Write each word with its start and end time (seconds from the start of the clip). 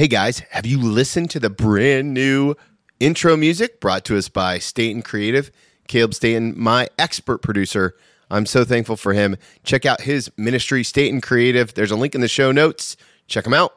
Hey 0.00 0.08
guys, 0.08 0.38
have 0.52 0.64
you 0.64 0.80
listened 0.80 1.28
to 1.32 1.38
the 1.38 1.50
brand 1.50 2.14
new 2.14 2.54
intro 3.00 3.36
music 3.36 3.80
brought 3.80 4.02
to 4.06 4.16
us 4.16 4.30
by 4.30 4.58
Staten 4.58 5.02
Creative? 5.02 5.50
Caleb 5.88 6.14
Staten, 6.14 6.54
my 6.56 6.88
expert 6.98 7.42
producer. 7.42 7.94
I'm 8.30 8.46
so 8.46 8.64
thankful 8.64 8.96
for 8.96 9.12
him. 9.12 9.36
Check 9.62 9.84
out 9.84 10.00
his 10.00 10.30
ministry, 10.38 10.84
Staten 10.84 11.20
Creative. 11.20 11.74
There's 11.74 11.90
a 11.90 11.96
link 11.96 12.14
in 12.14 12.22
the 12.22 12.28
show 12.28 12.50
notes. 12.50 12.96
Check 13.26 13.46
him 13.46 13.52
out. 13.52 13.74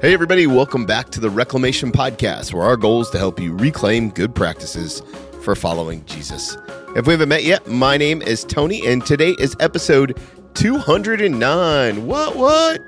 Hey, 0.00 0.14
everybody, 0.14 0.46
welcome 0.46 0.86
back 0.86 1.10
to 1.10 1.20
the 1.20 1.28
Reclamation 1.28 1.92
Podcast, 1.92 2.54
where 2.54 2.64
our 2.64 2.78
goal 2.78 3.02
is 3.02 3.10
to 3.10 3.18
help 3.18 3.38
you 3.38 3.54
reclaim 3.54 4.08
good 4.08 4.34
practices 4.34 5.02
for 5.42 5.54
following 5.54 6.02
Jesus. 6.06 6.56
If 6.96 7.06
we 7.06 7.12
haven't 7.12 7.28
met 7.28 7.44
yet, 7.44 7.66
my 7.66 7.98
name 7.98 8.22
is 8.22 8.44
Tony, 8.44 8.84
and 8.86 9.04
today 9.04 9.36
is 9.38 9.54
episode 9.60 10.18
209. 10.54 12.06
What, 12.06 12.34
what? 12.34 12.80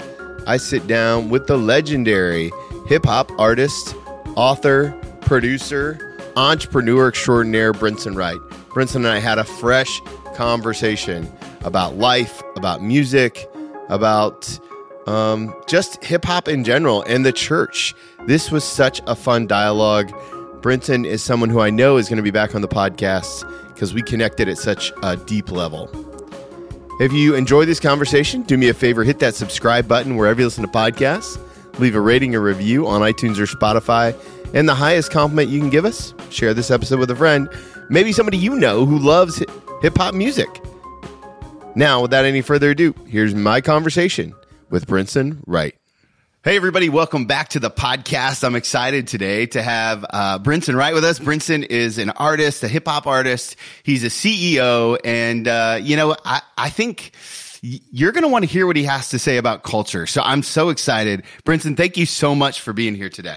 I 0.46 0.56
sit 0.56 0.86
down 0.86 1.28
with 1.28 1.46
the 1.46 1.58
legendary 1.58 2.50
hip 2.86 3.04
hop 3.04 3.30
artist, 3.38 3.94
author, 4.36 4.92
producer, 5.20 6.16
entrepreneur 6.34 7.08
extraordinaire, 7.08 7.74
Brinson 7.74 8.16
Wright. 8.16 8.38
Brinson 8.70 8.96
and 8.96 9.08
I 9.08 9.18
had 9.18 9.38
a 9.38 9.44
fresh 9.44 10.00
conversation 10.34 11.30
about 11.62 11.96
life, 11.96 12.42
about 12.56 12.82
music, 12.82 13.46
about 13.90 14.58
um, 15.06 15.54
just 15.66 16.02
hip 16.02 16.24
hop 16.24 16.48
in 16.48 16.64
general 16.64 17.02
and 17.02 17.24
the 17.24 17.32
church. 17.32 17.94
This 18.26 18.50
was 18.50 18.64
such 18.64 19.02
a 19.06 19.14
fun 19.14 19.46
dialogue. 19.46 20.10
Brinson 20.60 21.06
is 21.06 21.22
someone 21.22 21.48
who 21.48 21.60
I 21.60 21.70
know 21.70 21.96
is 21.96 22.08
going 22.08 22.18
to 22.18 22.22
be 22.22 22.30
back 22.30 22.54
on 22.54 22.60
the 22.60 22.68
podcast 22.68 23.48
because 23.68 23.94
we 23.94 24.02
connected 24.02 24.46
at 24.46 24.58
such 24.58 24.92
a 25.02 25.16
deep 25.16 25.50
level. 25.50 25.88
If 27.00 27.14
you 27.14 27.34
enjoy 27.34 27.64
this 27.64 27.80
conversation, 27.80 28.42
do 28.42 28.58
me 28.58 28.68
a 28.68 28.74
favor 28.74 29.02
hit 29.02 29.20
that 29.20 29.34
subscribe 29.34 29.88
button 29.88 30.16
wherever 30.16 30.38
you 30.38 30.46
listen 30.46 30.62
to 30.62 30.70
podcasts, 30.70 31.38
leave 31.78 31.94
a 31.94 32.00
rating 32.00 32.34
or 32.34 32.40
review 32.40 32.86
on 32.86 33.00
iTunes 33.00 33.38
or 33.38 33.46
Spotify, 33.46 34.14
and 34.52 34.68
the 34.68 34.74
highest 34.74 35.10
compliment 35.10 35.48
you 35.48 35.60
can 35.60 35.70
give 35.70 35.86
us, 35.86 36.12
share 36.28 36.52
this 36.52 36.70
episode 36.70 36.98
with 36.98 37.10
a 37.10 37.16
friend, 37.16 37.48
maybe 37.88 38.12
somebody 38.12 38.36
you 38.36 38.54
know 38.54 38.84
who 38.84 38.98
loves 38.98 39.42
hip 39.80 39.96
hop 39.96 40.12
music. 40.12 40.60
Now, 41.74 42.02
without 42.02 42.26
any 42.26 42.42
further 42.42 42.72
ado, 42.72 42.94
here's 43.06 43.34
my 43.34 43.62
conversation 43.62 44.34
with 44.68 44.86
Brinson 44.86 45.38
Wright. 45.46 45.79
Hey, 46.42 46.56
everybody, 46.56 46.88
welcome 46.88 47.26
back 47.26 47.50
to 47.50 47.60
the 47.60 47.70
podcast. 47.70 48.44
I'm 48.44 48.56
excited 48.56 49.06
today 49.06 49.44
to 49.48 49.60
have 49.60 50.06
uh, 50.08 50.38
Brinson 50.38 50.74
Wright 50.74 50.94
with 50.94 51.04
us. 51.04 51.18
Brinson 51.18 51.66
is 51.66 51.98
an 51.98 52.08
artist, 52.08 52.62
a 52.62 52.68
hip 52.68 52.88
hop 52.88 53.06
artist. 53.06 53.56
He's 53.82 54.04
a 54.04 54.06
CEO. 54.06 54.98
And, 55.04 55.46
uh, 55.46 55.80
you 55.82 55.96
know, 55.96 56.16
I, 56.24 56.40
I 56.56 56.70
think 56.70 57.12
you're 57.60 58.12
going 58.12 58.22
to 58.22 58.28
want 58.30 58.46
to 58.46 58.50
hear 58.50 58.66
what 58.66 58.76
he 58.76 58.84
has 58.84 59.10
to 59.10 59.18
say 59.18 59.36
about 59.36 59.64
culture. 59.64 60.06
So 60.06 60.22
I'm 60.22 60.42
so 60.42 60.70
excited. 60.70 61.24
Brinson, 61.44 61.76
thank 61.76 61.98
you 61.98 62.06
so 62.06 62.34
much 62.34 62.62
for 62.62 62.72
being 62.72 62.94
here 62.94 63.10
today. 63.10 63.36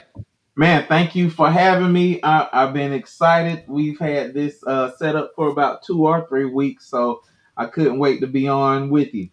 Man, 0.56 0.86
thank 0.88 1.14
you 1.14 1.30
for 1.30 1.52
having 1.52 1.92
me. 1.92 2.22
I, 2.24 2.48
have 2.54 2.74
been 2.74 2.94
excited. 2.94 3.66
We've 3.68 4.00
had 4.00 4.34
this 4.34 4.64
uh, 4.66 4.92
set 4.96 5.18
up 5.18 5.34
for 5.36 5.50
about 5.50 5.84
two 5.84 6.08
or 6.08 6.26
three 6.30 6.46
weeks, 6.46 6.88
so 6.88 7.22
I 7.58 7.66
couldn't 7.66 8.00
wait 8.00 8.22
to 8.22 8.28
be 8.28 8.48
on 8.48 8.90
with 8.90 9.14
you. 9.14 9.28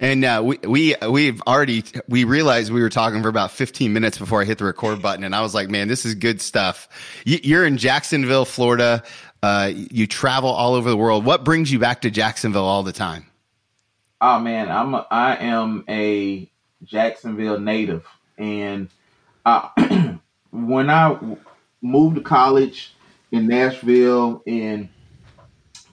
And 0.00 0.24
uh, 0.24 0.42
we 0.42 0.58
we 0.66 0.96
we've 1.08 1.42
already 1.42 1.84
we 2.08 2.24
realized 2.24 2.72
we 2.72 2.80
were 2.80 2.88
talking 2.88 3.22
for 3.22 3.28
about 3.28 3.50
15 3.50 3.92
minutes 3.92 4.16
before 4.16 4.40
I 4.40 4.46
hit 4.46 4.56
the 4.56 4.64
record 4.64 5.02
button, 5.02 5.24
and 5.24 5.34
I 5.34 5.42
was 5.42 5.54
like, 5.54 5.68
"Man, 5.68 5.88
this 5.88 6.06
is 6.06 6.14
good 6.14 6.40
stuff." 6.40 6.88
You're 7.26 7.66
in 7.66 7.76
Jacksonville, 7.76 8.46
Florida. 8.46 9.02
Uh, 9.42 9.70
you 9.74 10.06
travel 10.06 10.48
all 10.48 10.74
over 10.74 10.88
the 10.88 10.96
world. 10.96 11.26
What 11.26 11.44
brings 11.44 11.70
you 11.70 11.78
back 11.78 12.00
to 12.02 12.10
Jacksonville 12.10 12.64
all 12.64 12.82
the 12.82 12.92
time? 12.92 13.26
Oh 14.22 14.38
man, 14.38 14.70
I'm 14.70 14.94
a, 14.94 15.06
I 15.10 15.36
am 15.36 15.84
a 15.86 16.50
Jacksonville 16.82 17.60
native, 17.60 18.06
and 18.38 18.88
uh, 19.44 19.68
when 20.50 20.88
I 20.88 21.36
moved 21.82 22.16
to 22.16 22.22
college 22.22 22.94
in 23.32 23.48
Nashville, 23.48 24.42
and 24.46 24.88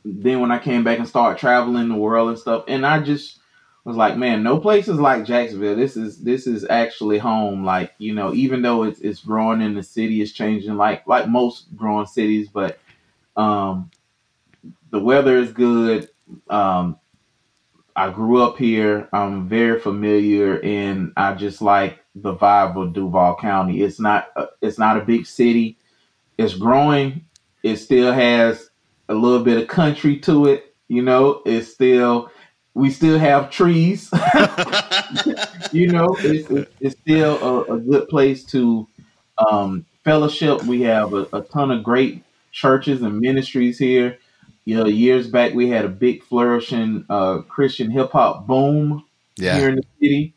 then 0.05 0.39
when 0.39 0.51
I 0.51 0.59
came 0.59 0.85
back 0.85 0.97
and 0.97 1.07
started 1.07 1.39
traveling 1.39 1.89
the 1.89 1.95
world 1.95 2.29
and 2.29 2.39
stuff, 2.39 2.63
and 2.69 2.85
I 2.85 3.01
just 3.01 3.36
was 3.87 3.95
like, 3.95 4.17
man, 4.17 4.43
no 4.43 4.59
place 4.59 4.89
is 4.89 4.99
like 4.99 5.23
Jacksonville. 5.23 5.77
This 5.77 5.95
is 5.95 6.21
this 6.21 6.45
is 6.45 6.65
actually 6.69 7.19
home. 7.19 7.63
Like 7.63 7.93
you 7.99 8.13
know, 8.13 8.33
even 8.33 8.61
though 8.61 8.83
it's 8.83 8.99
it's 8.99 9.21
growing 9.21 9.61
and 9.61 9.77
the 9.77 9.81
city 9.81 10.21
is 10.21 10.33
changing, 10.33 10.75
like 10.75 11.07
like 11.07 11.29
most 11.29 11.73
growing 11.73 12.05
cities, 12.05 12.49
but 12.49 12.79
um, 13.37 13.89
the 14.89 14.99
weather 14.99 15.37
is 15.37 15.53
good. 15.53 16.09
Um, 16.49 16.99
I 17.95 18.09
grew 18.09 18.43
up 18.43 18.57
here. 18.57 19.07
I'm 19.13 19.47
very 19.47 19.79
familiar, 19.79 20.59
and 20.61 21.13
I 21.15 21.33
just 21.35 21.61
like 21.61 21.99
the 22.13 22.35
vibe 22.35 22.75
of 22.75 22.91
Duval 22.91 23.37
County. 23.37 23.83
It's 23.83 24.01
not 24.01 24.31
uh, 24.35 24.47
it's 24.61 24.77
not 24.77 24.97
a 24.97 25.05
big 25.05 25.25
city. 25.25 25.77
It's 26.37 26.55
growing. 26.55 27.23
It 27.63 27.77
still 27.77 28.11
has 28.11 28.69
a 29.07 29.13
little 29.13 29.45
bit 29.45 29.61
of 29.61 29.69
country 29.69 30.19
to 30.19 30.47
it. 30.47 30.75
You 30.89 31.03
know, 31.03 31.41
it's 31.45 31.71
still 31.71 32.31
we 32.77 32.91
still 32.91 33.17
have 33.17 33.49
trees. 33.49 34.09
you 35.71 35.87
know, 35.87 36.15
it's, 36.19 36.69
it's 36.79 36.99
still 36.99 37.37
a, 37.41 37.73
a, 37.73 37.79
good 37.79 38.07
place 38.07 38.43
to 38.45 38.87
um, 39.39 39.83
fellowship. 40.03 40.63
We 40.63 40.81
have 40.83 41.13
a, 41.13 41.27
a, 41.33 41.41
ton 41.41 41.71
of 41.71 41.83
great 41.83 42.23
churches 42.51 43.01
and 43.01 43.19
ministries 43.19 43.79
here. 43.79 44.19
You 44.65 44.77
know, 44.77 44.85
years 44.85 45.27
back 45.27 45.55
we 45.55 45.69
had 45.69 45.85
a 45.85 45.89
big 45.89 46.23
flourishing 46.23 47.03
uh, 47.09 47.39
Christian 47.39 47.89
hip 47.89 48.11
hop 48.11 48.45
boom 48.45 49.05
yeah. 49.37 49.57
here 49.57 49.69
in 49.69 49.77
the 49.77 49.85
city. 49.99 50.35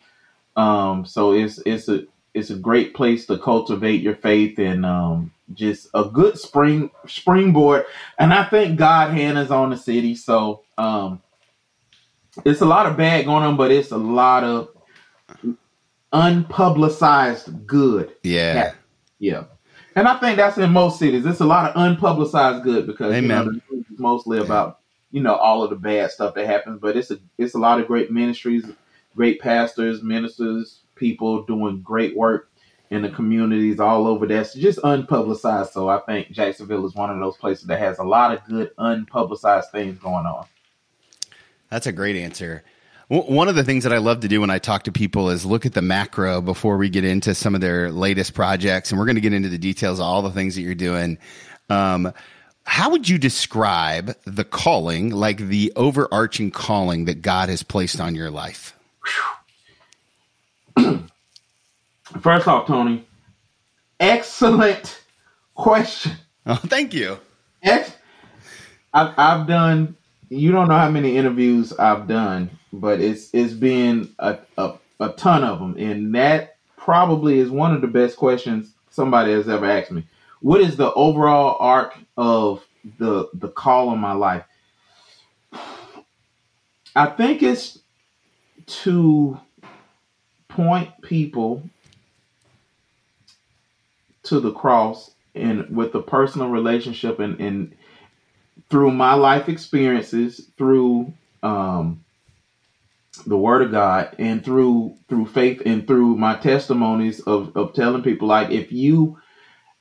Um, 0.56 1.04
so 1.04 1.34
it's 1.34 1.58
it's 1.66 1.88
a 1.88 2.04
it's 2.32 2.48
a 2.48 2.56
great 2.56 2.94
place 2.94 3.26
to 3.26 3.36
cultivate 3.36 4.00
your 4.00 4.14
faith 4.16 4.58
and 4.58 4.86
um, 4.86 5.30
just 5.52 5.88
a 5.92 6.04
good 6.04 6.38
spring 6.38 6.90
springboard. 7.06 7.84
And 8.18 8.32
I 8.32 8.44
think 8.44 8.78
God 8.78 9.12
hand 9.12 9.36
is 9.36 9.50
on 9.50 9.70
the 9.70 9.76
city. 9.76 10.14
So 10.14 10.62
um, 10.78 11.20
it's 12.44 12.60
a 12.60 12.66
lot 12.66 12.86
of 12.86 12.96
bad 12.96 13.24
going 13.24 13.44
on, 13.44 13.56
but 13.56 13.70
it's 13.70 13.90
a 13.90 13.96
lot 13.96 14.44
of 14.44 14.68
unpublicized 16.12 17.66
good. 17.66 18.14
Yeah. 18.22 18.72
Yeah. 19.18 19.44
And 19.96 20.06
I 20.06 20.18
think 20.18 20.36
that's 20.36 20.58
in 20.58 20.70
most 20.70 20.98
cities. 20.98 21.26
It's 21.26 21.40
a 21.40 21.46
lot 21.46 21.70
of 21.70 21.76
unpublicized 21.76 22.62
good 22.62 22.86
because 22.86 23.14
you 23.14 23.28
know, 23.28 23.50
it's 23.70 23.98
mostly 23.98 24.38
about 24.38 24.80
you 25.10 25.20
know 25.20 25.34
all 25.34 25.62
of 25.62 25.70
the 25.70 25.76
bad 25.76 26.10
stuff 26.10 26.34
that 26.34 26.46
happens. 26.46 26.78
But 26.80 26.96
it's 26.96 27.10
a 27.10 27.18
it's 27.38 27.54
a 27.54 27.58
lot 27.58 27.80
of 27.80 27.86
great 27.86 28.10
ministries, 28.10 28.64
great 29.16 29.40
pastors, 29.40 30.02
ministers, 30.02 30.80
people 30.94 31.44
doing 31.44 31.82
great 31.82 32.16
work 32.16 32.50
in 32.90 33.02
the 33.02 33.08
communities 33.08 33.78
all 33.78 34.06
over 34.06 34.26
that's 34.26 34.54
just 34.54 34.78
unpublicized. 34.80 35.70
So 35.70 35.88
I 35.88 36.00
think 36.00 36.30
Jacksonville 36.30 36.86
is 36.86 36.94
one 36.94 37.10
of 37.10 37.18
those 37.18 37.36
places 37.36 37.66
that 37.66 37.78
has 37.78 37.98
a 37.98 38.04
lot 38.04 38.32
of 38.32 38.44
good 38.44 38.74
unpublicized 38.76 39.70
things 39.70 39.98
going 39.98 40.26
on. 40.26 40.46
That's 41.70 41.86
a 41.86 41.92
great 41.92 42.16
answer. 42.16 42.64
One 43.08 43.48
of 43.48 43.56
the 43.56 43.64
things 43.64 43.82
that 43.82 43.92
I 43.92 43.98
love 43.98 44.20
to 44.20 44.28
do 44.28 44.40
when 44.40 44.50
I 44.50 44.60
talk 44.60 44.84
to 44.84 44.92
people 44.92 45.30
is 45.30 45.44
look 45.44 45.66
at 45.66 45.74
the 45.74 45.82
macro 45.82 46.40
before 46.40 46.76
we 46.76 46.88
get 46.88 47.04
into 47.04 47.34
some 47.34 47.56
of 47.56 47.60
their 47.60 47.90
latest 47.90 48.34
projects. 48.34 48.92
And 48.92 49.00
we're 49.00 49.06
going 49.06 49.16
to 49.16 49.20
get 49.20 49.32
into 49.32 49.48
the 49.48 49.58
details 49.58 49.98
of 49.98 50.04
all 50.04 50.22
the 50.22 50.30
things 50.30 50.54
that 50.54 50.62
you're 50.62 50.76
doing. 50.76 51.18
Um, 51.68 52.12
how 52.64 52.90
would 52.90 53.08
you 53.08 53.18
describe 53.18 54.14
the 54.26 54.44
calling, 54.44 55.10
like 55.10 55.38
the 55.38 55.72
overarching 55.74 56.52
calling 56.52 57.06
that 57.06 57.20
God 57.20 57.48
has 57.48 57.64
placed 57.64 58.00
on 58.00 58.14
your 58.14 58.30
life? 58.30 58.76
First 62.20 62.46
off, 62.46 62.68
Tony, 62.68 63.04
excellent 63.98 65.02
question. 65.54 66.12
Oh, 66.46 66.54
thank 66.54 66.94
you. 66.94 67.18
Ex- 67.62 67.96
I've, 68.94 69.14
I've 69.18 69.46
done 69.48 69.96
you 70.30 70.52
don't 70.52 70.68
know 70.68 70.78
how 70.78 70.90
many 70.90 71.16
interviews 71.16 71.72
I've 71.72 72.06
done, 72.06 72.50
but 72.72 73.00
it's 73.00 73.30
it's 73.34 73.52
been 73.52 74.14
a, 74.18 74.38
a, 74.56 74.74
a 75.00 75.08
ton 75.10 75.44
of 75.44 75.58
them, 75.58 75.76
and 75.76 76.14
that 76.14 76.56
probably 76.76 77.40
is 77.40 77.50
one 77.50 77.74
of 77.74 77.80
the 77.80 77.88
best 77.88 78.16
questions 78.16 78.72
somebody 78.90 79.32
has 79.32 79.48
ever 79.48 79.66
asked 79.66 79.90
me. 79.90 80.06
What 80.40 80.60
is 80.60 80.76
the 80.76 80.92
overall 80.94 81.56
arc 81.58 81.98
of 82.16 82.64
the 82.98 83.28
the 83.34 83.48
call 83.48 83.92
in 83.92 83.98
my 83.98 84.12
life? 84.12 84.44
I 86.94 87.06
think 87.06 87.42
it's 87.42 87.80
to 88.66 89.38
point 90.48 90.90
people 91.02 91.62
to 94.24 94.38
the 94.40 94.52
cross 94.52 95.10
and 95.34 95.74
with 95.74 95.92
the 95.92 96.02
personal 96.02 96.48
relationship 96.48 97.18
and, 97.18 97.40
and 97.40 97.74
through 98.70 98.92
my 98.92 99.14
life 99.14 99.48
experiences, 99.48 100.50
through 100.58 101.12
um, 101.42 102.04
the 103.26 103.38
Word 103.38 103.62
of 103.62 103.72
God, 103.72 104.16
and 104.18 104.44
through 104.44 104.96
through 105.08 105.26
faith, 105.26 105.62
and 105.66 105.86
through 105.86 106.16
my 106.16 106.36
testimonies 106.36 107.20
of 107.20 107.56
of 107.56 107.74
telling 107.74 108.02
people 108.02 108.28
like 108.28 108.50
if 108.50 108.72
you 108.72 109.18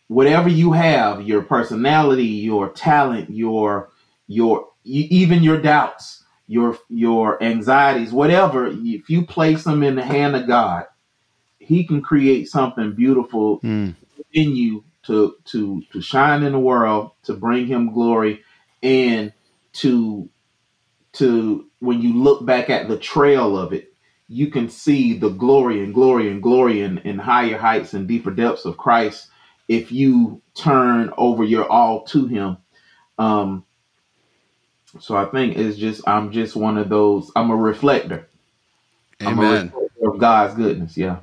whatever 0.09 0.49
you 0.49 0.73
have, 0.73 1.23
your 1.23 1.43
personality, 1.43 2.25
your 2.25 2.69
talent, 2.71 3.31
your 3.31 3.89
your 4.27 4.67
even 4.85 5.43
your 5.43 5.61
doubts, 5.61 6.23
your 6.47 6.77
your 6.89 7.43
anxieties, 7.43 8.13
whatever, 8.13 8.67
if 8.67 9.09
you 9.09 9.25
place 9.25 9.65
them 9.65 9.83
in 9.83 9.95
the 9.95 10.05
hand 10.05 10.35
of 10.37 10.47
God, 10.47 10.85
He 11.59 11.85
can 11.85 12.01
create 12.01 12.49
something 12.49 12.93
beautiful 12.93 13.63
Mm. 13.63 13.95
in 14.33 14.55
you 14.55 14.83
to 15.03 15.35
to 15.45 15.83
to 15.93 16.01
shine 16.01 16.43
in 16.43 16.53
the 16.53 16.59
world, 16.59 17.11
to 17.23 17.33
bring 17.35 17.67
Him 17.67 17.93
glory, 17.93 18.43
and 18.83 19.33
to 19.73 20.29
to 21.13 21.67
when 21.79 22.01
you 22.01 22.13
look 22.21 22.45
back 22.45 22.69
at 22.69 22.87
the 22.87 22.97
trail 22.97 23.57
of 23.57 23.73
it, 23.73 23.93
you 24.27 24.47
can 24.47 24.69
see 24.69 25.17
the 25.17 25.29
glory 25.29 25.83
and 25.83 25.93
glory 25.93 26.29
and 26.29 26.43
glory 26.43 26.81
and, 26.81 27.01
and 27.05 27.19
higher 27.19 27.57
heights 27.57 27.93
and 27.93 28.07
deeper 28.07 28.31
depths 28.31 28.65
of 28.65 28.77
Christ 28.77 29.27
if 29.67 29.91
you 29.91 30.41
turn 30.55 31.11
over 31.17 31.43
your 31.43 31.69
all 31.71 32.03
to 32.07 32.27
Him. 32.27 32.57
Um, 33.17 33.65
so 34.99 35.15
I 35.17 35.25
think 35.25 35.57
it's 35.57 35.77
just 35.77 36.07
I'm 36.07 36.31
just 36.31 36.55
one 36.55 36.77
of 36.77 36.89
those. 36.89 37.31
I'm 37.35 37.51
a 37.51 37.55
reflector. 37.55 38.29
I'm 39.25 39.39
a 39.39 39.43
Amen. 39.43 39.73
reflector 39.73 40.11
of 40.13 40.19
God's 40.19 40.55
goodness. 40.55 40.97
Yeah. 40.97 41.19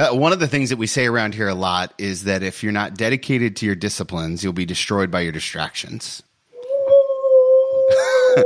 Uh, 0.00 0.14
one 0.14 0.32
of 0.32 0.40
the 0.40 0.48
things 0.48 0.70
that 0.70 0.78
we 0.78 0.86
say 0.86 1.04
around 1.04 1.34
here 1.34 1.48
a 1.48 1.54
lot 1.54 1.92
is 1.98 2.24
that 2.24 2.42
if 2.42 2.62
you're 2.62 2.72
not 2.72 2.94
dedicated 2.94 3.54
to 3.54 3.66
your 3.66 3.74
disciplines, 3.74 4.42
you'll 4.42 4.54
be 4.54 4.64
destroyed 4.64 5.10
by 5.10 5.20
your 5.20 5.30
distractions. 5.30 6.22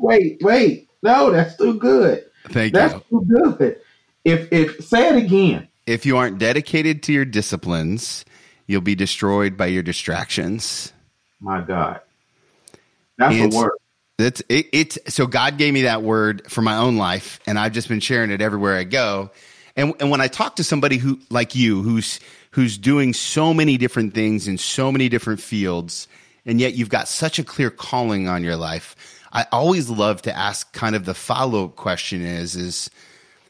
wait, 0.00 0.38
wait. 0.40 0.88
No, 1.02 1.30
that's 1.30 1.54
too 1.58 1.74
good. 1.74 2.24
Thank 2.48 2.72
That's 2.72 2.94
you. 2.94 2.98
That's 2.98 3.10
too 3.10 3.56
good. 3.58 3.80
If 4.24 4.50
if 4.50 4.82
say 4.86 5.10
it 5.10 5.16
again. 5.16 5.68
If 5.86 6.06
you 6.06 6.16
aren't 6.16 6.38
dedicated 6.38 7.02
to 7.04 7.12
your 7.12 7.26
disciplines, 7.26 8.24
you'll 8.66 8.80
be 8.80 8.94
destroyed 8.94 9.58
by 9.58 9.66
your 9.66 9.82
distractions. 9.82 10.94
My 11.40 11.60
God. 11.60 12.00
That's 13.18 13.34
And- 13.34 13.52
a 13.52 13.56
word. 13.56 13.72
That's 14.18 14.42
it, 14.48 14.68
it's 14.72 14.98
so 15.08 15.26
God 15.26 15.58
gave 15.58 15.74
me 15.74 15.82
that 15.82 16.02
word 16.02 16.50
for 16.50 16.62
my 16.62 16.78
own 16.78 16.96
life, 16.96 17.38
and 17.46 17.58
I've 17.58 17.72
just 17.72 17.86
been 17.86 18.00
sharing 18.00 18.30
it 18.30 18.40
everywhere 18.40 18.74
I 18.78 18.84
go. 18.84 19.30
And 19.76 19.94
and 20.00 20.10
when 20.10 20.20
I 20.20 20.28
talk 20.28 20.56
to 20.56 20.64
somebody 20.64 20.96
who 20.96 21.20
like 21.30 21.54
you, 21.54 21.82
who's 21.82 22.20
who's 22.52 22.78
doing 22.78 23.12
so 23.12 23.52
many 23.52 23.76
different 23.76 24.14
things 24.14 24.48
in 24.48 24.58
so 24.58 24.90
many 24.90 25.08
different 25.08 25.40
fields, 25.40 26.08
and 26.44 26.60
yet 26.60 26.74
you've 26.74 26.88
got 26.88 27.08
such 27.08 27.38
a 27.38 27.44
clear 27.44 27.70
calling 27.70 28.28
on 28.28 28.42
your 28.42 28.56
life, 28.56 28.96
I 29.32 29.46
always 29.52 29.90
love 29.90 30.22
to 30.22 30.36
ask 30.36 30.72
kind 30.72 30.96
of 30.96 31.04
the 31.04 31.14
follow 31.14 31.66
up 31.66 31.76
question 31.76 32.22
is 32.22 32.56
is 32.56 32.90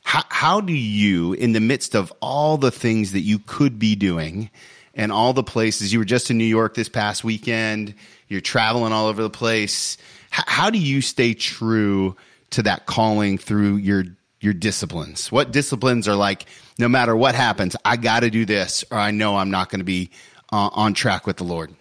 how, 0.02 0.22
how 0.28 0.60
do 0.60 0.72
you, 0.72 1.32
in 1.32 1.52
the 1.52 1.60
midst 1.60 1.94
of 1.94 2.12
all 2.20 2.58
the 2.58 2.70
things 2.70 3.12
that 3.12 3.20
you 3.20 3.40
could 3.40 3.78
be 3.78 3.96
doing 3.96 4.50
and 4.94 5.10
all 5.10 5.32
the 5.32 5.42
places 5.42 5.92
you 5.92 5.98
were 5.98 6.04
just 6.04 6.30
in 6.30 6.38
New 6.38 6.44
York 6.44 6.74
this 6.74 6.88
past 6.88 7.24
weekend, 7.24 7.94
you're 8.28 8.40
traveling 8.40 8.92
all 8.92 9.06
over 9.08 9.22
the 9.22 9.30
place, 9.30 9.98
how 10.30 10.70
do 10.70 10.78
you 10.78 11.02
stay 11.02 11.34
true 11.34 12.16
to 12.50 12.62
that 12.62 12.86
calling 12.86 13.36
through 13.36 13.76
your 13.76 14.04
your 14.46 14.54
disciplines? 14.54 15.30
What 15.30 15.50
disciplines 15.50 16.08
are 16.08 16.14
like, 16.14 16.46
no 16.78 16.88
matter 16.88 17.14
what 17.14 17.34
happens, 17.34 17.76
I 17.84 17.96
got 17.96 18.20
to 18.20 18.30
do 18.30 18.46
this, 18.46 18.84
or 18.90 18.96
I 18.96 19.10
know 19.10 19.36
I'm 19.36 19.50
not 19.50 19.68
going 19.68 19.80
to 19.80 19.84
be 19.84 20.10
uh, 20.52 20.70
on 20.72 20.94
track 20.94 21.26
with 21.26 21.36
the 21.36 21.44
Lord. 21.44 21.74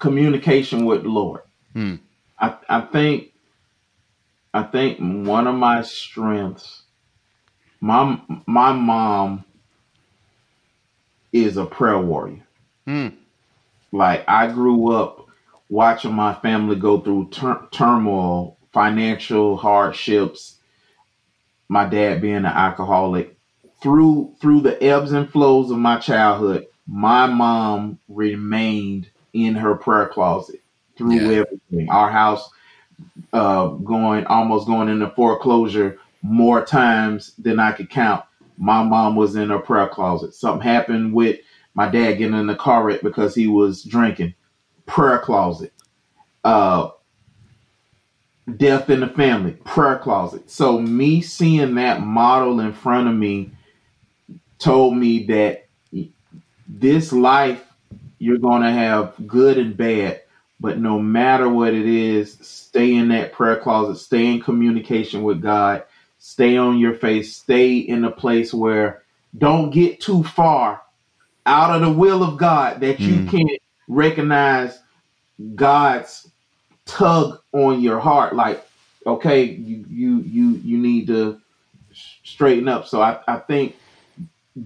Communication 0.00 0.84
with 0.84 1.04
the 1.04 1.08
Lord. 1.08 1.42
Hmm. 1.72 1.94
I, 2.38 2.56
I 2.68 2.80
think 2.80 3.32
I 4.52 4.64
think 4.64 4.98
one 4.98 5.46
of 5.46 5.54
my 5.54 5.82
strengths, 5.82 6.82
my 7.80 8.20
my 8.46 8.72
mom 8.72 9.44
is 11.32 11.56
a 11.56 11.64
prayer 11.64 12.00
warrior. 12.00 12.42
Hmm. 12.84 13.08
Like 13.92 14.24
I 14.28 14.48
grew 14.52 14.92
up 14.92 15.28
watching 15.68 16.12
my 16.12 16.34
family 16.34 16.74
go 16.74 17.00
through 17.00 17.28
tur- 17.30 17.68
turmoil, 17.70 18.58
financial 18.72 19.56
hardships. 19.56 20.58
My 21.68 21.86
dad 21.88 22.20
being 22.20 22.36
an 22.36 22.46
alcoholic, 22.46 23.36
through 23.82 24.34
through 24.40 24.60
the 24.62 24.82
ebbs 24.82 25.12
and 25.12 25.30
flows 25.30 25.70
of 25.70 25.78
my 25.78 25.98
childhood, 25.98 26.66
my 26.86 27.26
mom 27.26 27.98
remained 28.08 29.10
in 29.32 29.54
her 29.54 29.74
prayer 29.76 30.08
closet 30.08 30.60
through 30.96 31.18
Yeah. 31.18 31.30
everything. 31.30 31.88
Our 31.90 32.10
house 32.10 32.48
uh, 33.32 33.68
going 33.68 34.26
almost 34.26 34.68
going 34.68 34.88
into 34.88 35.10
foreclosure 35.10 35.98
more 36.22 36.64
times 36.64 37.34
than 37.38 37.60
I 37.60 37.72
could 37.72 37.90
count. 37.90 38.24
My 38.58 38.84
mom 38.84 39.16
was 39.16 39.36
in 39.36 39.50
her 39.50 39.60
prayer 39.60 39.88
closet. 39.88 40.34
Something 40.34 40.68
happened 40.68 41.14
with 41.14 41.40
my 41.74 41.88
dad 41.90 42.14
getting 42.14 42.38
in 42.38 42.48
the 42.48 42.56
car 42.56 42.84
wreck 42.84 43.02
because 43.02 43.34
he 43.34 43.48
was 43.48 43.84
drinking. 43.84 44.34
Prayer 44.86 45.20
closet. 45.20 45.72
Uh, 46.44 46.90
death 48.56 48.90
in 48.90 49.00
the 49.00 49.08
family. 49.08 49.52
Prayer 49.52 49.98
closet. 49.98 50.50
So 50.50 50.78
me 50.80 51.20
seeing 51.22 51.76
that 51.76 52.00
model 52.02 52.60
in 52.60 52.72
front 52.72 53.08
of 53.08 53.14
me 53.14 53.52
told 54.58 54.96
me 54.96 55.24
that 55.26 55.66
this 56.68 57.12
life 57.12 57.64
you're 58.18 58.38
going 58.38 58.62
to 58.62 58.70
have 58.70 59.14
good 59.26 59.58
and 59.58 59.76
bad, 59.76 60.22
but 60.60 60.78
no 60.78 60.98
matter 61.00 61.48
what 61.48 61.74
it 61.74 61.86
is, 61.86 62.38
stay 62.40 62.94
in 62.94 63.08
that 63.08 63.32
prayer 63.32 63.56
closet, 63.56 63.96
stay 63.98 64.26
in 64.26 64.40
communication 64.40 65.22
with 65.24 65.42
God, 65.42 65.82
stay 66.18 66.56
on 66.56 66.78
your 66.78 66.94
face, 66.94 67.36
stay 67.36 67.78
in 67.78 68.04
a 68.04 68.10
place 68.12 68.54
where 68.54 69.02
don't 69.36 69.70
get 69.70 70.00
too 70.00 70.22
far 70.22 70.82
out 71.46 71.74
of 71.74 71.80
the 71.82 71.92
will 71.92 72.22
of 72.22 72.38
God 72.38 72.80
that 72.80 73.00
you 73.00 73.14
Mm. 73.14 73.28
can't 73.28 73.62
recognize 73.88 74.78
God's 75.56 76.30
tug 76.92 77.40
on 77.52 77.80
your 77.80 77.98
heart 77.98 78.34
like 78.34 78.66
okay 79.06 79.44
you 79.44 79.84
you 79.88 80.20
you 80.20 80.50
you 80.64 80.78
need 80.78 81.06
to 81.06 81.40
straighten 81.92 82.68
up 82.68 82.86
so 82.86 83.00
I, 83.00 83.20
I 83.26 83.38
think 83.38 83.76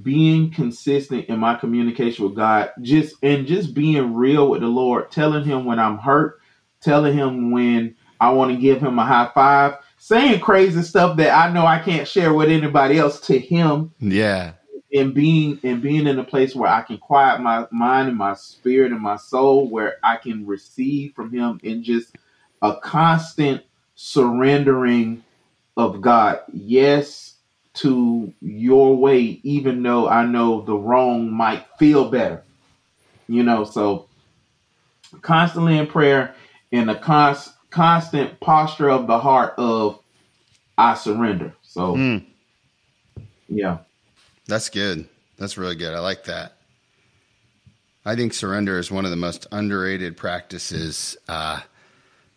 being 0.02 0.50
consistent 0.50 1.26
in 1.26 1.38
my 1.38 1.54
communication 1.54 2.24
with 2.24 2.34
God, 2.34 2.70
just 2.82 3.14
and 3.22 3.46
just 3.46 3.74
being 3.74 4.14
real 4.14 4.50
with 4.50 4.60
the 4.60 4.66
Lord, 4.66 5.10
telling 5.10 5.44
him 5.44 5.64
when 5.64 5.78
I'm 5.78 5.98
hurt, 5.98 6.40
telling 6.80 7.16
him 7.16 7.50
when 7.50 7.94
I 8.20 8.30
want 8.30 8.50
to 8.50 8.56
give 8.56 8.80
him 8.80 8.98
a 8.98 9.04
high 9.04 9.30
five, 9.32 9.76
saying 9.98 10.40
crazy 10.40 10.82
stuff 10.82 11.16
that 11.18 11.32
I 11.32 11.52
know 11.52 11.66
I 11.66 11.78
can't 11.78 12.08
share 12.08 12.34
with 12.34 12.50
anybody 12.50 12.98
else 12.98 13.20
to 13.20 13.38
him, 13.38 13.92
Yeah. 14.00 14.52
And 14.96 15.14
being 15.14 15.58
and 15.62 15.82
being 15.82 16.06
in 16.06 16.18
a 16.18 16.24
place 16.24 16.54
where 16.54 16.70
I 16.70 16.82
can 16.82 16.98
quiet 16.98 17.40
my 17.40 17.66
mind 17.70 18.08
and 18.08 18.16
my 18.16 18.34
spirit 18.34 18.92
and 18.92 19.00
my 19.00 19.16
soul, 19.16 19.68
where 19.68 19.96
I 20.02 20.16
can 20.16 20.46
receive 20.46 21.14
from 21.14 21.32
him 21.32 21.60
in 21.62 21.82
just 21.82 22.16
a 22.62 22.76
constant 22.76 23.62
surrendering 23.94 25.22
of 25.76 26.00
God. 26.00 26.40
Yes, 26.52 27.34
to 27.74 28.32
your 28.40 28.96
way, 28.96 29.40
even 29.42 29.82
though 29.82 30.08
I 30.08 30.24
know 30.24 30.62
the 30.62 30.76
wrong 30.76 31.30
might 31.30 31.66
feel 31.78 32.10
better. 32.10 32.42
You 33.28 33.42
know, 33.42 33.64
so 33.64 34.08
constantly 35.22 35.78
in 35.78 35.86
prayer 35.86 36.34
in 36.70 36.88
a 36.88 36.98
cons- 36.98 37.52
constant 37.70 38.38
posture 38.40 38.90
of 38.90 39.06
the 39.06 39.18
heart 39.18 39.54
of 39.58 40.00
I 40.78 40.94
surrender. 40.94 41.54
So 41.62 41.96
Mm. 41.96 42.24
yeah. 43.48 43.78
That's 44.48 44.68
good. 44.68 45.08
That's 45.38 45.58
really 45.58 45.74
good. 45.76 45.94
I 45.94 45.98
like 46.00 46.24
that. 46.24 46.52
I 48.04 48.14
think 48.14 48.32
surrender 48.32 48.78
is 48.78 48.90
one 48.90 49.04
of 49.04 49.10
the 49.10 49.16
most 49.16 49.46
underrated 49.50 50.16
practices 50.16 51.16
uh, 51.28 51.60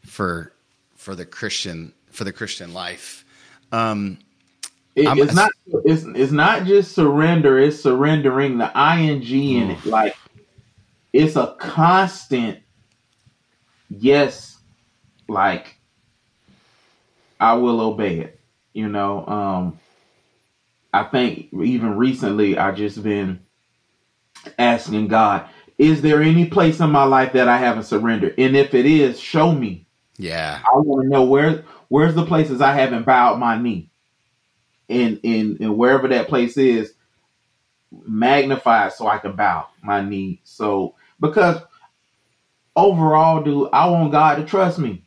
for 0.06 0.52
for 0.96 1.16
the 1.16 1.26
Christian 1.26 1.94
for 2.12 2.24
the 2.24 2.34
Christian 2.34 2.74
life. 2.74 3.24
Um, 3.72 4.18
It- 4.96 5.06
it's 5.20 5.36
not 5.36 5.52
it's 5.86 6.04
it's 6.16 6.32
not 6.32 6.66
just 6.66 6.94
surrender, 6.94 7.60
it's 7.60 7.82
surrendering 7.82 8.58
the 8.58 8.72
ing 8.76 9.22
in 9.24 9.70
it. 9.72 9.86
Like 9.86 10.16
it's 11.14 11.36
a 11.36 11.56
constant 11.60 12.60
yes, 13.90 14.58
like 15.28 15.76
I 17.40 17.54
will 17.54 17.80
obey 17.80 18.20
it. 18.20 18.40
You 18.74 18.90
know, 18.90 19.26
um 19.28 19.80
I 20.94 21.04
think 21.04 21.54
even 21.54 21.98
recently 21.98 22.58
I 22.58 22.72
just 22.72 23.02
been 23.04 23.42
asking 24.58 25.08
God, 25.08 25.48
is 25.78 26.02
there 26.02 26.22
any 26.22 26.46
place 26.46 26.80
in 26.80 26.90
my 26.92 27.04
life 27.04 27.34
that 27.34 27.48
I 27.48 27.58
haven't 27.58 27.84
surrendered? 27.84 28.36
And 28.38 28.56
if 28.56 28.74
it 28.74 28.86
is, 28.86 29.20
show 29.20 29.52
me. 29.52 29.86
yeah, 30.18 30.62
I 30.66 30.78
want 30.78 31.04
to 31.04 31.10
know 31.10 31.24
where 31.24 31.64
where's 31.88 32.16
the 32.16 32.26
places 32.26 32.62
I 32.62 32.74
haven't 32.74 33.06
bowed 33.06 33.40
my 33.40 33.58
knee, 33.62 33.90
and 34.90 35.20
and 35.24 35.60
and 35.60 35.78
wherever 35.78 36.08
that 36.10 36.28
place 36.28 36.58
is, 36.58 36.94
magnify 37.92 38.88
it 38.88 38.94
so 38.94 39.08
I 39.08 39.20
can 39.20 39.36
bow 39.36 39.68
my 39.82 40.02
knee. 40.02 40.42
So 40.44 40.96
because 41.20 41.62
overall, 42.76 43.44
dude, 43.44 43.70
I 43.72 43.90
want 43.90 44.12
God 44.12 44.36
to 44.36 44.46
trust 44.46 44.80
me. 44.80 45.04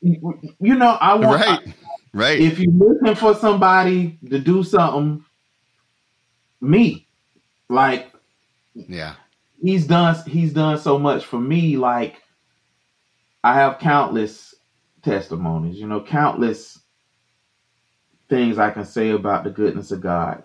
you, 0.00 0.40
you 0.60 0.74
know, 0.74 0.96
I 1.00 1.14
want 1.14 1.40
right, 1.40 1.74
right. 2.14 2.40
if 2.40 2.58
you're 2.58 2.72
looking 2.72 3.14
for 3.16 3.34
somebody 3.34 4.18
to 4.30 4.38
do 4.38 4.62
something, 4.62 5.24
me, 6.60 7.06
like 7.68 8.10
yeah, 8.74 9.14
he's 9.60 9.86
done 9.86 10.16
he's 10.26 10.54
done 10.54 10.78
so 10.78 10.98
much 10.98 11.24
for 11.26 11.38
me 11.40 11.76
like 11.76 12.16
I 13.44 13.54
have 13.54 13.78
countless 13.78 14.54
testimonies, 15.02 15.78
you 15.78 15.86
know, 15.86 16.02
countless 16.02 16.80
things 18.30 18.58
I 18.58 18.70
can 18.70 18.86
say 18.86 19.10
about 19.10 19.44
the 19.44 19.50
goodness 19.50 19.90
of 19.92 20.00
God. 20.00 20.44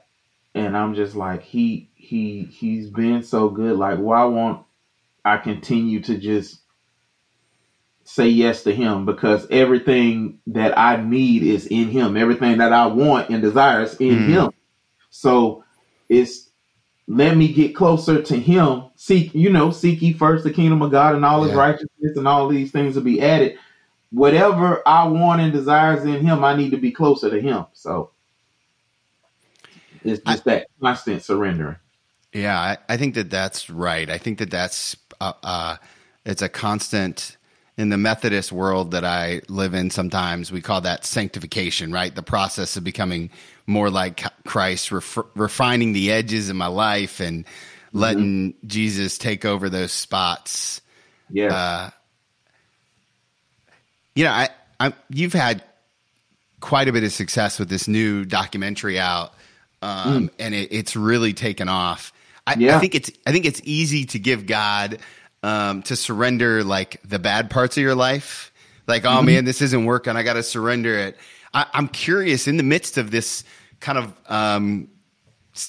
And 0.54 0.76
I'm 0.76 0.96
just 0.96 1.16
like, 1.16 1.42
he 1.44 1.90
he 1.96 2.44
he's 2.44 2.90
been 2.90 3.24
so 3.24 3.50
good. 3.50 3.78
Like, 3.78 4.00
why 4.00 4.26
won't 4.26 4.66
I 5.24 5.38
continue 5.38 6.02
to 6.02 6.18
just 6.18 6.60
say 8.10 8.28
yes 8.28 8.64
to 8.64 8.74
him 8.74 9.06
because 9.06 9.46
everything 9.52 10.40
that 10.48 10.76
I 10.76 10.96
need 10.96 11.44
is 11.44 11.68
in 11.68 11.90
him. 11.90 12.18
Everything 12.18 12.58
that 12.58 12.74
I 12.74 12.88
want 12.88 13.30
and 13.30 13.40
desire 13.40 13.84
is 13.84 13.96
in 13.98 14.18
mm. 14.18 14.28
him. 14.30 14.52
So 15.12 15.64
it's 16.10 16.50
let 17.08 17.38
me 17.38 17.54
get 17.54 17.76
closer 17.76 18.20
to 18.24 18.36
him. 18.36 18.86
Seek, 18.96 19.36
you 19.36 19.52
know, 19.52 19.70
seek 19.70 20.02
ye 20.02 20.14
first 20.14 20.44
the 20.44 20.52
kingdom 20.52 20.82
of 20.82 20.90
God 20.90 21.14
and 21.14 21.24
all 21.24 21.44
his 21.44 21.52
yeah. 21.52 21.60
righteousness 21.60 22.18
and 22.18 22.28
all 22.28 22.48
these 22.48 22.72
things 22.72 22.96
will 22.96 23.04
be 23.04 23.22
added. 23.22 23.60
Whatever 24.10 24.82
I 24.88 25.08
want 25.08 25.42
and 25.42 25.54
desires 25.54 26.04
in 26.04 26.26
him, 26.26 26.44
I 26.44 26.56
need 26.56 26.72
to 26.72 26.78
be 26.78 26.92
closer 26.92 27.30
to 27.30 27.40
him. 27.40 27.68
So 27.74 28.10
it's 30.04 30.24
just 30.24 30.48
I, 30.48 30.52
that 30.52 30.68
constant 30.82 31.22
surrendering. 31.22 31.78
Yeah, 32.34 32.60
I, 32.60 32.78
I, 32.88 32.98
think 32.98 33.14
that 33.16 33.30
that's 33.30 33.70
right. 33.70 34.10
I 34.10 34.18
think 34.18 34.40
that 34.40 34.50
that's 34.50 34.96
uh, 35.22 35.34
uh, 35.44 35.78
it's 36.26 36.42
a 36.42 36.50
constant 36.50 37.38
in 37.80 37.88
the 37.88 37.98
Methodist 37.98 38.52
world 38.52 38.92
that 38.92 39.06
I 39.06 39.40
live 39.48 39.74
in, 39.74 39.90
sometimes 39.90 40.52
we 40.52 40.62
call 40.62 40.82
that 40.82 41.06
sanctification, 41.06 41.94
right? 41.94 42.14
The 42.14 42.22
process 42.22 42.76
of 42.76 42.84
becoming 42.84 43.30
more 43.66 43.90
like 43.90 44.22
Christ, 44.44 44.92
ref- 44.92 45.18
refining 45.34 45.94
the 45.94 46.12
edges 46.12 46.50
of 46.50 46.58
my 46.58 46.68
life 46.68 47.22
and 47.22 47.46
letting 47.94 48.52
mm-hmm. 48.52 48.68
Jesus 48.68 49.18
take 49.18 49.46
over 49.46 49.70
those 49.70 49.94
spots. 49.94 50.82
Yeah. 51.30 51.56
Uh, 51.56 51.90
you 54.14 54.26
know, 54.26 54.32
I, 54.32 54.50
I, 54.78 54.94
you've 55.10 55.32
had 55.32 55.64
quite 56.60 56.90
a 56.90 56.92
bit 56.92 57.06
of 57.06 57.14
success 57.14 57.60
with 57.60 57.70
this 57.70 57.88
new 57.88 58.26
documentary 58.26 59.00
out, 59.00 59.34
um, 59.82 60.28
mm. 60.28 60.30
and 60.38 60.54
it, 60.54 60.74
it's 60.74 60.98
really 60.98 61.32
taken 61.32 61.70
off. 61.70 62.12
I, 62.46 62.56
yeah. 62.56 62.76
I 62.76 62.80
think 62.80 62.94
it's, 62.94 63.10
I 63.26 63.32
think 63.32 63.46
it's 63.46 63.62
easy 63.64 64.04
to 64.08 64.20
give 64.20 64.46
God 64.48 65.00
um, 65.44 65.84
to 65.84 65.96
surrender 65.96 66.64
like 66.64 67.02
the 67.04 67.20
bad 67.20 67.50
parts 67.50 67.78
of 67.78 67.84
your 67.84 67.96
life. 67.96 68.52
Like, 68.88 69.06
oh 69.06 69.10
mm-hmm. 69.10 69.26
man, 69.26 69.46
this 69.46 69.62
isn't 69.62 69.86
working. 69.86 70.16
I 70.16 70.24
got 70.24 70.34
to 70.34 70.44
surrender 70.44 70.98
it. 70.98 71.18
I, 71.54 71.66
am 71.74 71.88
curious 71.88 72.48
in 72.48 72.58
the 72.58 72.64
midst 72.64 72.98
of 72.98 73.12
this 73.12 73.44
kind 73.80 73.98
of 73.98 74.14
um, 74.28 74.90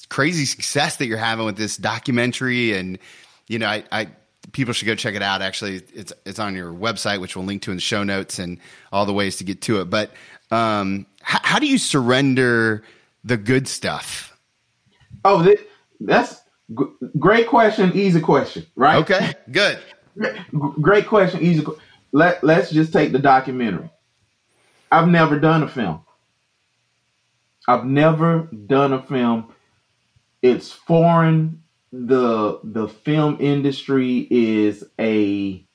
crazy 0.09 0.45
success 0.45 0.97
that 0.97 1.05
you're 1.05 1.17
having 1.17 1.45
with 1.45 1.57
this 1.57 1.77
documentary, 1.77 2.73
and 2.73 2.99
you 3.47 3.59
know, 3.59 3.67
I, 3.67 3.83
I 3.91 4.07
people 4.51 4.73
should 4.73 4.85
go 4.85 4.95
check 4.95 5.15
it 5.15 5.21
out. 5.21 5.41
Actually, 5.41 5.81
it's 5.93 6.13
it's 6.25 6.39
on 6.39 6.55
your 6.55 6.71
website, 6.73 7.21
which 7.21 7.35
we'll 7.35 7.45
link 7.45 7.63
to 7.63 7.71
in 7.71 7.77
the 7.77 7.81
show 7.81 8.03
notes 8.03 8.39
and 8.39 8.59
all 8.91 9.05
the 9.05 9.13
ways 9.13 9.37
to 9.37 9.43
get 9.43 9.61
to 9.63 9.81
it. 9.81 9.89
But 9.89 10.11
um, 10.49 11.05
how, 11.21 11.39
how 11.43 11.59
do 11.59 11.67
you 11.67 11.77
surrender 11.77 12.83
the 13.23 13.37
good 13.37 13.67
stuff? 13.67 14.37
Oh, 15.23 15.55
that's 15.99 16.41
G- 16.77 17.07
great 17.19 17.47
question, 17.47 17.93
easy 17.95 18.21
question, 18.21 18.65
right? 18.75 19.01
Okay, 19.01 19.33
good. 19.51 19.79
Great 20.81 21.07
question, 21.07 21.41
easy. 21.43 21.65
Let 22.13 22.43
Let's 22.43 22.71
just 22.71 22.93
take 22.93 23.11
the 23.13 23.19
documentary. 23.19 23.91
I've 24.91 25.09
never 25.09 25.39
done 25.39 25.63
a 25.63 25.69
film. 25.69 26.01
I've 27.67 27.85
never 27.85 28.49
done 28.67 28.93
a 28.93 29.01
film. 29.03 29.53
It's 30.41 30.71
foreign. 30.71 31.63
the 31.91 32.59
The 32.63 32.87
film 32.89 33.37
industry 33.41 34.27
is 34.31 34.83
a, 34.99 35.65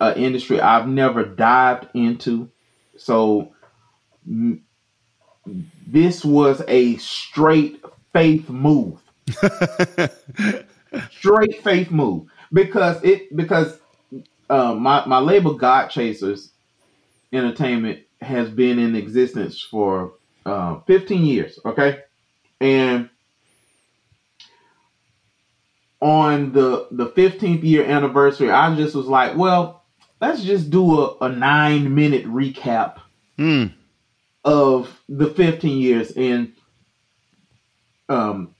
a 0.00 0.18
industry 0.18 0.60
I've 0.60 0.88
never 0.88 1.24
dived 1.24 1.88
into. 1.94 2.50
So 2.98 3.54
m- 4.26 4.64
this 5.86 6.24
was 6.24 6.62
a 6.68 6.96
straight 6.98 7.84
faith 8.12 8.50
move 8.50 9.00
Straight 11.10 11.62
faith 11.62 11.90
move 11.90 12.28
because 12.52 13.02
it 13.02 13.34
because 13.36 13.78
uh, 14.48 14.74
my 14.74 15.04
my 15.06 15.18
label 15.18 15.54
God 15.54 15.88
Chasers 15.88 16.52
Entertainment 17.32 18.00
has 18.20 18.48
been 18.48 18.78
in 18.78 18.94
existence 18.94 19.60
for 19.60 20.14
uh, 20.44 20.80
15 20.86 21.24
years. 21.24 21.58
Okay, 21.64 22.00
and 22.60 23.10
on 26.00 26.52
the 26.52 26.88
the 26.90 27.08
15th 27.08 27.62
year 27.64 27.84
anniversary, 27.84 28.50
I 28.50 28.74
just 28.76 28.94
was 28.94 29.06
like, 29.06 29.36
well, 29.36 29.82
let's 30.20 30.42
just 30.44 30.70
do 30.70 31.00
a, 31.00 31.16
a 31.22 31.28
nine 31.28 31.94
minute 31.94 32.24
recap 32.26 33.00
mm. 33.38 33.72
of 34.44 35.00
the 35.08 35.26
15 35.26 35.78
years 35.78 36.12
and 36.12 36.52
um 38.08 38.54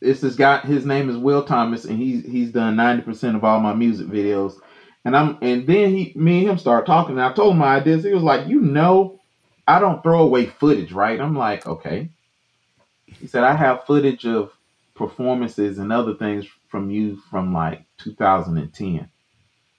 it's 0.00 0.20
this 0.20 0.36
guy. 0.36 0.60
His 0.60 0.86
name 0.86 1.10
is 1.10 1.16
Will 1.16 1.44
Thomas, 1.44 1.84
and 1.84 1.98
he's 1.98 2.24
he's 2.24 2.50
done 2.50 2.76
ninety 2.76 3.02
percent 3.02 3.36
of 3.36 3.44
all 3.44 3.60
my 3.60 3.74
music 3.74 4.06
videos. 4.06 4.54
And 5.04 5.16
I'm 5.16 5.38
and 5.42 5.66
then 5.66 5.90
he 5.90 6.12
me 6.16 6.40
and 6.40 6.50
him 6.50 6.58
start 6.58 6.86
talking. 6.86 7.16
And 7.16 7.22
I 7.24 7.32
told 7.32 7.52
him 7.52 7.58
my 7.58 7.76
ideas. 7.76 8.04
He 8.04 8.12
was 8.12 8.22
like, 8.22 8.46
you 8.46 8.60
know, 8.60 9.20
I 9.66 9.78
don't 9.78 10.02
throw 10.02 10.22
away 10.22 10.46
footage, 10.46 10.92
right? 10.92 11.20
I'm 11.20 11.36
like, 11.36 11.66
okay. 11.66 12.10
He 13.06 13.26
said 13.26 13.44
I 13.44 13.54
have 13.54 13.84
footage 13.84 14.24
of 14.26 14.52
performances 14.94 15.78
and 15.78 15.92
other 15.92 16.14
things 16.14 16.46
from 16.68 16.90
you 16.90 17.16
from 17.30 17.52
like 17.52 17.84
2010. 17.98 19.08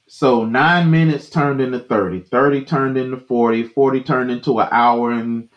So 0.07 0.43
nine 0.43 0.91
minutes 0.91 1.29
turned 1.29 1.61
into 1.61 1.79
30, 1.79 2.21
30 2.21 2.65
turned 2.65 2.97
into 2.97 3.17
40, 3.17 3.63
40 3.63 4.01
turned 4.01 4.31
into 4.31 4.59
an 4.59 4.67
hour 4.71 5.11
and 5.11 5.47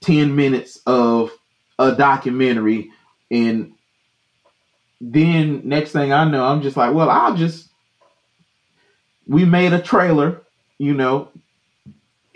10 0.00 0.34
minutes 0.34 0.80
of 0.86 1.30
a 1.78 1.94
documentary. 1.94 2.90
And 3.30 3.72
then 5.04 5.62
next 5.64 5.90
thing 5.90 6.12
I 6.12 6.24
know, 6.24 6.44
I'm 6.44 6.62
just 6.62 6.76
like, 6.76 6.94
well, 6.94 7.10
I'll 7.10 7.36
just. 7.36 7.68
We 9.26 9.44
made 9.44 9.72
a 9.72 9.80
trailer, 9.80 10.42
you 10.78 10.94
know, 10.94 11.28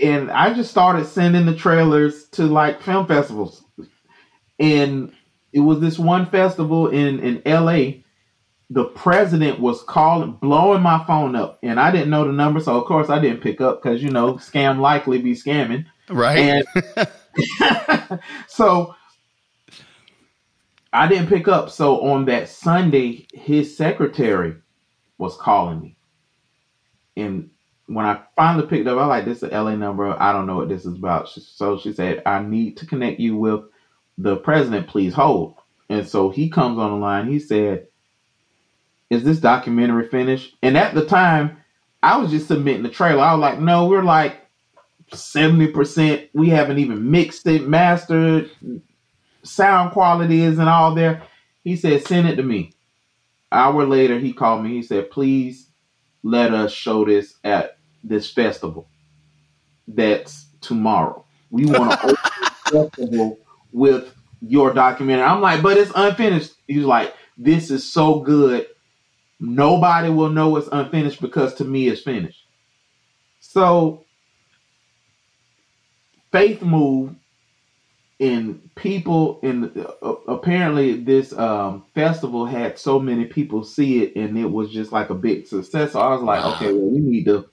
and 0.01 0.31
I 0.31 0.53
just 0.53 0.71
started 0.71 1.07
sending 1.07 1.47
the 1.47 1.55
trailers 1.55 2.25
to 2.31 2.45
like 2.45 2.83
film 2.83 3.07
festivals, 3.07 3.63
and 4.59 5.13
it 5.53 5.61
was 5.61 5.81
this 5.81 5.99
one 5.99 6.27
festival 6.27 6.89
in 6.89 7.21
in 7.21 7.43
L.A. 7.47 8.05
The 8.71 8.85
president 8.85 9.61
was 9.61 9.83
calling, 9.85 10.33
blowing 10.33 10.83
my 10.83 11.05
phone 11.07 11.37
up, 11.37 11.61
and 11.63 11.79
I 11.79 11.93
didn't 11.93 12.11
know 12.11 12.25
the 12.25 12.33
number, 12.33 12.59
so 12.59 12.77
of 12.81 12.87
course 12.87 13.11
I 13.11 13.21
didn't 13.21 13.43
pick 13.43 13.61
up 13.61 13.81
because 13.81 14.03
you 14.03 14.11
know 14.11 14.35
scam 14.35 14.81
likely 14.81 15.19
be 15.19 15.35
scamming, 15.35 15.87
right? 16.09 16.65
And 16.97 18.21
so 18.49 18.95
I 20.97 21.09
didn't 21.09 21.29
pick 21.29 21.47
up. 21.47 21.69
So 21.69 22.01
on 22.09 22.25
that 22.25 22.49
Sunday, 22.49 23.27
his 23.35 23.77
secretary 23.77 24.55
was 25.19 25.37
calling 25.37 25.81
me. 25.81 25.97
And 27.19 27.51
when 27.87 28.07
I 28.07 28.23
finally 28.35 28.67
picked 28.67 28.89
up, 28.89 28.99
I 28.99 29.05
like 29.05 29.27
this 29.27 29.43
is 29.43 29.53
LA 29.53 29.77
number. 29.77 30.17
I 30.19 30.33
don't 30.33 30.47
know 30.47 30.57
what 30.57 30.71
this 30.71 30.87
is 30.87 30.95
about. 30.95 31.29
So 31.29 31.79
she 31.79 31.93
said, 31.93 32.23
I 32.25 32.41
need 32.41 32.79
to 32.79 32.87
connect 32.87 33.21
you 33.21 33.37
with 33.37 33.65
the 34.17 34.37
president. 34.37 34.89
Please 34.89 35.13
hold. 35.13 35.57
And 35.91 36.09
so 36.09 36.31
he 36.31 36.49
comes 36.49 36.79
on 36.79 36.93
the 36.93 36.97
line. 36.97 37.29
He 37.29 37.41
said, 37.41 37.89
Is 39.11 39.23
this 39.23 39.39
documentary 39.39 40.09
finished? 40.09 40.57
And 40.63 40.79
at 40.79 40.95
the 40.95 41.05
time, 41.05 41.59
I 42.03 42.17
was 42.17 42.31
just 42.31 42.49
submitting 42.49 42.83
the 42.83 42.89
trailer. 42.89 43.23
I 43.23 43.35
was 43.35 43.43
like, 43.43 43.61
No, 43.61 43.87
we're 43.87 44.03
like 44.03 44.41
70%. 45.13 46.31
We 46.33 46.49
haven't 46.49 46.79
even 46.79 47.11
mixed 47.11 47.47
it, 47.47 47.69
mastered, 47.69 48.51
sound 49.47 49.93
quality 49.93 50.43
isn't 50.43 50.69
all 50.69 50.95
there. 50.95 51.23
He 51.65 51.77
said, 51.77 52.07
send 52.07 52.29
it 52.29 52.37
to 52.37 52.43
me. 52.43 52.73
Hour 53.51 53.87
later, 53.87 54.19
he 54.19 54.33
called 54.33 54.65
me. 54.65 54.71
He 54.71 54.83
said, 54.83 55.11
please 55.11 55.69
let 56.23 56.53
us 56.53 56.73
show 56.73 57.05
this 57.05 57.37
at 57.45 57.79
this 58.03 58.31
festival. 58.31 58.89
That's 59.89 60.47
tomorrow. 60.61 61.25
We 61.51 61.67
want 61.67 61.93
to 61.93 62.07
open 62.09 62.15
the 62.35 62.91
festival 62.91 63.39
with 63.73 64.15
your 64.41 64.73
documentary. 64.73 65.25
I'm 65.25 65.41
like, 65.41 65.63
but 65.63 65.77
it's 65.77 65.93
unfinished. 65.95 66.55
He's 66.67 66.85
like, 66.85 67.15
this 67.39 67.71
is 67.71 67.91
so 67.91 68.21
good. 68.21 68.67
Nobody 69.39 70.09
will 70.09 70.31
know 70.31 70.57
it's 70.57 70.69
unfinished 70.73 71.21
because 71.21 71.55
to 71.55 71.65
me 71.65 71.89
it's 71.89 72.03
finished. 72.03 72.45
So 73.41 74.05
Faith 76.33 76.63
Move 76.63 77.15
and 78.19 78.75
people 78.75 79.39
in 79.43 79.87
uh, 80.03 80.15
apparently 80.29 80.97
this 80.97 81.35
um, 81.35 81.85
festival 81.95 82.47
had 82.47 82.79
so 82.79 82.99
many 82.99 83.27
people 83.27 83.63
see 83.63 84.03
it 84.03 84.17
and 84.17 84.39
it 84.39 84.47
was 84.47 84.71
just 84.71 84.91
like 84.91 85.11
a 85.11 85.15
big 85.15 85.47
success 85.47 85.93
so 85.93 86.01
i 86.01 86.13
was 86.13 86.23
like 86.23 86.45
okay 86.45 86.73
well 86.73 86.91
we 86.91 86.99
need 86.99 87.25
to 87.25 87.47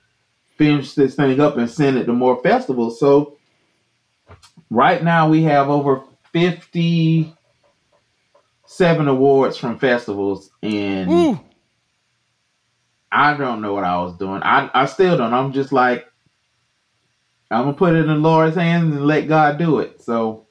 finish 0.58 0.94
this 0.94 1.16
thing 1.16 1.40
up 1.40 1.58
and 1.58 1.70
send 1.70 1.98
it 1.98 2.06
to 2.06 2.14
more 2.14 2.42
festivals 2.42 3.00
so 3.00 3.38
right 4.70 5.04
now 5.04 5.28
we 5.28 5.44
have 5.44 5.70
over 5.70 6.04
57 6.32 9.08
awards 9.08 9.58
from 9.58 9.80
festivals 9.80 10.50
and 10.62 11.12
Ooh. 11.12 11.40
I 13.14 13.38
don't 13.38 13.62
know 13.62 13.74
what 13.74 13.84
I 13.84 14.02
was 14.02 14.18
doing. 14.18 14.42
I 14.42 14.70
I 14.74 14.86
still 14.88 15.16
don't. 15.16 15.34
I'm 15.34 15.54
just 15.54 15.72
like 15.72 16.08
I'm 17.52 17.66
gonna 17.66 17.78
put 17.78 17.94
it 17.94 18.00
in 18.00 18.08
the 18.08 18.16
Lord's 18.16 18.56
hands 18.56 18.96
and 18.96 19.06
let 19.06 19.28
God 19.28 19.60
do 19.60 19.80
it. 19.80 20.02
So 20.02 20.43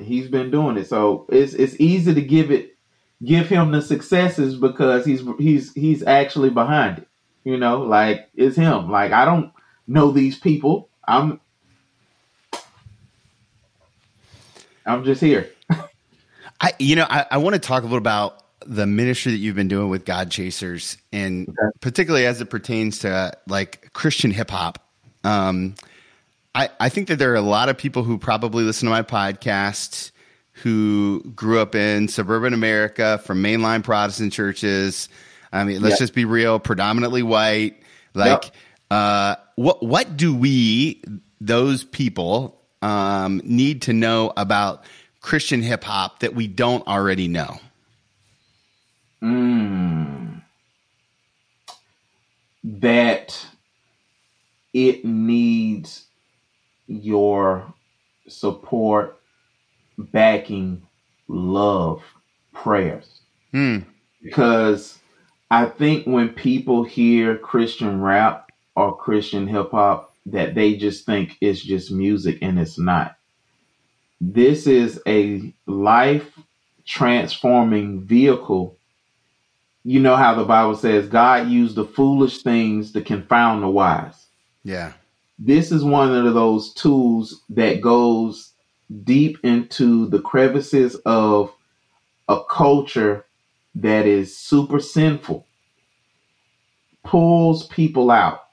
He's 0.00 0.28
been 0.28 0.50
doing 0.50 0.76
it. 0.76 0.88
So 0.88 1.26
it's 1.28 1.54
it's 1.54 1.76
easy 1.78 2.14
to 2.14 2.22
give 2.22 2.50
it 2.50 2.76
give 3.24 3.48
him 3.48 3.70
the 3.70 3.82
successes 3.82 4.56
because 4.56 5.04
he's 5.04 5.22
he's 5.38 5.72
he's 5.74 6.02
actually 6.02 6.50
behind 6.50 6.98
it. 6.98 7.08
You 7.44 7.56
know, 7.56 7.82
like 7.82 8.28
it's 8.34 8.56
him. 8.56 8.90
Like 8.90 9.12
I 9.12 9.24
don't 9.24 9.52
know 9.86 10.10
these 10.10 10.38
people. 10.38 10.88
I'm 11.06 11.40
I'm 14.84 15.04
just 15.04 15.20
here. 15.20 15.50
I 16.60 16.72
you 16.78 16.96
know 16.96 17.06
I, 17.08 17.26
I 17.30 17.38
want 17.38 17.54
to 17.54 17.60
talk 17.60 17.82
a 17.82 17.86
little 17.86 17.98
about 17.98 18.42
the 18.66 18.86
ministry 18.86 19.32
that 19.32 19.38
you've 19.38 19.54
been 19.54 19.68
doing 19.68 19.88
with 19.88 20.04
God 20.04 20.30
Chasers, 20.30 20.98
and 21.12 21.48
okay. 21.48 21.78
particularly 21.80 22.26
as 22.26 22.40
it 22.40 22.50
pertains 22.50 23.00
to 23.00 23.10
uh, 23.10 23.30
like 23.46 23.92
Christian 23.92 24.30
hip 24.30 24.50
hop. 24.50 24.82
Um, 25.24 25.74
I 26.56 26.70
I 26.80 26.88
think 26.88 27.08
that 27.08 27.18
there 27.18 27.32
are 27.32 27.36
a 27.36 27.42
lot 27.42 27.68
of 27.68 27.76
people 27.76 28.02
who 28.02 28.16
probably 28.16 28.64
listen 28.64 28.86
to 28.86 28.90
my 28.90 29.02
podcast 29.02 30.10
who 30.52 31.22
grew 31.34 31.60
up 31.60 31.74
in 31.74 32.08
suburban 32.08 32.54
America 32.54 33.18
from 33.18 33.42
mainline 33.42 33.84
Protestant 33.84 34.32
churches. 34.32 35.10
I 35.52 35.64
mean, 35.64 35.82
let's 35.82 35.94
yep. 35.94 35.98
just 35.98 36.14
be 36.14 36.24
real, 36.24 36.58
predominantly 36.58 37.22
white. 37.22 37.82
Like, 38.14 38.44
yep. 38.44 38.54
uh, 38.90 39.36
what 39.56 39.84
what 39.84 40.16
do 40.16 40.34
we 40.34 41.02
those 41.42 41.84
people 41.84 42.58
um, 42.80 43.42
need 43.44 43.82
to 43.82 43.92
know 43.92 44.32
about 44.38 44.84
Christian 45.20 45.60
hip 45.60 45.84
hop 45.84 46.20
that 46.20 46.34
we 46.34 46.46
don't 46.46 46.86
already 46.86 47.28
know? 47.28 47.60
Mm. 49.22 50.40
That 52.64 53.46
it 54.72 55.04
needs 55.04 56.05
your 56.86 57.72
support, 58.28 59.20
backing, 59.98 60.82
love, 61.28 62.02
prayers. 62.52 63.20
Hmm. 63.52 63.78
Because 64.22 64.98
I 65.50 65.66
think 65.66 66.06
when 66.06 66.30
people 66.30 66.84
hear 66.84 67.36
Christian 67.36 68.00
rap 68.00 68.50
or 68.74 68.96
Christian 68.96 69.46
hip 69.46 69.70
hop, 69.70 70.12
that 70.26 70.54
they 70.54 70.76
just 70.76 71.06
think 71.06 71.36
it's 71.40 71.62
just 71.62 71.92
music 71.92 72.38
and 72.42 72.58
it's 72.58 72.78
not. 72.78 73.16
This 74.20 74.66
is 74.66 75.00
a 75.06 75.52
life 75.66 76.38
transforming 76.84 78.00
vehicle. 78.00 78.76
You 79.84 80.00
know 80.00 80.16
how 80.16 80.34
the 80.34 80.44
Bible 80.44 80.76
says 80.76 81.06
God 81.06 81.48
used 81.48 81.76
the 81.76 81.84
foolish 81.84 82.42
things 82.42 82.90
to 82.92 83.02
confound 83.02 83.62
the 83.62 83.68
wise. 83.68 84.26
Yeah 84.64 84.94
this 85.38 85.70
is 85.72 85.84
one 85.84 86.14
of 86.14 86.34
those 86.34 86.72
tools 86.74 87.42
that 87.50 87.80
goes 87.80 88.52
deep 89.04 89.38
into 89.42 90.06
the 90.08 90.20
crevices 90.20 90.94
of 91.06 91.52
a 92.28 92.42
culture 92.44 93.24
that 93.74 94.06
is 94.06 94.36
super 94.36 94.80
sinful, 94.80 95.46
pulls 97.04 97.66
people 97.66 98.10
out. 98.10 98.44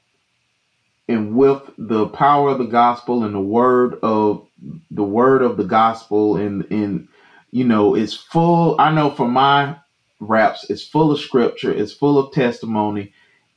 And 1.08 1.36
with 1.36 1.62
the 1.78 2.08
power 2.08 2.50
of 2.50 2.60
the 2.60 2.66
gospel 2.66 3.24
and 3.24 3.36
the 3.36 3.40
word 3.40 4.00
of 4.04 4.48
the 4.90 5.04
word 5.04 5.42
of 5.42 5.58
the 5.58 5.66
gospel 5.66 6.38
and 6.38 6.66
and 6.72 7.10
you 7.52 7.66
know 7.66 7.94
it's 7.96 8.14
full 8.16 8.80
I 8.80 8.94
know 8.94 9.12
for 9.12 9.28
my 9.28 9.76
raps 10.22 10.70
it's 10.70 10.88
full 10.88 11.12
of 11.12 11.20
scripture, 11.20 11.74
it's 11.74 11.94
full 11.94 12.18
of 12.18 12.34
testimony, 12.34 13.14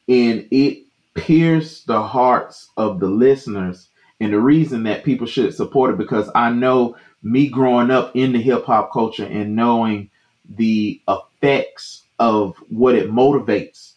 and 0.09 0.49
it 0.51 0.86
pierce 1.17 1.83
the 1.83 2.03
hearts 2.03 2.71
of 2.77 3.01
the 3.01 3.09
listeners. 3.09 3.89
And 4.21 4.33
the 4.33 4.41
reason 4.41 4.85
that 4.85 5.05
people 5.05 5.27
should 5.27 5.55
support 5.55 5.91
it 5.93 5.99
because 5.99 6.31
I 6.35 6.51
know 6.51 6.97
me 7.23 7.49
growing 7.49 7.91
up 7.91 8.13
in 8.15 8.33
the 8.33 8.41
hip 8.41 8.65
hop 8.65 8.93
culture 8.93 9.25
and 9.25 9.57
knowing 9.57 10.11
the 10.49 11.01
effects 11.09 12.05
of 12.19 12.57
what 12.69 12.95
it 12.95 13.11
motivates. 13.11 13.93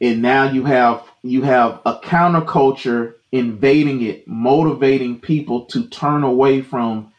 And 0.00 0.22
now 0.22 0.50
you 0.50 0.64
have 0.64 1.02
you 1.22 1.42
have 1.42 1.80
a 1.86 1.94
counterculture 1.94 3.14
invading 3.32 4.02
it, 4.02 4.26
motivating 4.28 5.20
people 5.20 5.64
to 5.66 5.86
turn 5.88 6.22
away 6.22 6.62
from 6.62 7.12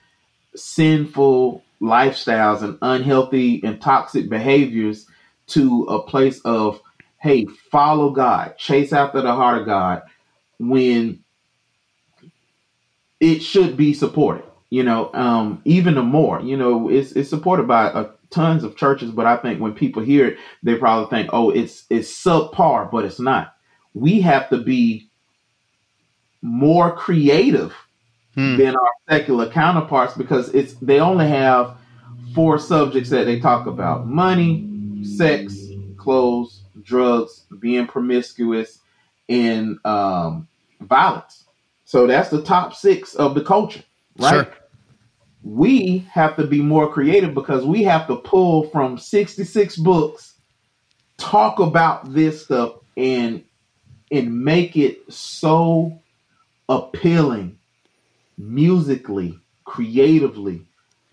sinful 0.55 1.63
lifestyles 1.81 2.61
and 2.61 2.77
unhealthy 2.81 3.61
and 3.63 3.81
toxic 3.81 4.29
behaviors 4.29 5.07
to 5.47 5.83
a 5.83 6.01
place 6.01 6.39
of 6.41 6.81
hey, 7.19 7.45
follow 7.45 8.11
God, 8.11 8.57
chase 8.57 8.93
after 8.93 9.21
the 9.21 9.33
heart 9.33 9.59
of 9.59 9.65
God 9.65 10.03
when 10.59 11.23
it 13.19 13.39
should 13.39 13.77
be 13.77 13.93
supported. 13.93 14.43
You 14.69 14.83
know, 14.83 15.09
um, 15.13 15.61
even 15.65 15.95
the 15.95 16.03
more, 16.03 16.39
you 16.41 16.55
know, 16.55 16.89
it's 16.89 17.13
it's 17.13 17.29
supported 17.29 17.67
by 17.67 17.85
uh, 17.85 18.11
tons 18.29 18.63
of 18.63 18.77
churches, 18.77 19.09
but 19.09 19.25
I 19.25 19.37
think 19.37 19.59
when 19.59 19.73
people 19.73 20.03
hear 20.03 20.27
it, 20.27 20.37
they 20.61 20.75
probably 20.75 21.09
think, 21.09 21.31
oh, 21.33 21.49
it's 21.49 21.85
it's 21.89 22.11
subpar, 22.11 22.91
but 22.91 23.03
it's 23.03 23.19
not. 23.19 23.55
We 23.95 24.21
have 24.21 24.47
to 24.49 24.59
be 24.59 25.09
more 26.43 26.95
creative 26.95 27.73
hmm. 28.35 28.57
than 28.57 28.75
our 28.75 28.91
secular 29.09 29.49
counterparts 29.49 30.15
because 30.15 30.49
it's 30.49 30.73
they 30.75 30.99
only 30.99 31.27
have 31.27 31.75
four 32.35 32.59
subjects 32.59 33.09
that 33.09 33.25
they 33.25 33.39
talk 33.39 33.65
about: 33.65 34.07
money, 34.07 35.03
sex, 35.03 35.57
clothes, 35.97 36.58
drugs, 36.89 37.45
being 37.59 37.87
promiscuous, 37.87 38.79
and 39.29 39.77
um, 39.85 40.47
violence. 40.81 41.45
So 41.85 42.07
that's 42.07 42.29
the 42.29 42.41
top 42.41 42.73
six 42.73 43.15
of 43.15 43.35
the 43.35 43.41
culture, 43.41 43.83
right? 44.17 44.45
Sure. 44.45 44.55
We 45.41 45.99
have 46.11 46.35
to 46.35 46.45
be 46.45 46.61
more 46.61 46.91
creative 46.91 47.33
because 47.33 47.65
we 47.65 47.83
have 47.83 48.07
to 48.07 48.17
pull 48.17 48.63
from 48.69 48.97
66 48.97 49.77
books, 49.77 50.33
talk 51.17 51.59
about 51.59 52.13
this 52.13 52.43
stuff, 52.43 52.73
and 52.97 53.43
and 54.11 54.43
make 54.43 54.75
it 54.75 55.01
so 55.13 56.01
appealing 56.67 57.57
musically, 58.37 59.39
creatively, 59.65 60.65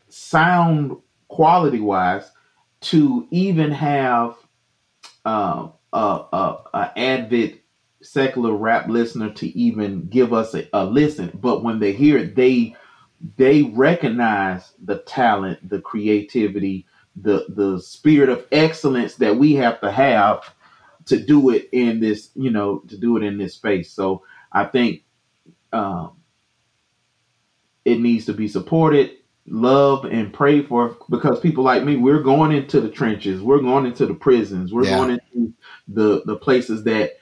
sound 0.09 0.97
quality 1.29 1.81
wise 1.81 2.31
to 2.81 3.27
even 3.31 3.71
have 3.71 4.35
um, 5.27 5.75
a, 5.93 6.25
a, 6.33 6.59
a 6.75 6.99
avid 6.99 7.61
secular 8.03 8.55
rap 8.55 8.89
listener 8.89 9.33
to 9.35 9.49
even 9.59 10.09
give 10.09 10.33
us 10.33 10.55
a, 10.55 10.69
a 10.73 10.87
listen, 10.87 11.33
but 11.35 11.65
when 11.65 11.81
they 11.81 11.93
hear 11.93 12.19
it, 12.19 12.37
they 12.37 12.77
they 13.37 13.65
recognize 13.65 14.73
the 14.85 14.99
talent, 15.01 15.69
the 15.69 15.81
creativity, 15.81 16.87
the 17.17 17.47
the 17.51 17.81
spirit 17.81 18.31
of 18.31 18.47
excellence 18.53 19.17
that 19.17 19.37
we 19.37 19.55
have 19.55 19.81
to 19.83 19.91
have 19.91 20.55
to 21.07 21.19
do 21.19 21.51
it 21.51 21.69
in 21.73 22.01
this, 22.01 22.31
you 22.37 22.51
know, 22.51 22.81
to 22.89 22.97
do 22.97 23.17
it 23.17 23.25
in 23.25 23.39
this 23.39 23.55
space. 23.55 23.93
So 23.93 24.25
I 24.53 24.65
think 24.67 25.03
um, 25.73 26.19
it 27.85 28.01
needs 28.01 28.27
to 28.27 28.35
be 28.35 28.49
supported 28.49 29.13
love 29.49 30.05
and 30.05 30.33
pray 30.33 30.63
for 30.63 30.97
because 31.09 31.39
people 31.41 31.63
like 31.63 31.85
me 31.85 31.97
we're 31.97 32.23
going 32.23 32.53
into 32.53 32.81
the 32.81 32.91
trenches. 32.91 33.41
We're 33.41 33.61
going 33.61 33.87
into 33.87 34.07
the 34.07 34.15
prisons. 34.15 34.73
We're 34.73 34.85
yeah. 34.85 34.97
going 34.97 35.11
into 35.11 35.55
the 35.89 36.23
the 36.25 36.37
places 36.37 36.85
that 36.85 37.19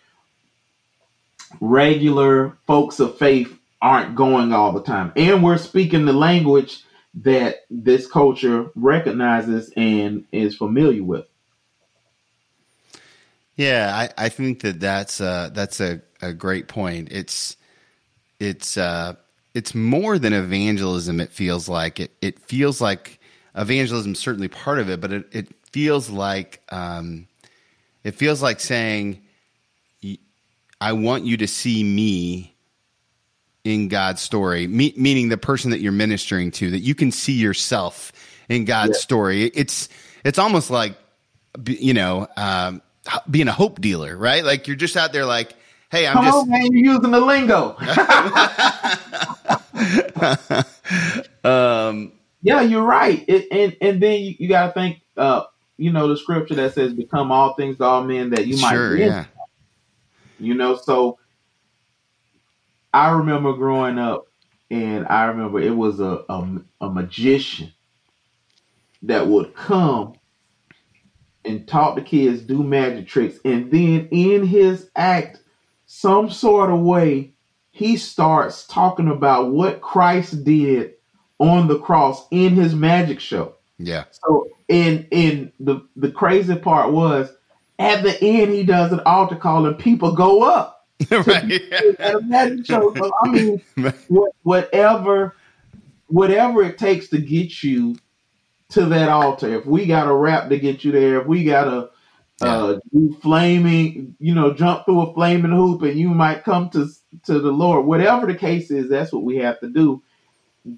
regular 1.61 2.57
folks 2.67 3.01
of 3.01 3.19
faith 3.19 3.59
aren't 3.81 4.15
going 4.15 4.53
all 4.53 4.73
the 4.73 4.83
time. 4.83 5.13
And 5.17 5.43
we're 5.45 5.59
speaking 5.59 6.07
the 6.07 6.13
language 6.13 6.83
that 7.23 7.67
this 7.71 8.07
culture 8.07 8.71
recognizes 8.75 9.71
and 9.77 10.25
is 10.33 10.57
familiar 10.57 11.03
with. 11.03 11.27
Yeah 13.57 14.09
i, 14.19 14.25
I 14.27 14.29
think 14.31 14.63
that 14.63 14.81
that's 14.81 15.21
uh 15.21 15.51
that's 15.53 15.81
a, 15.81 16.01
a 16.23 16.33
great 16.33 16.69
point. 16.69 17.09
It's 17.11 17.57
it's 18.41 18.77
uh 18.77 19.15
it's 19.55 19.75
more 19.75 20.19
than 20.19 20.33
evangelism. 20.33 21.21
It 21.21 21.31
feels 21.31 21.69
like 21.69 22.01
it. 22.01 22.11
It 22.21 22.41
feels 22.41 22.81
like 22.81 23.21
evangelism 23.55 24.13
is 24.13 24.19
certainly 24.19 24.49
part 24.49 24.81
of 24.81 24.91
it, 24.91 25.01
but 25.01 25.13
it, 25.13 25.29
it 25.33 25.49
feels 25.71 26.11
like 26.11 26.61
um, 26.71 27.29
it 28.03 28.17
feels 28.17 28.43
like 28.43 28.59
saying, 28.59 29.23
"I 30.81 30.93
want 30.93 31.25
you 31.25 31.37
to 31.39 31.47
see 31.47 31.85
me 31.85 32.57
in 33.63 33.89
God's 33.89 34.21
story," 34.21 34.67
me, 34.67 34.93
meaning 34.97 35.29
the 35.29 35.39
person 35.39 35.71
that 35.71 35.81
you're 35.81 35.93
ministering 35.93 36.51
to, 36.53 36.73
that 36.73 36.81
you 36.81 36.97
can 36.97 37.13
see 37.13 37.35
yourself 37.35 38.13
in 38.49 38.65
God's 38.65 38.97
yeah. 38.97 39.03
story. 39.03 39.45
It's 39.45 39.89
it's 40.25 40.39
almost 40.39 40.69
like 40.69 40.97
you 41.65 41.95
know 41.95 42.27
um, 42.37 42.83
being 43.31 43.47
a 43.47 43.53
hope 43.53 43.81
dealer, 43.81 44.17
right? 44.17 44.45
Like 44.45 44.67
you're 44.67 44.77
just 44.77 44.97
out 44.97 45.13
there, 45.13 45.25
like 45.25 45.55
Hey, 45.95 46.09
I'm 46.09 46.15
Come 46.15 46.23
just 46.23 46.29
on, 46.29 46.51
man, 46.51 46.67
you're 46.73 46.95
using 46.95 47.11
the 47.13 47.21
lingo. 47.21 47.77
um, 51.45 52.13
yeah, 52.43 52.63
you're 52.63 52.83
right. 52.85 53.25
It, 53.29 53.47
and 53.53 53.77
and 53.81 54.03
then 54.03 54.21
you, 54.23 54.35
you 54.39 54.49
got 54.49 54.69
to 54.69 54.73
think 54.75 55.01
uh, 55.17 55.43
you 55.79 55.93
know, 55.93 56.09
the 56.09 56.17
scripture 56.17 56.55
that 56.57 56.75
says, 56.75 56.93
"Become 56.95 57.31
all 57.33 57.55
things 57.55 57.79
to 57.79 57.85
all 57.85 58.05
men," 58.05 58.31
that 58.31 58.47
you 58.47 58.57
might 58.59 58.77
Sure, 58.77 58.89
win. 58.89 58.99
yeah. 59.09 59.25
You 60.39 60.55
know, 60.55 60.77
so 60.77 61.19
I 62.93 63.11
remember 63.13 63.55
growing 63.55 63.99
up, 63.99 64.27
and 64.71 65.07
I 65.09 65.25
remember 65.27 65.61
it 65.61 65.75
was 65.77 66.01
a 66.01 66.25
a, 66.29 66.57
a 66.83 66.91
magician 66.91 67.73
that 69.03 69.27
would 69.29 69.55
come 69.55 70.15
and 71.45 71.69
talk 71.69 71.97
to 71.97 72.03
kids, 72.03 72.43
do 72.43 72.63
magic 72.65 73.09
tricks, 73.09 73.39
and 73.45 73.71
then 73.71 74.09
in 74.13 74.47
his 74.47 74.91
act, 74.97 75.41
some 75.87 76.31
sort 76.31 76.71
of 76.71 76.81
way, 76.81 77.33
he 77.71 77.97
starts 77.97 78.67
talking 78.67 79.09
about 79.09 79.51
what 79.51 79.81
Christ 79.81 80.45
did 80.45 80.95
on 81.39 81.67
the 81.67 81.79
cross 81.79 82.27
in 82.31 82.55
his 82.55 82.75
magic 82.75 83.21
show. 83.21 83.55
Yeah. 83.79 84.05
So, 84.11 84.49
and 84.69 85.07
and 85.13 85.53
the 85.61 85.87
the 85.97 86.11
crazy 86.11 86.55
part 86.55 86.93
was 86.93 87.31
at 87.79 88.03
the 88.03 88.23
end 88.23 88.53
he 88.53 88.63
does 88.63 88.93
an 88.93 89.01
altar 89.01 89.37
call 89.37 89.67
and 89.67 89.79
people 89.79 90.13
go 90.13 90.45
up 90.45 90.87
right. 91.11 91.53
at 91.99 92.15
a 92.15 92.21
magic 92.21 92.67
show. 92.67 92.95
So 92.95 93.11
I 93.23 93.29
mean, 93.31 93.63
what, 94.09 94.33
whatever 94.43 95.35
whatever 96.07 96.63
it 96.63 96.79
takes 96.79 97.09
to 97.09 97.19
get 97.19 97.63
you 97.63 97.97
to 98.71 98.87
that 98.87 99.09
altar. 99.09 99.55
If 99.55 99.67
we 99.67 99.87
got 99.87 100.09
a 100.09 100.15
rap 100.15 100.49
to 100.49 100.59
get 100.59 100.85
you 100.85 100.93
there, 100.93 101.21
if 101.21 101.27
we 101.27 101.45
got 101.45 101.93
to 102.41 102.47
uh, 102.47 102.81
do 102.93 103.17
flaming, 103.23 104.17
you 104.19 104.35
know, 104.35 104.53
jump 104.55 104.85
through 104.85 105.03
a 105.03 105.15
flaming 105.15 105.53
hoop, 105.53 105.83
and 105.83 105.99
you 105.99 106.11
might 106.11 106.45
come 106.45 106.71
to 106.71 106.89
to 107.25 107.41
the 107.41 107.53
Lord. 107.53 107.87
Whatever 107.87 108.27
the 108.27 108.35
case 108.39 108.71
is, 108.71 108.89
that's 108.89 109.13
what 109.13 109.25
we 109.25 109.37
have 109.39 109.61
to 109.61 109.69
do, 109.69 110.03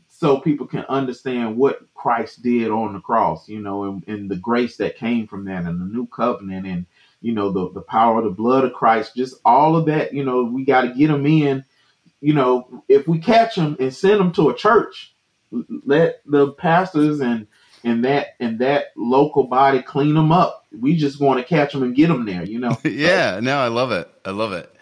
so 0.08 0.40
people 0.40 0.66
can 0.66 0.84
understand 0.88 1.56
what 1.56 1.80
Christ 1.94 2.42
did 2.42 2.70
on 2.70 2.94
the 2.94 3.00
cross. 3.00 3.48
You 3.48 3.60
know, 3.60 3.84
and, 3.84 4.08
and 4.08 4.30
the 4.30 4.36
grace 4.36 4.76
that 4.78 4.96
came 4.98 5.26
from 5.26 5.46
that, 5.46 5.64
and 5.64 5.80
the 5.80 5.86
new 5.86 6.06
covenant, 6.06 6.66
and 6.66 6.86
you 7.20 7.32
know, 7.32 7.50
the 7.52 7.72
the 7.72 7.82
power 7.82 8.18
of 8.18 8.24
the 8.24 8.30
blood 8.30 8.64
of 8.64 8.74
Christ. 8.74 9.16
Just 9.16 9.36
all 9.44 9.76
of 9.76 9.86
that. 9.86 10.12
You 10.14 10.24
know, 10.24 10.44
we 10.44 10.64
got 10.64 10.82
to 10.82 10.94
get 10.94 11.08
them 11.08 11.26
in. 11.26 11.64
You 12.20 12.34
know, 12.34 12.84
if 12.88 13.08
we 13.08 13.18
catch 13.18 13.56
them 13.56 13.76
and 13.80 13.94
send 13.94 14.20
them 14.20 14.32
to 14.32 14.50
a 14.50 14.56
church, 14.56 15.14
let 15.84 16.22
the 16.26 16.52
pastors 16.52 17.20
and 17.20 17.46
and 17.84 18.04
that 18.04 18.36
and 18.40 18.58
that 18.60 18.86
local 18.96 19.44
body 19.44 19.82
clean 19.82 20.14
them 20.14 20.32
up. 20.32 20.65
We 20.80 20.96
just 20.96 21.20
want 21.20 21.40
to 21.40 21.44
catch 21.46 21.72
them 21.72 21.82
and 21.82 21.94
get 21.94 22.08
them 22.08 22.24
there, 22.26 22.44
you 22.44 22.58
know. 22.58 22.78
yeah, 22.84 23.40
no, 23.42 23.58
I 23.58 23.68
love 23.68 23.90
it. 23.92 24.08
I 24.24 24.30
love 24.30 24.52
it. 24.52 24.72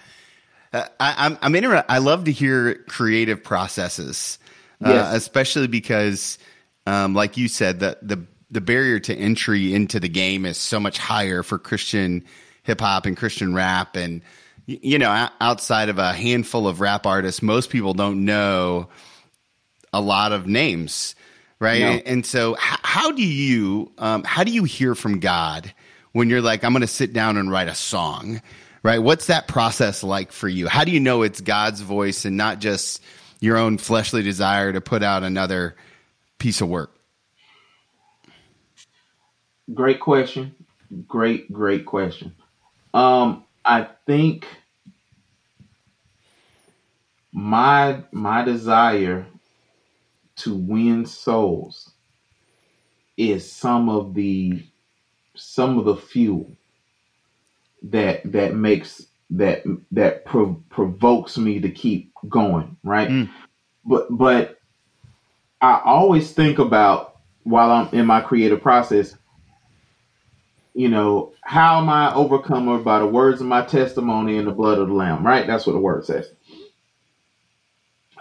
Uh, 0.72 0.84
I, 0.98 1.14
I'm 1.26 1.38
I'm 1.42 1.54
interested. 1.54 1.90
I 1.90 1.98
love 1.98 2.24
to 2.24 2.32
hear 2.32 2.74
creative 2.88 3.42
processes, 3.42 4.38
uh, 4.84 4.88
Yes. 4.90 5.14
especially 5.16 5.68
because, 5.68 6.38
um, 6.86 7.14
like 7.14 7.36
you 7.36 7.48
said, 7.48 7.80
the 7.80 7.98
the 8.02 8.24
the 8.50 8.60
barrier 8.60 8.98
to 9.00 9.14
entry 9.16 9.72
into 9.74 9.98
the 10.00 10.08
game 10.08 10.44
is 10.44 10.56
so 10.58 10.78
much 10.80 10.98
higher 10.98 11.42
for 11.42 11.58
Christian 11.58 12.24
hip 12.64 12.80
hop 12.80 13.06
and 13.06 13.16
Christian 13.16 13.54
rap, 13.54 13.94
and 13.96 14.20
you 14.66 14.98
know, 14.98 15.28
outside 15.40 15.88
of 15.90 15.98
a 15.98 16.12
handful 16.12 16.66
of 16.66 16.80
rap 16.80 17.06
artists, 17.06 17.42
most 17.42 17.70
people 17.70 17.94
don't 17.94 18.24
know 18.24 18.88
a 19.92 20.00
lot 20.00 20.32
of 20.32 20.46
names, 20.46 21.14
right? 21.60 21.80
No. 21.80 22.02
And 22.06 22.26
so, 22.26 22.54
h- 22.54 22.78
how 22.82 23.12
do 23.12 23.22
you 23.22 23.92
um, 23.98 24.24
how 24.24 24.42
do 24.42 24.50
you 24.50 24.64
hear 24.64 24.94
from 24.94 25.20
God 25.20 25.72
when 26.14 26.30
you're 26.30 26.40
like, 26.40 26.64
I'm 26.64 26.72
going 26.72 26.80
to 26.80 26.86
sit 26.86 27.12
down 27.12 27.36
and 27.36 27.50
write 27.50 27.68
a 27.68 27.74
song, 27.74 28.40
right? 28.82 29.00
What's 29.00 29.26
that 29.26 29.48
process 29.48 30.02
like 30.02 30.32
for 30.32 30.48
you? 30.48 30.68
How 30.68 30.84
do 30.84 30.92
you 30.92 31.00
know 31.00 31.22
it's 31.22 31.40
God's 31.40 31.80
voice 31.80 32.24
and 32.24 32.36
not 32.36 32.60
just 32.60 33.02
your 33.40 33.58
own 33.58 33.78
fleshly 33.78 34.22
desire 34.22 34.72
to 34.72 34.80
put 34.80 35.02
out 35.02 35.24
another 35.24 35.74
piece 36.38 36.60
of 36.60 36.68
work? 36.68 36.96
Great 39.74 39.98
question. 39.98 40.54
Great, 41.08 41.52
great 41.52 41.84
question. 41.84 42.32
Um, 42.94 43.44
I 43.64 43.88
think 44.06 44.46
my 47.32 48.04
my 48.12 48.44
desire 48.44 49.26
to 50.36 50.54
win 50.54 51.06
souls 51.06 51.90
is 53.16 53.50
some 53.50 53.88
of 53.88 54.14
the 54.14 54.62
some 55.36 55.78
of 55.78 55.84
the 55.84 55.96
fuel 55.96 56.50
that 57.82 58.20
that 58.32 58.54
makes 58.54 59.06
that 59.30 59.62
that 59.90 60.24
pro- 60.24 60.62
provokes 60.70 61.38
me 61.38 61.60
to 61.60 61.70
keep 61.70 62.12
going 62.28 62.76
right? 62.84 63.08
Mm. 63.08 63.30
but 63.84 64.06
but 64.10 64.58
i 65.60 65.80
always 65.84 66.32
think 66.32 66.58
about 66.58 67.18
while 67.42 67.70
i'm 67.70 67.88
in 67.94 68.06
my 68.06 68.20
creative 68.20 68.62
process 68.62 69.16
you 70.74 70.88
know 70.88 71.32
how 71.42 71.80
am 71.80 71.88
i 71.88 72.12
overcomer 72.14 72.78
by 72.78 72.98
the 73.00 73.06
words 73.06 73.40
of 73.40 73.46
my 73.46 73.62
testimony 73.62 74.38
and 74.38 74.46
the 74.46 74.52
blood 74.52 74.78
of 74.78 74.88
the 74.88 74.94
lamb 74.94 75.26
right? 75.26 75.46
That's 75.46 75.66
what 75.66 75.72
the 75.72 75.78
word 75.80 76.04
says. 76.04 76.30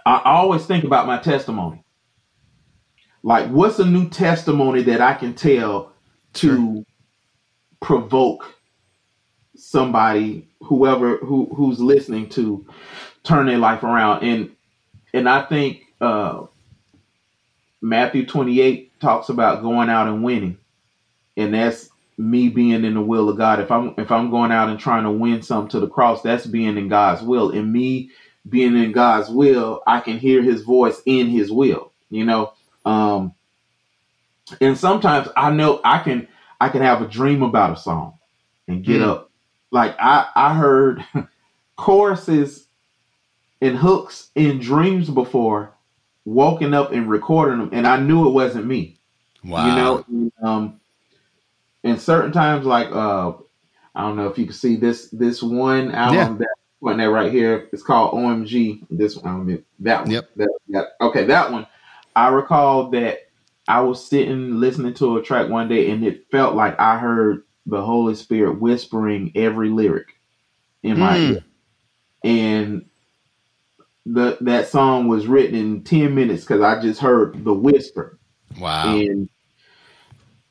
I 0.06 0.21
always 0.26 0.65
think 0.65 0.84
about 0.84 1.08
my 1.08 1.17
testimony. 1.19 1.84
Like 3.23 3.49
what's 3.49 3.80
a 3.80 3.86
new 3.86 4.10
testimony 4.10 4.84
that 4.84 5.02
i 5.02 5.13
can 5.13 5.34
tell 5.34 5.93
to 6.34 6.86
provoke 7.84 8.56
somebody 9.56 10.48
whoever 10.62 11.17
who 11.17 11.46
who's 11.54 11.80
listening 11.80 12.30
to 12.30 12.65
turn 13.24 13.46
their 13.46 13.58
life 13.58 13.84
around. 13.84 14.24
And 14.24 14.56
and 15.13 15.30
i 15.30 15.43
think 15.43 15.84
uh 16.02 16.46
matthew 17.82 18.26
28 18.26 19.00
talks 19.00 19.30
about 19.30 19.62
going 19.62 19.89
out 19.89 20.08
and 20.08 20.24
winning. 20.24 20.58
And 21.36 21.54
that's 21.54 21.89
me 22.17 22.48
being 22.48 22.86
in 22.86 22.93
the 22.93 23.02
will 23.02 23.30
of 23.30 23.38
god. 23.38 23.60
If 23.60 23.69
i'm 23.69 23.93
if 23.98 24.12
i'm 24.12 24.32
going 24.32 24.52
out 24.52 24.69
and 24.69 24.80
trying 24.80 25.04
to 25.04 25.12
win 25.12 25.41
something 25.41 25.69
to 25.72 25.80
the 25.82 25.88
cross 25.88 26.22
that's 26.22 26.46
being 26.46 26.78
in 26.78 26.88
god's 26.88 27.22
will. 27.22 27.52
And 27.52 27.72
me 27.72 28.12
being 28.48 28.76
in 28.78 28.93
god's 28.93 29.30
will 29.30 29.84
i 29.86 30.00
can 30.00 30.17
hear 30.17 30.41
his 30.41 30.62
voice 30.62 31.02
in 31.06 31.28
his 31.28 31.52
will 31.52 31.91
you 32.10 32.26
know? 32.26 32.54
Um 32.86 33.34
and 34.62 34.78
sometimes 34.78 35.28
i 35.36 35.52
know 35.52 35.82
i 35.84 36.00
can 36.00 36.28
i 36.63 36.69
can 36.69 36.82
have 36.82 37.02
a 37.02 37.08
dream 37.08 37.43
about 37.43 37.78
a 37.78 37.82
song 37.82 38.17
and 38.67 38.84
get 38.86 39.02
Mm. 39.02 39.10
up 39.10 39.32
like 39.71 39.95
i 39.99 40.28
i 40.36 40.54
heard 40.56 41.04
choruses 41.78 42.67
and 43.62 43.78
hooks 43.78 44.30
in 44.36 44.60
dreams 44.60 45.10
before 45.10 45.73
woken 46.26 46.73
up 46.73 46.91
and 46.91 47.10
recording 47.10 47.60
them 47.60 47.69
and 47.73 47.88
i 47.88 47.97
knew 47.99 48.28
it 48.28 48.32
wasn't 48.32 48.65
me 48.65 48.97
Wow. 49.43 49.67
you 49.67 49.76
know 49.76 50.06
and, 50.08 50.32
um 50.41 50.80
and 51.84 51.99
certain 52.02 52.32
times 52.32 52.65
like 52.65 52.89
uh 52.91 53.34
i 53.95 54.02
don't 54.02 54.15
know 54.15 54.28
if 54.28 54.38
you 54.38 54.45
can 54.45 54.54
see 54.54 54.76
this 54.78 55.10
this 55.10 55.43
one 55.43 55.91
album 55.91 56.38
that 56.38 56.56
one 56.80 56.97
there 56.97 57.12
right 57.12 57.32
here 57.32 57.69
it's 57.73 57.84
called 57.84 58.13
omg 58.13 58.86
this 58.89 59.15
one 59.17 59.34
I 59.34 59.38
mean, 59.38 59.63
that 59.80 60.04
one 60.04 60.12
Yep. 60.12 60.30
that, 60.38 60.49
that 60.69 60.88
okay 61.02 61.26
that 61.26 61.52
one 61.52 61.67
i 62.15 62.30
recall 62.30 62.89
that 62.91 63.30
i 63.67 63.82
was 63.82 64.06
sitting 64.06 64.60
listening 64.60 64.93
to 64.93 65.17
a 65.17 65.23
track 65.23 65.49
one 65.49 65.69
day 65.69 65.91
and 65.91 66.06
it 66.06 66.26
felt 66.32 66.56
like 66.56 66.80
i 66.80 66.97
heard 66.99 67.43
the 67.67 67.82
holy 67.82 68.15
spirit 68.15 68.62
whispering 68.62 69.32
every 69.36 69.69
lyric 69.69 70.08
in 70.84 70.97
my 70.97 71.19
Mm. 71.19 71.21
ear 71.21 71.43
and 72.23 72.86
the 74.06 74.38
that 74.41 74.67
song 74.69 75.08
was 75.08 75.28
written 75.28 75.56
in 75.56 75.84
10 75.84 76.15
minutes 76.15 76.43
because 76.43 76.62
i 76.62 76.82
just 76.82 77.02
heard 77.02 77.43
the 77.45 77.54
whisper 77.54 78.19
wow. 78.60 78.84
and 78.84 79.30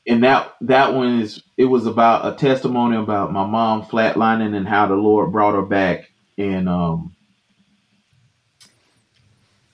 and 0.07 0.23
that 0.25 0.55
that 0.61 0.93
one 0.95 1.21
is 1.21 1.43
it 1.57 1.65
was 1.65 1.87
about 1.87 2.27
a 2.33 2.35
testimony 2.37 2.97
about 2.97 3.33
my 3.33 3.45
mom 3.45 3.83
flatlining 3.83 4.55
and 4.55 4.67
how 4.67 4.87
the 4.87 4.95
Lord 4.95 5.31
brought 5.33 5.55
her 5.55 5.63
back 5.63 6.11
and 6.37 6.69
um 6.69 7.15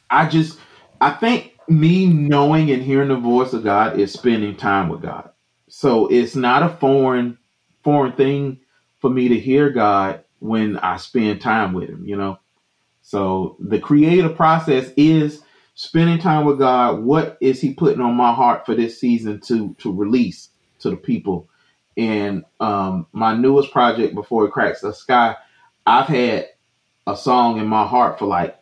I 0.09 0.27
just 0.29 0.59
I 1.01 1.11
think 1.11 1.58
me 1.69 2.07
knowing 2.07 2.71
and 2.71 2.83
hearing 2.83 3.09
the 3.09 3.17
voice 3.17 3.53
of 3.53 3.63
God 3.63 3.99
is 3.99 4.13
spending 4.13 4.55
time 4.55 4.89
with 4.89 5.01
God. 5.01 5.29
So 5.69 6.07
it's 6.07 6.35
not 6.35 6.63
a 6.63 6.69
foreign 6.69 7.37
foreign 7.83 8.13
thing 8.13 8.59
for 8.99 9.09
me 9.09 9.29
to 9.29 9.39
hear 9.39 9.69
God 9.69 10.23
when 10.39 10.77
I 10.77 10.97
spend 10.97 11.41
time 11.41 11.73
with 11.73 11.89
him, 11.89 12.05
you 12.05 12.17
know. 12.17 12.39
So 13.01 13.57
the 13.59 13.79
creative 13.79 14.35
process 14.35 14.91
is 14.97 15.41
spending 15.75 16.19
time 16.19 16.45
with 16.45 16.59
God. 16.59 17.03
What 17.03 17.37
is 17.41 17.61
He 17.61 17.73
putting 17.73 18.01
on 18.01 18.15
my 18.15 18.33
heart 18.33 18.65
for 18.65 18.75
this 18.75 18.99
season 18.99 19.41
to 19.41 19.75
to 19.79 19.93
release 19.93 20.49
to 20.79 20.89
the 20.89 20.97
people? 20.97 21.49
And 21.97 22.45
um, 22.59 23.07
my 23.11 23.35
newest 23.35 23.71
project, 23.71 24.15
before 24.15 24.45
it 24.45 24.51
cracks 24.51 24.81
the 24.81 24.93
sky, 24.93 25.35
I've 25.85 26.07
had 26.07 26.49
a 27.07 27.17
song 27.17 27.59
in 27.59 27.67
my 27.67 27.87
heart 27.87 28.19
for 28.19 28.27
like 28.27 28.58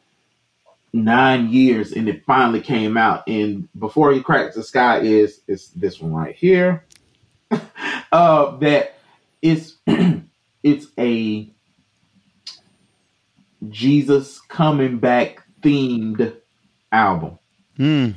nine 0.94 1.50
years, 1.50 1.92
and 1.92 2.08
it 2.10 2.26
finally 2.26 2.62
came 2.62 2.98
out. 2.98 3.28
And 3.28 3.68
before 3.78 4.12
he 4.14 4.22
cracks 4.24 4.56
the 4.56 4.64
sky 4.64 5.00
is 5.00 5.42
is 5.48 5.70
this 5.72 6.00
one 6.00 6.14
right 6.14 6.36
here. 6.36 6.86
uh, 8.12 8.58
that 8.58 8.98
it's 9.42 9.76
it's 10.64 10.88
a 10.98 11.50
Jesus 13.70 14.40
coming 14.42 14.98
back 15.00 15.44
themed 15.62 16.36
album 16.92 17.40
Mm. 17.80 18.16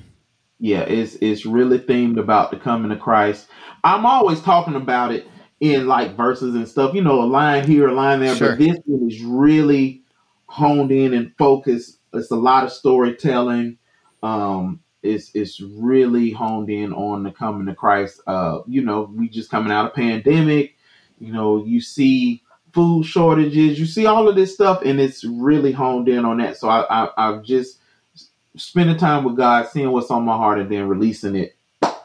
yeah, 0.59 0.81
it's 0.81 1.17
it's 1.17 1.45
really 1.45 1.79
themed 1.79 2.19
about 2.19 2.51
the 2.51 2.57
coming 2.57 2.91
of 2.93 3.01
Christ. 3.01 3.47
I'm 3.85 4.07
always 4.07 4.41
talking 4.41 4.75
about 4.75 5.13
it 5.13 5.27
in 5.61 5.87
like 5.87 6.17
verses 6.17 6.55
and 6.55 6.67
stuff, 6.67 6.95
you 6.95 7.03
know, 7.03 7.23
a 7.23 7.27
line 7.27 7.67
here, 7.67 7.89
a 7.89 7.93
line 7.95 8.21
there, 8.21 8.35
Sure. 8.37 8.51
but 8.51 8.59
this 8.59 8.79
one 8.87 9.07
is 9.11 9.21
really 9.23 10.03
honed 10.47 10.91
in 10.93 11.13
and 11.13 11.33
focused. 11.37 11.99
It's 12.13 12.31
a 12.31 12.37
lot 12.37 12.65
of 12.65 12.73
storytelling. 12.73 13.79
Um, 14.23 14.81
it's 15.03 15.31
it's 15.35 15.61
really 15.61 16.31
honed 16.31 16.69
in 16.69 16.93
on 16.93 17.23
the 17.23 17.31
coming 17.31 17.69
of 17.69 17.77
Christ. 17.77 18.21
Uh, 18.27 18.61
you 18.67 18.83
know, 18.83 19.11
we 19.15 19.29
just 19.29 19.51
coming 19.51 19.73
out 19.73 19.87
of 19.87 19.95
pandemic. 19.95 20.77
You 21.19 21.33
know, 21.33 21.65
you 21.65 21.81
see 21.81 22.43
food 22.73 23.05
shortages, 23.05 23.79
you 23.79 23.87
see 23.87 24.07
all 24.07 24.29
of 24.29 24.37
this 24.37 24.55
stuff, 24.55 24.83
and 24.85 25.01
it's 25.01 25.25
really 25.25 25.73
honed 25.73 26.09
in 26.09 26.25
on 26.25 26.39
that. 26.39 26.57
So 26.57 26.69
I, 26.69 27.05
I 27.05 27.11
I've 27.17 27.43
just 27.43 27.79
spending 28.57 28.97
time 28.97 29.25
with 29.25 29.37
God, 29.37 29.69
seeing 29.69 29.91
what's 29.91 30.11
on 30.11 30.25
my 30.25 30.37
heart, 30.37 30.59
and 30.59 30.71
then 30.71 30.89
releasing 30.89 31.37
it 31.37 31.57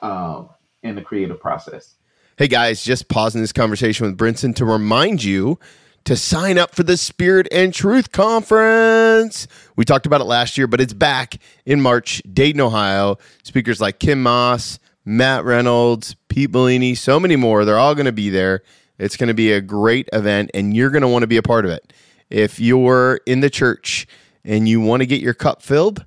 um, 0.01 0.49
in 0.83 0.95
the 0.95 1.01
creative 1.01 1.39
process. 1.39 1.95
Hey 2.37 2.47
guys, 2.47 2.83
just 2.83 3.07
pausing 3.07 3.41
this 3.41 3.53
conversation 3.53 4.05
with 4.05 4.17
Brinson 4.17 4.55
to 4.57 4.65
remind 4.65 5.23
you 5.23 5.57
to 6.05 6.15
sign 6.15 6.57
up 6.59 6.75
for 6.75 6.83
the 6.83 6.97
Spirit 6.97 7.47
and 7.51 7.73
Truth 7.73 8.11
Conference. 8.11 9.47
We 9.75 9.85
talked 9.85 10.05
about 10.05 10.21
it 10.21 10.25
last 10.25 10.57
year, 10.57 10.67
but 10.67 10.79
it's 10.79 10.93
back 10.93 11.37
in 11.65 11.81
March, 11.81 12.21
Dayton, 12.31 12.61
Ohio. 12.61 13.17
Speakers 13.43 13.81
like 13.81 13.99
Kim 13.99 14.21
Moss, 14.21 14.79
Matt 15.03 15.43
Reynolds, 15.43 16.15
Pete 16.29 16.51
Bellini, 16.51 16.93
so 16.93 17.19
many 17.19 17.35
more. 17.35 17.65
They're 17.65 17.79
all 17.79 17.95
going 17.95 18.05
to 18.05 18.11
be 18.11 18.29
there. 18.29 18.61
It's 18.99 19.17
going 19.17 19.29
to 19.29 19.33
be 19.33 19.51
a 19.51 19.61
great 19.61 20.07
event, 20.13 20.51
and 20.53 20.75
you're 20.75 20.91
going 20.91 21.01
to 21.01 21.07
want 21.07 21.23
to 21.23 21.27
be 21.27 21.37
a 21.37 21.43
part 21.43 21.65
of 21.65 21.71
it. 21.71 21.91
If 22.29 22.59
you're 22.59 23.19
in 23.25 23.39
the 23.39 23.49
church 23.49 24.07
and 24.43 24.69
you 24.69 24.79
want 24.79 25.01
to 25.01 25.07
get 25.07 25.21
your 25.21 25.33
cup 25.33 25.63
filled, 25.63 26.05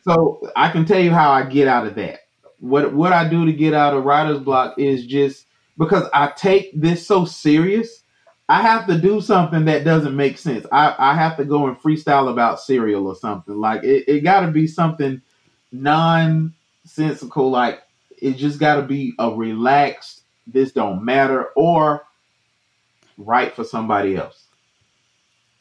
so 0.04 0.52
I 0.56 0.70
can 0.72 0.86
tell 0.86 1.00
you 1.00 1.12
how 1.12 1.32
I 1.32 1.44
get 1.44 1.68
out 1.68 1.88
of 1.88 1.96
that. 1.96 2.22
What 2.60 2.94
what 2.94 3.14
I 3.14 3.28
do 3.28 3.46
to 3.46 3.54
get 3.54 3.74
out 3.74 3.94
of 3.94 4.04
writer's 4.06 4.40
block 4.40 4.78
is 4.78 5.06
just 5.06 5.46
because 5.78 6.08
I 6.14 6.32
take 6.36 6.72
this 6.80 7.08
so 7.08 7.26
serious, 7.26 8.04
I 8.50 8.62
have 8.62 8.88
to 8.88 8.98
do 8.98 9.22
something 9.22 9.66
that 9.66 9.84
doesn't 9.86 10.16
make 10.16 10.38
sense. 10.38 10.66
I, 10.72 10.94
I 10.98 11.14
have 11.16 11.38
to 11.38 11.46
go 11.46 11.68
and 11.68 11.78
freestyle 11.78 12.30
about 12.30 12.60
cereal 12.60 13.08
or 13.08 13.16
something. 13.16 13.56
Like 13.56 13.84
it, 13.84 14.06
it 14.08 14.20
gotta 14.22 14.52
be 14.52 14.68
something 14.68 15.22
nonsensical, 15.72 17.50
like 17.50 17.82
it 18.22 18.34
just 18.34 18.60
gotta 18.60 18.82
be 18.82 19.14
a 19.20 19.32
relaxed, 19.32 20.24
this 20.48 20.72
don't 20.74 21.06
matter, 21.06 21.46
or 21.56 22.06
write 23.18 23.56
for 23.56 23.64
somebody 23.64 24.18
else. 24.18 24.49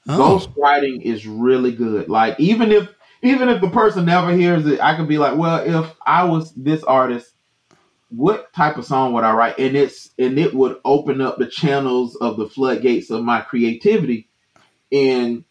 Oh. 0.08 0.16
Ghost 0.16 0.50
writing 0.56 1.02
is 1.02 1.26
really 1.26 1.72
good. 1.72 2.08
Like 2.08 2.38
even 2.40 2.72
if 2.72 2.88
even 3.22 3.48
if 3.48 3.60
the 3.60 3.70
person 3.70 4.04
never 4.04 4.32
hears 4.32 4.66
it, 4.66 4.80
I 4.80 4.96
could 4.96 5.08
be 5.08 5.18
like, 5.18 5.36
well, 5.36 5.58
if 5.64 5.92
I 6.06 6.24
was 6.24 6.52
this 6.54 6.82
artist, 6.84 7.32
what 8.10 8.52
type 8.52 8.76
of 8.76 8.86
song 8.86 9.12
would 9.12 9.24
I 9.24 9.32
write? 9.32 9.58
And 9.58 9.76
it's 9.76 10.10
and 10.18 10.38
it 10.38 10.54
would 10.54 10.78
open 10.84 11.20
up 11.20 11.38
the 11.38 11.46
channels 11.46 12.16
of 12.16 12.36
the 12.36 12.48
floodgates 12.48 13.10
of 13.10 13.24
my 13.24 13.40
creativity. 13.40 14.28
And 14.92 15.44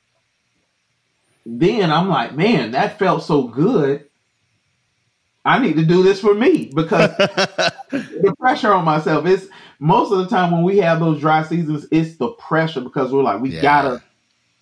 then 1.45 1.91
I'm 1.91 2.09
like, 2.09 2.35
man, 2.35 2.71
that 2.71 2.99
felt 2.99 3.23
so 3.23 3.47
good. 3.47 4.05
I 5.45 5.59
need 5.59 5.77
to 5.77 5.85
do 5.85 6.03
this 6.03 6.19
for 6.19 6.33
me 6.33 6.71
because 6.75 7.15
the 7.17 8.35
pressure 8.39 8.73
on 8.73 8.83
myself 8.83 9.25
is 9.25 9.49
most 9.79 10.11
of 10.11 10.17
the 10.17 10.27
time 10.27 10.51
when 10.51 10.63
we 10.63 10.79
have 10.79 10.99
those 10.99 11.21
dry 11.21 11.43
seasons, 11.43 11.87
it's 11.91 12.17
the 12.17 12.29
pressure 12.31 12.81
because 12.81 13.13
we're 13.13 13.23
like, 13.23 13.41
we 13.41 13.51
Yeah. 13.51 13.61
gotta 13.61 14.03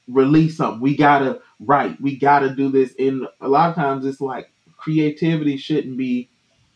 release 0.07 0.57
something, 0.57 0.81
we 0.81 0.95
gotta 0.97 1.41
write, 1.59 1.99
we 2.01 2.17
gotta 2.17 2.55
do 2.55 2.69
this. 2.69 2.93
And 2.99 3.27
a 3.41 3.47
lot 3.47 3.69
of 3.69 3.75
times 3.75 4.05
it's 4.05 4.21
like 4.21 4.51
creativity 4.77 5.57
shouldn't 5.57 5.97
be 5.97 6.29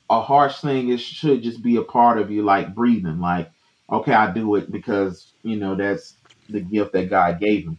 a 0.10 0.22
harsh 0.22 0.62
thing, 0.62 0.90
it 0.90 1.00
should 1.00 1.44
just 1.44 1.64
be 1.64 1.78
a 1.78 1.84
part 1.84 2.20
of 2.20 2.32
you, 2.32 2.44
like 2.44 2.76
breathing. 2.76 3.20
Like, 3.20 3.52
okay, 3.92 4.14
I 4.14 4.32
do 4.32 4.56
it 4.56 4.72
because 4.72 5.34
you 5.44 5.58
know 5.58 5.76
that's 5.76 6.16
the 6.50 6.62
gift 6.62 6.94
that 6.94 7.10
God 7.10 7.40
gave 7.40 7.68
me. 7.68 7.78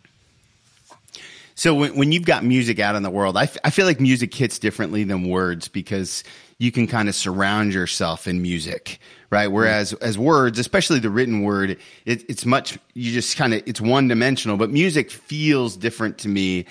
So 1.61 1.75
when, 1.75 1.94
when 1.94 2.11
you've 2.11 2.25
got 2.25 2.42
music 2.42 2.79
out 2.79 2.96
in 2.96 3.03
the 3.03 3.11
world, 3.11 3.37
I, 3.37 3.42
f- 3.42 3.59
I 3.62 3.68
feel 3.68 3.85
like 3.85 4.01
music 4.01 4.33
hits 4.33 4.59
differently 4.59 5.05
than 5.05 5.29
words 5.29 5.68
because 5.68 6.25
you 6.57 6.73
can 6.73 6.87
kind 6.87 7.07
of 7.07 7.14
surround 7.14 7.75
yourself 7.75 8.27
in 8.27 8.40
music, 8.40 8.99
right? 9.29 9.46
Whereas 9.46 9.92
as 9.92 10.16
words, 10.16 10.59
especially 10.59 11.01
the 11.01 11.11
written 11.11 11.42
word, 11.42 11.77
it, 12.07 12.31
it's 12.31 12.46
much 12.46 12.79
you 12.94 13.12
just 13.12 13.37
kind 13.37 13.53
of 13.53 13.62
it's 13.66 13.79
one 13.79 14.09
dimensional. 14.09 14.57
But 14.57 14.70
music 14.70 15.11
feels 15.11 15.77
different 15.77 16.16
to 16.20 16.31
me. 16.31 16.64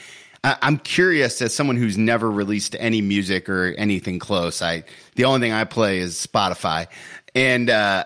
I, 0.43 0.57
I'm 0.63 0.79
curious 0.79 1.39
as 1.43 1.53
someone 1.53 1.75
who's 1.75 1.99
never 1.99 2.31
released 2.31 2.75
any 2.79 3.01
music 3.01 3.47
or 3.47 3.75
anything 3.77 4.17
close. 4.17 4.59
I 4.59 4.85
the 5.13 5.25
only 5.25 5.39
thing 5.39 5.51
I 5.51 5.65
play 5.65 5.99
is 5.99 6.15
Spotify, 6.15 6.87
and 7.35 7.69
uh, 7.69 8.05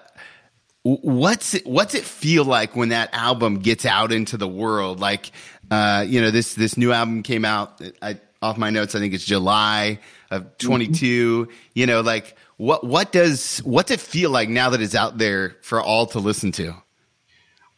what's 0.84 1.54
it, 1.54 1.66
what's 1.66 1.96
it 1.96 2.04
feel 2.04 2.44
like 2.44 2.76
when 2.76 2.90
that 2.90 3.14
album 3.14 3.60
gets 3.60 3.86
out 3.86 4.12
into 4.12 4.38
the 4.38 4.48
world? 4.48 5.00
Like, 5.00 5.32
uh, 5.74 6.02
you 6.02 6.22
know, 6.22 6.30
this 6.30 6.54
this 6.54 6.78
new 6.78 6.92
album 6.92 7.24
came 7.24 7.46
out. 7.46 7.82
I, 8.02 8.20
off 8.44 8.58
my 8.58 8.70
notes, 8.70 8.94
I 8.94 9.00
think 9.00 9.14
it's 9.14 9.26
July 9.26 10.00
of 10.30 10.58
22. 10.60 11.48
You 11.74 11.86
know, 11.88 12.02
like 12.02 12.36
what 12.58 12.84
what 12.84 13.12
does 13.12 13.58
what's 13.60 13.90
it 13.90 14.00
feel 14.00 14.30
like 14.30 14.50
now 14.50 14.70
that 14.70 14.82
it's 14.82 14.94
out 14.94 15.18
there 15.18 15.56
for 15.64 15.82
all 15.82 16.06
to 16.08 16.20
listen 16.20 16.52
to? 16.54 16.76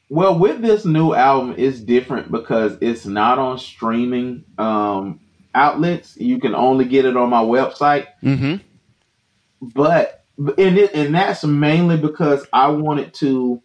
Well, 0.09 0.37
with 0.37 0.61
this 0.61 0.83
new 0.85 1.13
album, 1.13 1.55
it's 1.57 1.79
different 1.79 2.31
because 2.31 2.77
it's 2.81 3.05
not 3.05 3.39
on 3.39 3.57
streaming 3.59 4.43
um, 4.57 5.21
outlets. 5.53 6.17
You 6.17 6.39
can 6.39 6.53
only 6.53 6.85
get 6.85 7.05
it 7.05 7.15
on 7.15 7.29
my 7.29 7.41
website. 7.41 8.07
Mm-hmm. 8.21 8.57
But 9.61 10.25
and 10.37 10.77
it, 10.77 10.93
and 10.93 11.15
that's 11.15 11.45
mainly 11.45 11.97
because 11.97 12.45
I 12.51 12.67
wanted 12.67 13.13
to 13.15 13.61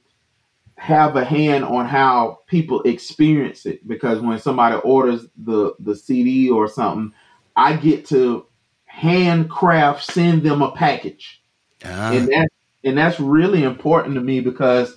have 0.81 1.14
a 1.14 1.25
hand 1.27 1.62
on 1.62 1.85
how 1.85 2.38
people 2.47 2.81
experience 2.85 3.66
it. 3.66 3.87
Because 3.87 4.19
when 4.21 4.38
somebody 4.38 4.77
orders 4.77 5.27
the 5.37 5.75
the 5.79 5.95
CD 5.95 6.49
or 6.49 6.69
something, 6.69 7.12
I 7.55 7.77
get 7.77 8.07
to 8.07 8.47
handcraft 8.87 10.03
send 10.03 10.43
them 10.43 10.62
a 10.62 10.73
package. 10.73 11.43
Ah, 11.85 12.12
and 12.12 12.29
that 12.29 12.49
and 12.83 12.97
that's 12.97 13.21
really 13.21 13.62
important 13.62 14.14
to 14.14 14.23
me 14.23 14.40
because 14.40 14.97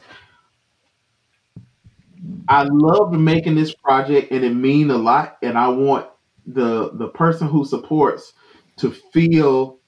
I 2.47 2.63
love 2.63 3.11
making 3.11 3.55
this 3.55 3.73
project 3.73 4.31
and 4.31 4.45
it 4.45 4.53
mean 4.53 4.89
a 4.89 4.97
lot. 4.97 5.37
And 5.43 5.57
I 5.57 5.67
want 5.67 6.07
the 6.45 6.91
the 6.93 7.09
person 7.09 7.49
who 7.49 7.65
supports 7.65 8.31
to 8.77 8.89
feel 8.89 9.79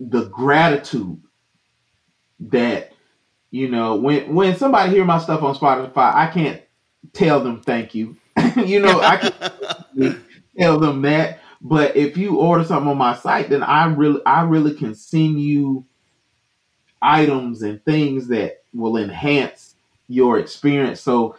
the 0.00 0.24
gratitude 0.26 1.22
that 2.40 2.89
you 3.50 3.68
know 3.68 3.96
when 3.96 4.34
when 4.34 4.56
somebody 4.56 4.92
hear 4.92 5.04
my 5.04 5.18
stuff 5.18 5.42
on 5.42 5.54
Spotify 5.54 6.14
I 6.14 6.26
can't 6.28 6.62
tell 7.12 7.42
them 7.42 7.60
thank 7.60 7.94
you 7.94 8.16
you 8.56 8.80
know 8.80 9.00
I 9.00 9.16
can 9.16 10.24
tell 10.58 10.78
them 10.78 11.02
that 11.02 11.40
but 11.60 11.96
if 11.96 12.16
you 12.16 12.38
order 12.38 12.64
something 12.64 12.88
on 12.88 12.96
my 12.96 13.14
site, 13.16 13.50
then 13.50 13.62
I 13.62 13.86
really, 13.86 14.20
I 14.24 14.42
really 14.42 14.74
can 14.74 14.94
send 14.94 15.40
you 15.40 15.84
items 17.02 17.62
and 17.62 17.84
things 17.84 18.28
that 18.28 18.62
will 18.72 18.96
enhance 18.96 19.74
your 20.08 20.38
experience. 20.38 21.00
So 21.00 21.36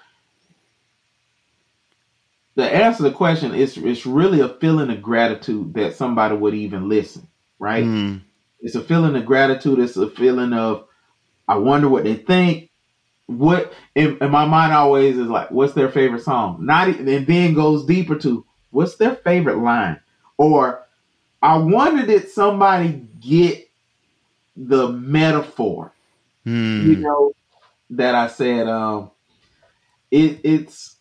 the 2.55 2.69
answer 2.69 2.97
to 2.97 3.03
the 3.03 3.11
question 3.11 3.55
is 3.55 3.77
it's 3.77 4.05
really 4.05 4.41
a 4.41 4.49
feeling 4.49 4.91
of 4.91 5.01
gratitude 5.01 5.73
that 5.73 5.95
somebody 5.95 6.35
would 6.35 6.53
even 6.53 6.87
listen, 6.87 7.27
right? 7.57 7.83
Mm. 7.83 8.21
It's 8.59 8.75
a 8.75 8.81
feeling 8.81 9.15
of 9.15 9.25
gratitude. 9.25 9.79
It's 9.79 9.97
a 9.97 10.09
feeling 10.09 10.53
of 10.53 10.85
I 11.51 11.57
wonder 11.57 11.89
what 11.89 12.05
they 12.05 12.15
think. 12.15 12.69
What 13.27 13.73
in, 13.95 14.17
in 14.21 14.31
my 14.31 14.45
mind 14.45 14.73
always 14.73 15.17
is 15.17 15.27
like, 15.27 15.51
what's 15.51 15.73
their 15.73 15.89
favorite 15.89 16.23
song? 16.23 16.65
Not 16.65 16.87
and 16.89 17.07
then 17.27 17.53
goes 17.53 17.85
deeper 17.85 18.17
to 18.19 18.45
what's 18.71 18.95
their 18.95 19.15
favorite 19.15 19.57
line, 19.57 19.99
or 20.37 20.85
I 21.41 21.57
wonder 21.57 22.05
did 22.05 22.29
somebody 22.29 23.05
get 23.19 23.69
the 24.55 24.89
metaphor, 24.91 25.93
Mm. 26.45 26.83
you 26.85 26.95
know, 26.97 27.33
that 27.91 28.15
I 28.15 28.27
said. 28.27 28.67
Um, 28.67 29.11
it 30.11 30.39
it's 30.43 30.95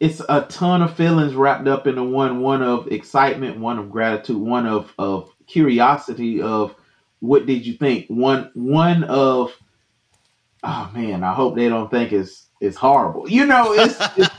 it's 0.00 0.20
a 0.28 0.42
ton 0.42 0.82
of 0.82 0.96
feelings 0.96 1.34
wrapped 1.34 1.68
up 1.68 1.86
into 1.86 2.02
one 2.02 2.40
one 2.40 2.62
of 2.62 2.88
excitement 2.88 3.58
one 3.58 3.78
of 3.78 3.90
gratitude 3.90 4.36
one 4.36 4.66
of 4.66 4.92
of 4.98 5.30
curiosity 5.46 6.42
of 6.42 6.74
what 7.22 7.46
did 7.46 7.64
you 7.64 7.74
think? 7.74 8.08
One 8.08 8.50
one 8.54 9.04
of 9.04 9.52
oh 10.64 10.90
man 10.94 11.24
i 11.24 11.32
hope 11.32 11.56
they 11.56 11.68
don't 11.68 11.90
think 11.90 12.12
it's 12.12 12.46
it's 12.60 12.76
horrible. 12.76 13.28
You 13.28 13.44
know 13.44 13.72
it's, 13.72 13.96
it's 14.16 14.30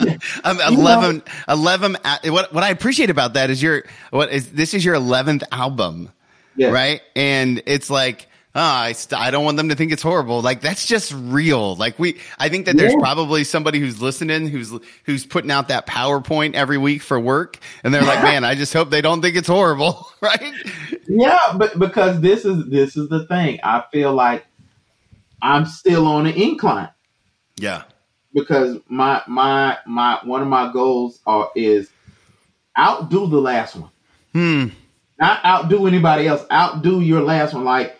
You 0.44 0.60
11, 0.66 1.22
11 1.48 1.96
uh, 2.04 2.18
what 2.24 2.52
what 2.52 2.64
I 2.64 2.70
appreciate 2.70 3.08
about 3.08 3.34
that 3.34 3.50
is 3.50 3.62
your 3.62 3.84
what 4.10 4.32
is 4.32 4.50
this 4.50 4.74
is 4.74 4.84
your 4.84 4.96
11th 4.96 5.44
album 5.52 6.10
yeah 6.56 6.70
right? 6.70 7.00
And 7.14 7.62
it's 7.66 7.88
like 7.88 8.28
oh, 8.54 8.60
I, 8.60 8.92
st- 8.92 9.20
I 9.20 9.30
don't 9.30 9.44
want 9.44 9.56
them 9.56 9.68
to 9.70 9.74
think 9.74 9.92
it's 9.92 10.02
horrible. 10.02 10.42
Like 10.42 10.60
that's 10.60 10.86
just 10.86 11.12
real. 11.14 11.74
Like 11.76 11.98
we 11.98 12.18
I 12.38 12.48
think 12.48 12.66
that 12.66 12.76
there's 12.76 12.92
Yeah. 12.92 12.98
probably 13.00 13.44
somebody 13.44 13.78
who's 13.80 14.00
listening 14.02 14.48
who's 14.48 14.72
who's 15.04 15.24
putting 15.26 15.50
out 15.50 15.68
that 15.68 15.86
PowerPoint 15.86 16.54
every 16.54 16.78
week 16.78 17.02
for 17.02 17.18
work 17.18 17.58
and 17.84 17.92
they're 17.94 18.02
like 18.02 18.22
man 18.22 18.44
I 18.44 18.54
just 18.54 18.72
hope 18.72 18.90
they 18.90 19.00
don't 19.00 19.22
think 19.22 19.36
it's 19.36 19.48
horrible. 19.48 20.08
Right? 20.20 20.54
Yeah 21.08 21.38
but 21.56 21.78
because 21.78 22.20
this 22.20 22.44
is 22.44 22.66
this 22.68 22.96
is 22.96 23.08
the 23.08 23.26
thing. 23.26 23.58
I 23.64 23.82
feel 23.92 24.12
like 24.12 24.46
i'm 25.42 25.66
still 25.66 26.06
on 26.06 26.26
an 26.26 26.34
incline. 26.34 26.88
Yeah. 27.56 27.82
Because 28.34 28.78
my 28.88 29.20
my 29.26 29.78
my 29.86 30.20
one 30.24 30.42
of 30.42 30.48
my 30.48 30.72
goals 30.72 31.18
are 31.26 31.50
is 31.56 31.90
outdo 32.78 33.26
the 33.26 33.40
last 33.40 33.76
one. 33.76 33.90
Hmm. 34.32 34.66
Not 35.18 35.44
outdo 35.44 35.86
anybody 35.86 36.26
else 36.28 36.44
outdo 36.52 37.00
your 37.00 37.20
last 37.22 37.52
one. 37.54 37.64
Like 37.64 37.98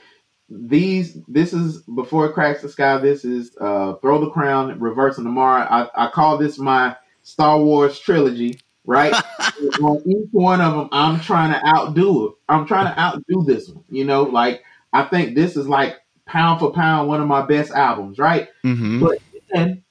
these 0.52 1.18
this 1.28 1.52
is 1.52 1.82
before 1.82 2.26
it 2.26 2.34
cracks 2.34 2.62
the 2.62 2.68
sky. 2.68 2.98
This 2.98 3.24
is 3.24 3.56
uh 3.60 3.94
throw 3.96 4.20
the 4.20 4.30
crown 4.30 4.78
reverse 4.78 5.18
of 5.18 5.24
tomorrow 5.24 5.62
i, 5.62 6.06
I 6.06 6.10
call 6.10 6.36
this 6.36 6.58
my 6.58 6.96
star 7.22 7.58
wars 7.60 7.98
trilogy 7.98 8.60
right? 8.84 9.14
On 9.82 10.02
each 10.06 10.28
one 10.32 10.60
of 10.60 10.74
them 10.74 10.88
i'm 10.92 11.20
trying 11.20 11.52
to 11.52 11.66
outdo 11.66 12.26
it. 12.26 12.34
I'm 12.48 12.66
trying 12.66 12.92
to 12.92 13.00
outdo 13.00 13.44
this 13.44 13.68
one 13.68 13.84
you 13.90 14.04
know? 14.04 14.24
Like 14.24 14.64
i 14.92 15.04
think 15.04 15.34
this 15.34 15.56
is 15.56 15.68
like 15.68 15.96
pound 16.26 16.60
for 16.60 16.72
pound 16.72 17.08
one 17.08 17.20
of 17.20 17.28
my 17.28 17.42
best 17.42 17.72
albums 17.72 18.18
right? 18.18 18.48
Mm-hmm. 18.64 19.00
but 19.00 19.18
then 19.50 19.82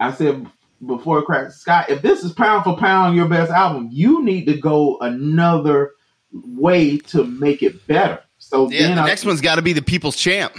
I 0.00 0.12
said 0.12 0.46
before 0.86 1.18
it 1.18 1.24
cracks 1.24 1.54
the 1.54 1.60
sky, 1.60 1.84
if 1.88 2.02
this 2.02 2.22
is 2.22 2.32
pound 2.32 2.64
for 2.64 2.76
pound 2.76 3.16
your 3.16 3.28
best 3.28 3.50
album, 3.50 3.88
you 3.90 4.22
need 4.22 4.46
to 4.46 4.56
go 4.56 4.98
another 5.00 5.92
way 6.32 6.98
to 6.98 7.24
make 7.24 7.62
it 7.62 7.86
better. 7.86 8.22
So 8.48 8.70
yeah 8.70 8.94
the 8.94 9.02
I, 9.02 9.06
next 9.06 9.24
one's 9.24 9.40
got 9.40 9.56
to 9.56 9.62
be 9.62 9.72
the 9.72 9.82
people's 9.82 10.16
champ 10.16 10.56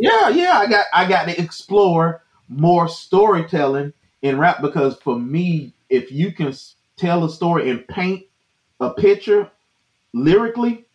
yeah, 0.00 0.30
yeah, 0.30 0.58
I 0.58 0.66
got 0.66 0.86
I 0.94 1.06
got 1.06 1.26
to 1.26 1.40
explore 1.40 2.22
more 2.48 2.88
storytelling 2.88 3.92
in 4.22 4.38
rap 4.38 4.62
because 4.62 4.96
for 4.96 5.18
me, 5.18 5.74
if 5.90 6.10
you 6.10 6.32
can 6.32 6.54
tell 6.96 7.24
a 7.24 7.30
story 7.30 7.68
and 7.68 7.86
paint 7.86 8.24
a 8.80 8.94
picture 8.94 9.50
lyrically, 10.14 10.86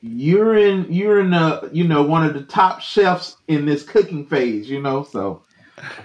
you're 0.00 0.56
in 0.56 0.92
you're 0.92 1.20
in 1.20 1.32
a 1.32 1.68
you 1.72 1.86
know 1.86 2.02
one 2.02 2.26
of 2.26 2.34
the 2.34 2.42
top 2.42 2.80
chefs 2.80 3.36
in 3.46 3.66
this 3.66 3.84
cooking 3.84 4.26
phase. 4.26 4.68
You 4.68 4.82
know, 4.82 5.04
so 5.04 5.44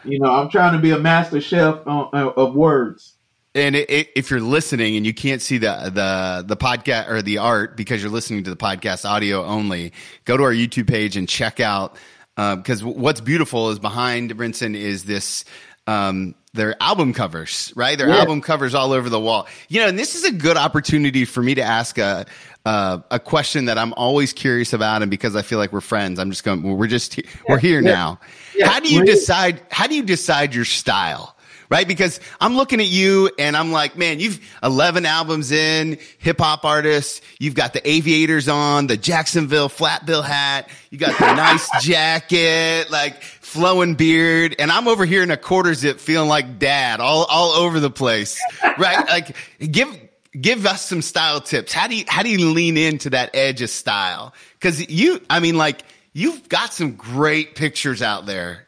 you 0.04 0.20
know 0.20 0.32
I'm 0.32 0.50
trying 0.50 0.74
to 0.74 0.80
be 0.80 0.92
a 0.92 1.00
master 1.00 1.42
chef 1.42 1.80
on, 1.88 2.10
uh, 2.14 2.30
of 2.30 2.54
words. 2.54 3.16
And 3.56 3.76
it, 3.76 3.90
it, 3.90 4.10
if 4.16 4.30
you're 4.30 4.42
listening 4.42 4.96
and 4.96 5.06
you 5.06 5.14
can't 5.14 5.42
see 5.42 5.58
the 5.58 5.90
the 5.92 6.44
the 6.46 6.56
podcast 6.58 7.10
or 7.10 7.22
the 7.24 7.40
art 7.40 7.76
because 7.76 8.02
you're 8.02 8.12
listening 8.12 8.44
to 8.44 8.50
the 8.52 8.56
podcast 8.56 9.10
audio 9.10 9.44
only, 9.44 9.92
go 10.26 10.38
to 10.38 10.44
our 10.44 10.52
YouTube 10.54 10.88
page 10.88 11.18
and 11.18 11.28
check 11.28 11.60
out 11.60 11.96
because 12.38 12.84
what's 12.84 13.22
beautiful 13.22 13.72
is 13.72 13.80
behind 13.80 14.36
Brinson 14.38 14.76
is 14.76 15.04
this 15.06 15.46
um, 15.88 16.36
their 16.54 16.76
album 16.82 17.12
covers, 17.14 17.74
right? 17.76 17.98
Their 17.98 18.10
Yeah. 18.10 18.20
album 18.20 18.42
covers 18.42 18.76
all 18.76 18.94
over 18.94 19.10
the 19.10 19.20
wall. 19.20 19.48
You 19.68 19.82
know, 19.82 19.88
and 19.88 19.98
this 19.98 20.14
is 20.16 20.24
a 20.26 20.32
good 20.32 20.56
opportunity 20.56 21.26
for 21.26 21.42
me 21.42 21.56
to 21.56 21.64
ask 21.64 21.98
a 21.98 22.28
uh, 22.66 23.00
a 23.10 23.20
question 23.20 23.66
that 23.66 23.80
I'm 23.80 23.94
always 23.96 24.32
curious 24.32 24.74
about, 24.74 25.02
and 25.02 25.10
because 25.10 25.36
I 25.36 25.42
feel 25.42 25.58
like 25.58 25.74
we're 25.74 25.82
friends, 25.82 26.20
I'm 26.20 26.30
just 26.30 26.44
going. 26.44 26.62
We're 26.62 26.86
just 26.88 27.16
he- 27.16 27.26
we're 27.48 27.58
here 27.58 27.82
yeah. 27.82 27.92
now. 27.94 28.20
Yeah, 28.56 28.70
how 28.70 28.80
do 28.80 28.90
you 28.94 29.00
we're- 29.00 29.12
decide? 29.12 29.62
How 29.72 29.88
do 29.88 29.96
you 29.96 30.04
decide 30.04 30.54
your 30.54 30.66
style? 30.66 31.36
Right, 31.69 31.88
because 31.88 32.19
I'm 32.41 32.55
looking 32.55 32.79
at 32.79 32.88
you 32.88 33.29
and 33.38 33.55
I'm 33.55 33.71
like, 33.71 33.95
man, 33.95 34.19
you've 34.19 34.39
11 34.63 35.05
albums 35.05 35.51
in, 35.51 35.99
hip 36.17 36.39
hop 36.39 36.65
artist. 36.65 37.21
You've 37.38 37.53
got 37.53 37.73
the 37.73 37.88
aviators 37.88 38.47
on, 38.47 38.88
the 38.88 38.97
Jacksonville 38.97 39.69
flat 39.69 40.03
bill 40.03 40.23
hat. 40.23 40.67
You 40.89 40.97
got 40.97 41.19
the 41.19 41.32
nice 41.36 41.69
jacket, 41.84 42.89
like 42.89 43.21
flowing 43.21 43.93
beard, 43.93 44.55
and 44.58 44.71
I'm 44.71 44.88
over 44.88 45.05
here 45.05 45.21
in 45.21 45.29
a 45.29 45.38
quarter 45.38 45.75
zip, 45.75 45.99
feeling 45.99 46.27
like 46.27 46.58
dad, 46.58 47.01
all 47.01 47.25
all 47.25 47.51
over 47.51 47.79
the 47.79 47.91
place. 47.91 48.41
Right, 48.79 49.08
like 49.08 49.36
give 49.60 49.95
give 50.39 50.65
us 50.65 50.88
some 50.88 51.01
style 51.01 51.41
tips. 51.41 51.73
How 51.73 51.88
do 51.88 51.95
you 51.95 52.05
how 52.08 52.23
do 52.23 52.29
you 52.29 52.51
lean 52.51 52.77
into 52.77 53.12
that 53.12 53.32
edge 53.36 53.62
of 53.62 53.69
style? 53.69 54.34
Because 54.53 54.89
you, 54.89 55.21
I 55.29 55.39
mean, 55.39 55.58
like 55.58 55.82
you've 56.13 56.49
got 56.49 56.73
some 56.73 56.93
great 56.93 57.55
pictures 57.55 58.01
out 58.01 58.25
there. 58.25 58.65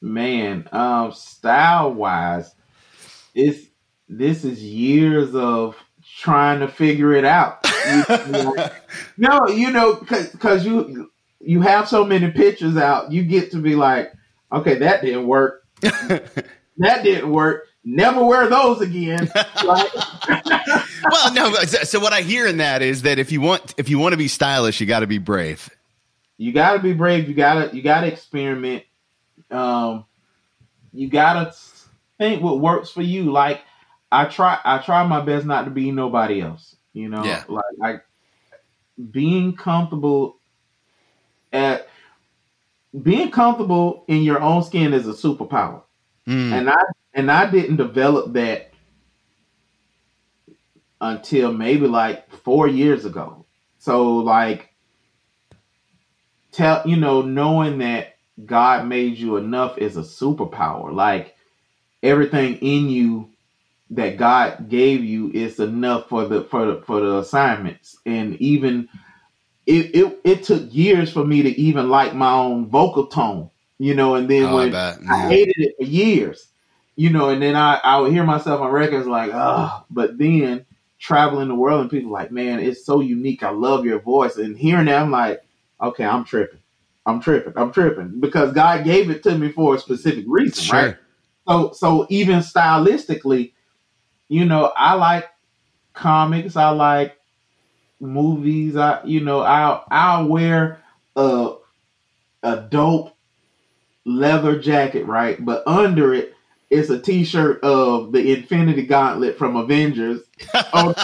Man, 0.00 0.68
um, 0.72 1.12
style 1.12 1.92
wise, 1.92 2.54
it's 3.34 3.66
this 4.08 4.44
is 4.44 4.62
years 4.62 5.34
of 5.34 5.76
trying 6.18 6.60
to 6.60 6.68
figure 6.68 7.12
it 7.14 7.24
out. 7.24 7.58
You- 7.86 8.56
no, 9.16 9.48
you 9.48 9.70
know, 9.70 9.94
because 9.96 10.64
you 10.64 11.10
you 11.40 11.60
have 11.62 11.88
so 11.88 12.04
many 12.04 12.30
pictures 12.30 12.76
out, 12.76 13.12
you 13.12 13.22
get 13.22 13.50
to 13.52 13.58
be 13.58 13.74
like, 13.74 14.12
okay, 14.52 14.76
that 14.78 15.02
didn't 15.02 15.26
work. 15.26 15.64
that 15.80 17.02
didn't 17.02 17.30
work. 17.32 17.64
Never 17.84 18.24
wear 18.24 18.48
those 18.48 18.80
again. 18.80 19.30
Right? 19.64 19.90
well, 21.10 21.32
no. 21.34 21.54
So, 21.64 21.98
what 22.00 22.12
I 22.12 22.20
hear 22.22 22.46
in 22.46 22.58
that 22.58 22.82
is 22.82 23.02
that 23.02 23.18
if 23.18 23.32
you 23.32 23.40
want 23.40 23.74
if 23.76 23.88
you 23.88 23.98
want 23.98 24.12
to 24.12 24.16
be 24.16 24.28
stylish, 24.28 24.80
you 24.80 24.86
got 24.86 25.00
to 25.00 25.06
be 25.06 25.18
brave. 25.18 25.70
you 26.36 26.52
gotta 26.52 26.78
be 26.80 26.92
brave. 26.92 27.28
You 27.28 27.34
gotta 27.34 27.74
you 27.74 27.82
gotta 27.82 28.06
experiment. 28.08 28.84
Um, 29.50 30.04
you 30.92 31.08
gotta 31.08 31.54
think 32.18 32.42
what 32.42 32.60
works 32.60 32.90
for 32.90 33.02
you. 33.02 33.30
Like 33.30 33.60
I 34.10 34.24
try 34.26 34.58
I 34.64 34.78
try 34.78 35.06
my 35.06 35.20
best 35.20 35.46
not 35.46 35.64
to 35.64 35.70
be 35.70 35.90
nobody 35.90 36.40
else. 36.40 36.76
You 36.92 37.08
know, 37.08 37.24
Yeah. 37.24 37.44
like 37.48 37.64
I 37.82 38.00
being 39.10 39.54
comfortable 39.54 40.38
at 41.52 41.88
being 43.02 43.30
comfortable 43.30 44.04
in 44.08 44.22
your 44.22 44.40
own 44.40 44.62
skin 44.62 44.94
is 44.94 45.06
a 45.06 45.12
superpower. 45.12 45.82
Mm. 46.26 46.52
And 46.52 46.70
I 46.70 46.82
and 47.14 47.30
I 47.30 47.50
didn't 47.50 47.76
develop 47.76 48.32
that 48.34 48.72
until 51.00 51.52
maybe 51.52 51.86
like 51.86 52.30
four 52.30 52.66
years 52.66 53.04
ago. 53.04 53.44
So 53.78 54.16
like 54.18 54.70
tell 56.52 56.82
you 56.86 56.96
know, 56.96 57.22
knowing 57.22 57.78
that 57.78 58.15
God 58.44 58.86
made 58.86 59.16
you 59.16 59.36
enough 59.36 59.78
is 59.78 59.96
a 59.96 60.02
superpower. 60.02 60.92
Like 60.92 61.34
everything 62.02 62.56
in 62.56 62.88
you 62.88 63.30
that 63.90 64.16
God 64.16 64.68
gave 64.68 65.04
you 65.04 65.30
is 65.32 65.60
enough 65.60 66.08
for 66.08 66.26
the 66.26 66.44
for 66.44 66.66
the 66.66 66.82
for 66.82 67.00
the 67.00 67.18
assignments. 67.18 67.96
And 68.04 68.36
even 68.36 68.88
it 69.66 69.94
it, 69.94 70.20
it 70.24 70.42
took 70.44 70.72
years 70.74 71.12
for 71.12 71.24
me 71.24 71.42
to 71.42 71.60
even 71.60 71.88
like 71.88 72.14
my 72.14 72.32
own 72.32 72.68
vocal 72.68 73.06
tone. 73.06 73.50
You 73.78 73.94
know, 73.94 74.14
and 74.14 74.28
then 74.28 74.44
Oh, 74.44 74.56
I 74.56 74.64
when 74.64 74.72
bet. 74.72 74.98
I 75.10 75.28
hated 75.28 75.56
it 75.58 75.74
for 75.78 75.84
years. 75.84 76.48
You 76.98 77.10
know, 77.10 77.28
and 77.28 77.42
then 77.42 77.56
I, 77.56 77.78
I 77.84 77.98
would 77.98 78.10
hear 78.12 78.24
myself 78.24 78.62
on 78.62 78.70
records 78.72 79.06
like, 79.06 79.30
oh, 79.34 79.84
but 79.90 80.16
then 80.16 80.64
traveling 80.98 81.48
the 81.48 81.54
world 81.54 81.82
and 81.82 81.90
people 81.90 82.10
like, 82.10 82.32
man, 82.32 82.58
it's 82.58 82.86
so 82.86 83.00
unique. 83.00 83.42
I 83.42 83.50
love 83.50 83.84
your 83.84 84.00
voice. 84.00 84.36
And 84.36 84.56
hearing 84.56 84.86
that, 84.86 85.02
I'm 85.02 85.10
like, 85.10 85.42
okay, 85.80 86.04
I'm 86.04 86.24
tripping. 86.24 86.60
I'm 87.06 87.20
tripping. 87.20 87.52
I'm 87.56 87.72
tripping. 87.72 88.20
Because 88.20 88.52
God 88.52 88.84
gave 88.84 89.10
it 89.10 89.22
to 89.24 89.38
me 89.38 89.50
for 89.52 89.76
a 89.76 89.78
specific 89.78 90.24
reason, 90.28 90.64
Sure. 90.64 90.80
right? 90.82 90.96
So 91.48 91.72
so 91.72 92.06
even 92.10 92.40
stylistically, 92.40 93.52
you 94.28 94.44
know, 94.44 94.72
I 94.76 94.94
like 94.94 95.26
comics, 95.94 96.56
I 96.56 96.70
like 96.70 97.16
movies, 98.00 98.76
I 98.76 99.02
you 99.04 99.20
know, 99.20 99.40
I'll 99.40 99.84
I'll 99.90 100.26
wear 100.26 100.82
a 101.16 101.54
a 102.42 102.56
dope 102.62 103.16
leather 104.04 104.58
jacket, 104.58 105.06
right? 105.06 105.44
But 105.44 105.66
under 105.66 106.14
it, 106.14 106.35
it's 106.70 106.90
a 106.90 106.98
T-shirt 106.98 107.62
of 107.62 108.12
the 108.12 108.32
Infinity 108.36 108.86
Gauntlet 108.86 109.38
from 109.38 109.56
Avengers 109.56 110.22
on, 110.54 110.62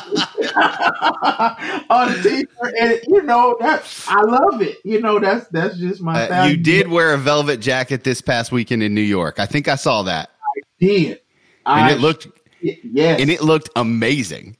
on 1.90 2.12
the 2.12 2.20
T-shirt, 2.22 2.74
and 2.80 3.00
you 3.08 3.22
know 3.22 3.56
that's 3.60 4.08
I 4.08 4.20
love 4.22 4.60
it. 4.62 4.78
You 4.84 5.00
know 5.00 5.18
that's 5.18 5.46
that's 5.48 5.78
just 5.78 6.00
my. 6.02 6.28
Uh, 6.28 6.48
you 6.48 6.56
did 6.56 6.88
wear 6.88 7.14
a 7.14 7.18
velvet 7.18 7.60
jacket 7.60 8.04
this 8.04 8.20
past 8.20 8.50
weekend 8.52 8.82
in 8.82 8.94
New 8.94 9.00
York. 9.00 9.38
I 9.38 9.46
think 9.46 9.68
I 9.68 9.76
saw 9.76 10.02
that. 10.02 10.30
I 10.30 10.60
did, 10.80 11.20
and 11.66 11.86
I, 11.86 11.92
it 11.92 12.00
looked 12.00 12.26
yes, 12.60 13.20
and 13.20 13.30
it 13.30 13.42
looked 13.42 13.70
amazing. 13.76 14.56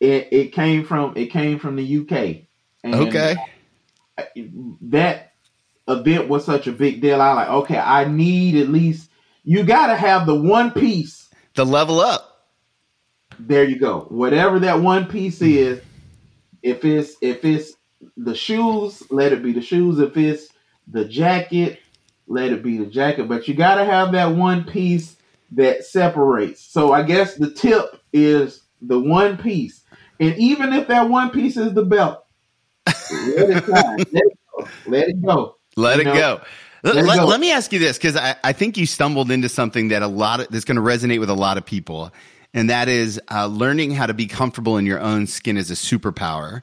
It 0.00 0.28
it 0.30 0.52
came 0.52 0.84
from 0.84 1.16
it 1.16 1.26
came 1.26 1.58
from 1.58 1.76
the 1.76 1.98
UK. 1.98 2.44
And 2.84 2.94
Okay. 2.94 3.36
that 4.82 5.32
event 5.88 6.28
was 6.28 6.44
such 6.44 6.66
a 6.68 6.72
big 6.72 7.00
deal. 7.00 7.20
I 7.20 7.32
like 7.32 7.48
okay, 7.48 7.78
I 7.78 8.04
need 8.04 8.56
at 8.56 8.68
least 8.68 9.07
you 9.48 9.62
got 9.62 9.86
to 9.86 9.96
have 9.96 10.26
the 10.26 10.34
one 10.34 10.72
piece. 10.72 11.30
The 11.54 11.64
level 11.64 12.00
up. 12.00 12.50
There 13.38 13.64
you 13.64 13.78
go. 13.78 14.00
Whatever 14.10 14.58
that 14.58 14.82
one 14.82 15.06
piece 15.06 15.38
hmm. 15.38 15.46
is, 15.46 15.80
if 16.62 16.84
it's 16.84 17.16
if 17.22 17.42
it's 17.46 17.72
the 18.18 18.34
shoes, 18.34 19.02
let 19.10 19.32
it 19.32 19.42
be 19.42 19.52
the 19.52 19.62
shoes. 19.62 20.00
If 20.00 20.18
it's 20.18 20.48
the 20.86 21.06
jacket, 21.06 21.80
let 22.26 22.52
it 22.52 22.62
be 22.62 22.76
the 22.76 22.84
jacket. 22.84 23.26
But 23.26 23.48
you 23.48 23.54
got 23.54 23.76
to 23.76 23.86
have 23.86 24.12
that 24.12 24.36
one 24.36 24.64
piece 24.64 25.16
that 25.52 25.86
separates. 25.86 26.60
So 26.62 26.92
I 26.92 27.02
guess 27.02 27.36
the 27.36 27.50
tip 27.50 28.02
is 28.12 28.64
the 28.82 29.00
one 29.00 29.38
piece. 29.38 29.82
And 30.20 30.36
even 30.36 30.74
if 30.74 30.88
that 30.88 31.08
one 31.08 31.30
piece 31.30 31.56
is 31.56 31.72
the 31.72 31.86
belt, 31.86 32.22
let 32.86 33.48
it 33.48 33.68
let 33.68 33.98
it 34.00 34.12
go. 34.12 34.68
Let 34.86 35.08
it 35.08 35.22
go. 35.22 35.56
Let 35.74 35.96
You 35.96 36.02
it 36.02 36.04
know, 36.04 36.14
go. 36.14 36.40
Let, 36.82 37.26
let 37.26 37.40
me 37.40 37.50
ask 37.50 37.72
you 37.72 37.78
this 37.78 37.96
because 37.96 38.16
I, 38.16 38.36
I 38.44 38.52
think 38.52 38.76
you 38.76 38.86
stumbled 38.86 39.30
into 39.30 39.48
something 39.48 39.88
that 39.88 40.02
a 40.02 40.06
lot 40.06 40.40
of 40.40 40.48
that's 40.48 40.64
going 40.64 40.76
to 40.76 40.82
resonate 40.82 41.20
with 41.20 41.30
a 41.30 41.34
lot 41.34 41.58
of 41.58 41.66
people, 41.66 42.12
and 42.54 42.70
that 42.70 42.88
is 42.88 43.20
uh, 43.30 43.46
learning 43.46 43.92
how 43.92 44.06
to 44.06 44.14
be 44.14 44.26
comfortable 44.26 44.76
in 44.76 44.86
your 44.86 45.00
own 45.00 45.26
skin 45.26 45.56
is 45.56 45.70
a 45.70 45.74
superpower. 45.74 46.62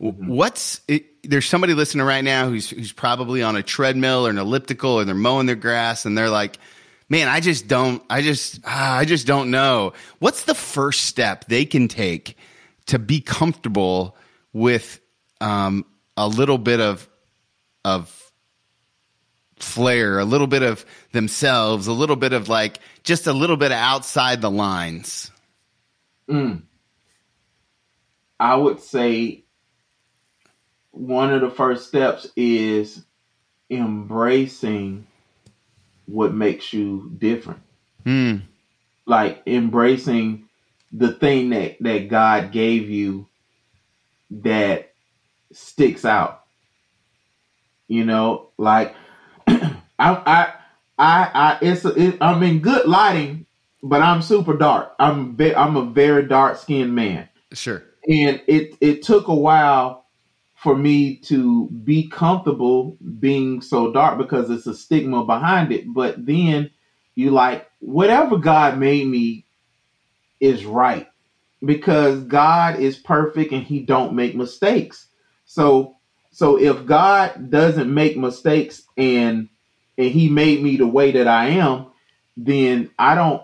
Mm-hmm. 0.00 0.28
What's 0.28 0.80
it, 0.86 1.06
there's 1.28 1.46
somebody 1.46 1.74
listening 1.74 2.06
right 2.06 2.22
now 2.22 2.48
who's 2.48 2.70
who's 2.70 2.92
probably 2.92 3.42
on 3.42 3.56
a 3.56 3.62
treadmill 3.62 4.26
or 4.26 4.30
an 4.30 4.38
elliptical 4.38 4.92
or 4.92 5.04
they're 5.04 5.14
mowing 5.14 5.46
their 5.46 5.56
grass 5.56 6.04
and 6.04 6.16
they're 6.16 6.30
like, 6.30 6.58
"Man, 7.08 7.26
I 7.26 7.40
just 7.40 7.66
don't, 7.66 8.02
I 8.08 8.22
just, 8.22 8.60
ah, 8.64 8.96
I 8.96 9.04
just 9.04 9.26
don't 9.26 9.50
know." 9.50 9.92
What's 10.20 10.44
the 10.44 10.54
first 10.54 11.06
step 11.06 11.46
they 11.46 11.64
can 11.64 11.88
take 11.88 12.36
to 12.86 12.98
be 13.00 13.20
comfortable 13.20 14.16
with 14.52 15.00
um, 15.40 15.84
a 16.16 16.28
little 16.28 16.58
bit 16.58 16.80
of 16.80 17.08
of 17.84 18.27
flair, 19.62 20.18
a 20.18 20.24
little 20.24 20.46
bit 20.46 20.62
of 20.62 20.84
themselves, 21.12 21.86
a 21.86 21.92
little 21.92 22.16
bit 22.16 22.32
of 22.32 22.48
like 22.48 22.78
just 23.02 23.26
a 23.26 23.32
little 23.32 23.56
bit 23.56 23.72
of 23.72 23.78
outside 23.78 24.40
the 24.40 24.50
lines. 24.50 25.30
Mm. 26.28 26.62
I 28.40 28.54
would 28.54 28.80
say 28.80 29.44
one 30.90 31.32
of 31.32 31.40
the 31.40 31.50
first 31.50 31.88
steps 31.88 32.28
is 32.36 33.04
embracing 33.70 35.06
what 36.06 36.32
makes 36.32 36.72
you 36.72 37.10
different. 37.18 37.60
Hmm. 38.04 38.36
Like 39.06 39.42
embracing 39.46 40.48
the 40.92 41.12
thing 41.12 41.50
that, 41.50 41.76
that 41.80 42.08
God 42.08 42.52
gave 42.52 42.88
you 42.88 43.26
that 44.30 44.92
sticks 45.52 46.04
out. 46.04 46.44
You 47.86 48.04
know, 48.04 48.48
like 48.58 48.94
I 49.98 50.14
I 50.14 50.52
I 50.98 51.30
I 51.34 51.58
it's 51.62 51.84
it, 51.84 52.18
I'm 52.20 52.42
in 52.42 52.60
good 52.60 52.86
lighting, 52.86 53.46
but 53.82 54.02
I'm 54.02 54.22
super 54.22 54.56
dark. 54.56 54.94
I'm 54.98 55.36
ve- 55.36 55.54
I'm 55.54 55.76
a 55.76 55.84
very 55.84 56.26
dark 56.26 56.58
skinned 56.58 56.94
man 56.94 57.28
Sure. 57.52 57.82
and 58.08 58.40
it 58.46 58.76
it 58.80 59.02
took 59.02 59.28
a 59.28 59.34
while 59.34 60.06
for 60.54 60.76
me 60.76 61.16
to 61.16 61.68
be 61.70 62.08
comfortable 62.08 62.96
being 63.20 63.60
so 63.60 63.92
dark 63.92 64.18
because 64.18 64.50
it's 64.50 64.66
a 64.66 64.74
stigma 64.74 65.24
behind 65.24 65.72
it 65.72 65.84
but 65.86 66.24
then 66.26 66.70
you 67.14 67.30
like 67.30 67.68
whatever 67.80 68.36
god 68.38 68.76
made 68.76 69.06
me 69.06 69.44
is 70.40 70.64
right 70.64 71.06
because 71.64 72.24
god 72.24 72.80
is 72.80 72.96
perfect 72.96 73.52
and 73.52 73.62
he 73.62 73.80
don't 73.80 74.14
make 74.14 74.34
mistakes 74.34 75.06
so 75.44 75.96
so 76.32 76.58
if 76.58 76.84
god 76.86 77.50
doesn't 77.50 77.92
make 77.92 78.16
mistakes 78.16 78.82
and 78.96 79.48
and 79.98 80.10
he 80.10 80.28
made 80.30 80.62
me 80.62 80.76
the 80.76 80.86
way 80.86 81.12
that 81.12 81.28
i 81.28 81.48
am 81.48 81.86
then 82.36 82.90
i 82.98 83.14
don't 83.14 83.42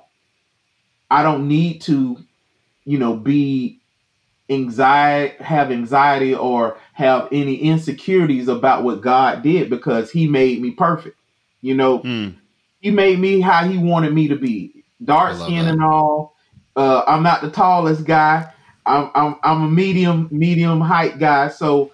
i 1.10 1.22
don't 1.22 1.48
need 1.48 1.80
to 1.82 2.16
you 2.84 2.98
know 2.98 3.16
be 3.16 3.80
anxiety 4.50 5.42
have 5.42 5.70
anxiety 5.70 6.34
or 6.34 6.76
have 6.92 7.28
any 7.32 7.56
insecurities 7.56 8.48
about 8.48 8.84
what 8.84 9.00
God 9.00 9.42
did 9.42 9.70
because 9.70 10.10
he 10.10 10.28
made 10.28 10.60
me 10.60 10.72
perfect. 10.72 11.16
You 11.62 11.74
know, 11.74 11.98
Hmm. 11.98 12.28
he 12.80 12.90
made 12.90 13.18
me 13.18 13.40
how 13.40 13.66
he 13.66 13.78
wanted 13.78 14.12
me 14.12 14.28
to 14.28 14.36
be. 14.36 14.84
Dark 15.02 15.36
skin 15.36 15.66
and 15.66 15.82
all. 15.82 16.36
Uh, 16.76 17.02
I'm 17.06 17.22
not 17.22 17.40
the 17.42 17.50
tallest 17.50 18.04
guy. 18.04 18.52
I'm, 18.86 19.10
I'm 19.14 19.36
I'm 19.42 19.62
a 19.62 19.68
medium 19.70 20.28
medium 20.30 20.80
height 20.80 21.18
guy. 21.18 21.48
So 21.48 21.92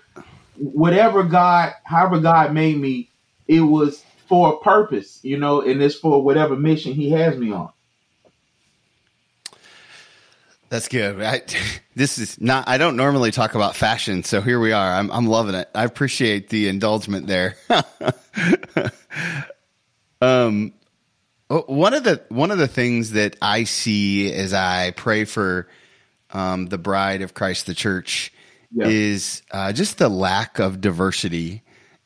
whatever 0.57 1.23
God, 1.23 1.73
however 1.85 2.19
God 2.19 2.53
made 2.53 2.77
me, 2.79 3.11
it 3.47 3.61
was 3.61 4.03
for 4.31 4.55
a 4.55 4.59
purpose, 4.61 5.21
you 5.23 5.37
know, 5.37 5.61
and 5.61 5.83
it's 5.83 5.97
for 5.97 6.23
whatever 6.23 6.57
mission 6.57 6.95
He 6.95 7.11
has 7.11 7.37
me 7.37 7.53
on. 7.53 7.69
That's 10.71 10.87
good. 10.89 11.21
I, 11.21 11.43
this 11.97 12.17
is 12.19 12.41
not. 12.41 12.67
I 12.69 12.79
don't 12.79 12.97
normally 12.97 13.33
talk 13.33 13.55
about 13.57 13.75
fashion, 13.77 14.23
so 14.23 14.41
here 14.41 14.61
we 14.61 14.73
are. 14.73 14.93
I'm 14.95 15.11
I'm 15.11 15.27
loving 15.27 15.57
it. 15.57 15.69
I 15.75 15.85
appreciate 15.85 16.49
the 16.49 16.69
indulgement 16.69 17.27
there. 17.27 17.57
um, 20.21 20.73
one 21.49 21.95
of 21.95 22.05
the 22.05 22.23
one 22.29 22.53
of 22.53 22.59
the 22.59 22.69
things 22.69 23.11
that 23.13 23.35
I 23.43 23.65
see 23.65 24.33
as 24.33 24.55
I 24.55 24.93
pray 24.93 25.25
for 25.25 25.67
um, 26.33 26.67
the 26.67 26.79
bride 26.79 27.23
of 27.23 27.35
Christ, 27.35 27.67
the 27.67 27.75
church, 27.75 28.33
Yeah. 28.73 28.87
is 28.87 29.43
uh, 29.51 29.73
just 29.73 29.99
the 29.99 30.09
lack 30.09 30.61
of 30.61 30.81
diversity 30.81 31.63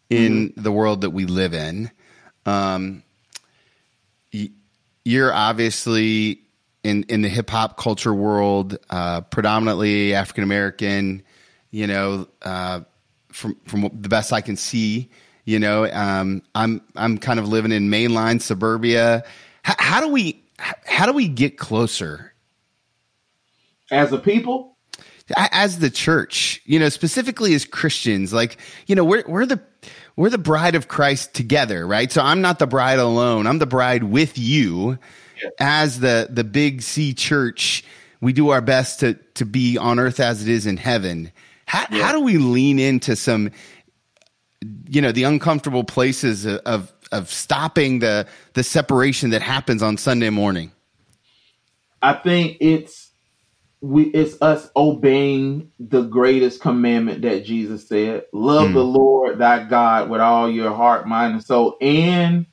in 0.08 0.54
the 0.56 0.72
world 0.72 1.02
that 1.02 1.10
we 1.10 1.26
live 1.26 1.52
in. 1.52 1.90
Um, 2.46 3.02
you're 5.04 5.32
obviously 5.32 6.40
in 6.82 7.04
in 7.04 7.22
the 7.22 7.28
hip 7.28 7.50
hop 7.50 7.76
culture 7.76 8.14
world, 8.14 8.78
uh, 8.90 9.22
predominantly 9.22 10.14
African 10.14 10.44
American. 10.44 11.22
You 11.70 11.86
know, 11.86 12.28
uh, 12.42 12.80
from 13.32 13.56
from 13.66 13.90
the 14.00 14.08
best 14.08 14.32
I 14.32 14.40
can 14.40 14.56
see, 14.56 15.10
you 15.44 15.58
know, 15.58 15.90
um, 15.90 16.42
I'm 16.54 16.80
I'm 16.96 17.18
kind 17.18 17.38
of 17.38 17.48
living 17.48 17.72
in 17.72 17.90
mainline 17.90 18.40
suburbia. 18.40 19.24
H- 19.66 19.76
how 19.78 20.00
do 20.00 20.08
we 20.08 20.42
how 20.58 21.06
do 21.06 21.12
we 21.12 21.28
get 21.28 21.58
closer 21.58 22.34
As 23.90 24.12
a 24.12 24.18
people, 24.18 24.74
as 25.36 25.78
the 25.78 25.90
church, 25.90 26.60
you 26.64 26.78
know, 26.78 26.88
specifically 26.88 27.54
as 27.54 27.64
Christians, 27.64 28.32
like, 28.32 28.58
you 28.86 28.94
know, 28.94 29.04
we're, 29.04 29.24
we're 29.26 29.46
the, 29.46 29.60
we're 30.16 30.30
the 30.30 30.38
bride 30.38 30.74
of 30.74 30.88
Christ 30.88 31.34
together, 31.34 31.86
right? 31.86 32.10
So 32.10 32.22
I'm 32.22 32.40
not 32.40 32.58
the 32.58 32.66
bride 32.66 32.98
alone. 32.98 33.46
I'm 33.46 33.58
the 33.58 33.66
bride 33.66 34.04
with 34.04 34.38
you 34.38 34.98
as 35.58 36.00
the, 36.00 36.28
the 36.30 36.44
big 36.44 36.82
C 36.82 37.12
church. 37.14 37.84
We 38.20 38.32
do 38.32 38.50
our 38.50 38.60
best 38.60 39.00
to, 39.00 39.14
to 39.34 39.44
be 39.44 39.76
on 39.76 39.98
earth 39.98 40.20
as 40.20 40.42
it 40.42 40.48
is 40.48 40.66
in 40.66 40.76
heaven. 40.76 41.32
How, 41.66 41.86
Yeah. 41.90 42.04
how 42.04 42.12
do 42.12 42.20
we 42.20 42.38
lean 42.38 42.78
into 42.78 43.16
some, 43.16 43.50
you 44.88 45.02
know, 45.02 45.12
the 45.12 45.24
uncomfortable 45.24 45.84
places 45.84 46.44
of, 46.44 46.60
of, 46.64 46.92
of 47.12 47.30
stopping 47.32 47.98
the, 47.98 48.26
the 48.54 48.62
separation 48.62 49.30
that 49.30 49.42
happens 49.42 49.82
on 49.82 49.96
Sunday 49.96 50.30
morning? 50.30 50.70
I 52.00 52.12
think 52.14 52.58
it's 52.60 53.03
we 53.84 54.04
it's 54.04 54.40
us 54.40 54.70
obeying 54.74 55.70
the 55.78 56.02
greatest 56.02 56.60
commandment 56.62 57.20
that 57.22 57.44
Jesus 57.44 57.86
said. 57.86 58.24
Love 58.32 58.68
Hmm. 58.68 58.74
the 58.74 58.84
Lord 58.84 59.38
thy 59.38 59.64
God 59.64 60.08
with 60.08 60.22
all 60.22 60.50
your 60.50 60.72
heart, 60.74 61.06
mind, 61.06 61.34
and 61.34 61.44
soul, 61.44 61.76
and 61.82 62.46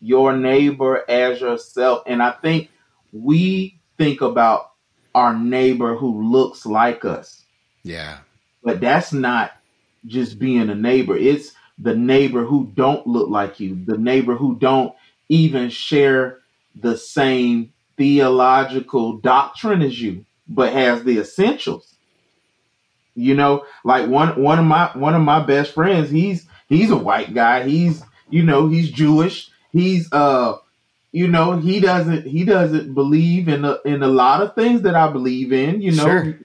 your 0.00 0.36
neighbor 0.36 1.08
as 1.08 1.40
yourself. 1.40 2.02
And 2.06 2.20
I 2.20 2.32
think 2.32 2.68
we 3.12 3.78
think 3.96 4.22
about 4.22 4.72
our 5.14 5.38
neighbor 5.38 5.94
who 5.94 6.32
looks 6.32 6.66
like 6.66 7.04
us. 7.04 7.44
Yeah. 7.84 8.18
But 8.64 8.80
that's 8.80 9.12
not 9.12 9.52
just 10.06 10.38
being 10.40 10.68
a 10.68 10.74
neighbor. 10.74 11.16
It's 11.16 11.52
the 11.78 11.94
neighbor 11.94 12.44
who 12.44 12.72
don't 12.74 13.06
look 13.06 13.28
like 13.28 13.60
you, 13.60 13.84
the 13.84 13.98
neighbor 13.98 14.34
who 14.34 14.56
don't 14.56 14.94
even 15.28 15.70
share 15.70 16.40
the 16.74 16.96
same 16.96 17.72
theological 17.96 19.18
doctrine 19.18 19.82
as 19.82 20.00
you, 20.00 20.24
but 20.54 20.72
has 20.72 21.04
the 21.04 21.18
essentials. 21.18 21.94
You 23.14 23.34
know, 23.34 23.66
like 23.84 24.08
one 24.08 24.40
one 24.40 24.58
of 24.58 24.64
my 24.64 24.90
one 24.94 25.14
of 25.14 25.22
my 25.22 25.44
best 25.44 25.74
friends, 25.74 26.10
he's 26.10 26.46
he's 26.68 26.90
a 26.90 26.96
white 26.96 27.34
guy. 27.34 27.64
He's 27.64 28.02
you 28.30 28.42
know 28.42 28.68
he's 28.68 28.90
Jewish. 28.90 29.50
He's 29.70 30.10
uh 30.12 30.56
you 31.12 31.28
know 31.28 31.58
he 31.58 31.80
doesn't 31.80 32.26
he 32.26 32.44
doesn't 32.44 32.94
believe 32.94 33.48
in 33.48 33.64
a, 33.66 33.78
in 33.84 34.02
a 34.02 34.08
lot 34.08 34.42
of 34.42 34.54
things 34.54 34.82
that 34.82 34.94
I 34.94 35.12
believe 35.12 35.52
in. 35.52 35.82
You 35.82 35.92
know, 35.92 36.04
sure. 36.04 36.38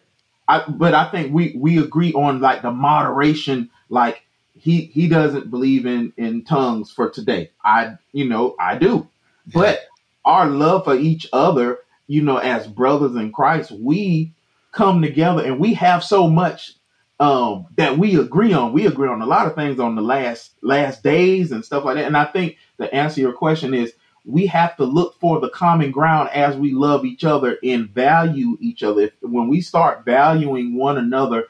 I, 0.48 0.66
but 0.68 0.94
I 0.94 1.10
think 1.10 1.34
we 1.34 1.56
we 1.58 1.78
agree 1.78 2.14
on 2.14 2.42
like 2.42 2.62
the 2.62 2.72
moderation. 2.72 3.70
Like 3.90 4.24
he 4.60 4.82
he 4.82 5.08
doesn't 5.08 5.50
believe 5.50 5.86
in 5.86 6.12
in 6.18 6.44
tongues 6.44 6.92
for 6.92 7.10
today. 7.10 7.52
I 7.64 7.96
you 8.12 8.28
know 8.28 8.56
I 8.60 8.78
do, 8.78 9.08
but 9.54 9.88
our 10.26 10.48
love 10.48 10.84
for 10.84 10.96
each 10.96 11.28
other, 11.32 11.80
you 12.08 12.22
know, 12.22 12.38
as 12.38 12.68
brothers 12.68 13.16
in 13.16 13.32
Christ, 13.32 13.72
we 13.72 14.34
come 14.72 15.02
together 15.02 15.44
and 15.44 15.60
we 15.60 15.74
have 15.76 16.04
so 16.04 16.30
much 16.30 16.74
um, 17.20 17.68
that 17.78 17.98
we 17.98 18.20
agree 18.20 18.54
on. 18.54 18.74
We 18.74 18.86
agree 18.86 19.10
on 19.10 19.22
a 19.22 19.26
lot 19.26 19.48
of 19.48 19.56
things 19.56 19.80
on 19.80 19.96
the 19.96 20.02
last 20.02 20.52
last 20.62 21.04
days 21.04 21.52
and 21.52 21.66
stuff 21.66 21.84
like 21.84 21.96
that. 21.96 22.06
And 22.06 22.18
I 22.18 22.26
think 22.26 22.58
the 22.78 22.94
answer 22.94 23.22
your 23.22 23.34
question 23.34 23.74
is 23.74 23.94
we 24.24 24.46
have 24.48 24.76
to 24.78 24.84
look 24.84 25.20
for 25.20 25.40
the 25.40 25.50
common 25.50 25.92
ground 25.92 26.30
as 26.30 26.56
we 26.56 26.74
love 26.74 27.06
each 27.06 27.24
other 27.24 27.58
and 27.64 27.90
value 27.90 28.58
each 28.60 28.84
other. 28.84 29.04
If, 29.04 29.14
when 29.22 29.48
we 29.48 29.62
start 29.62 30.06
valuing 30.06 30.76
one 30.76 30.98
another 30.98 31.46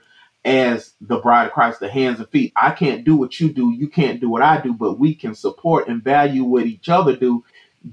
as 0.45 0.93
the 1.01 1.17
bride 1.17 1.47
of 1.47 1.53
Christ, 1.53 1.79
the 1.79 1.89
hands 1.89 2.19
and 2.19 2.29
feet, 2.29 2.53
I 2.55 2.71
can't 2.71 3.03
do 3.03 3.15
what 3.17 3.39
you 3.39 3.49
do, 3.51 3.73
you 3.73 3.89
can't 3.89 4.21
do 4.21 4.29
what 4.29 4.43
I 4.43 4.61
do, 4.61 4.73
but 4.73 4.99
we 4.99 5.15
can 5.15 5.35
support 5.35 5.87
and 5.87 6.03
value 6.03 6.43
what 6.43 6.65
each 6.65 6.87
other 6.87 7.15
do. 7.15 7.43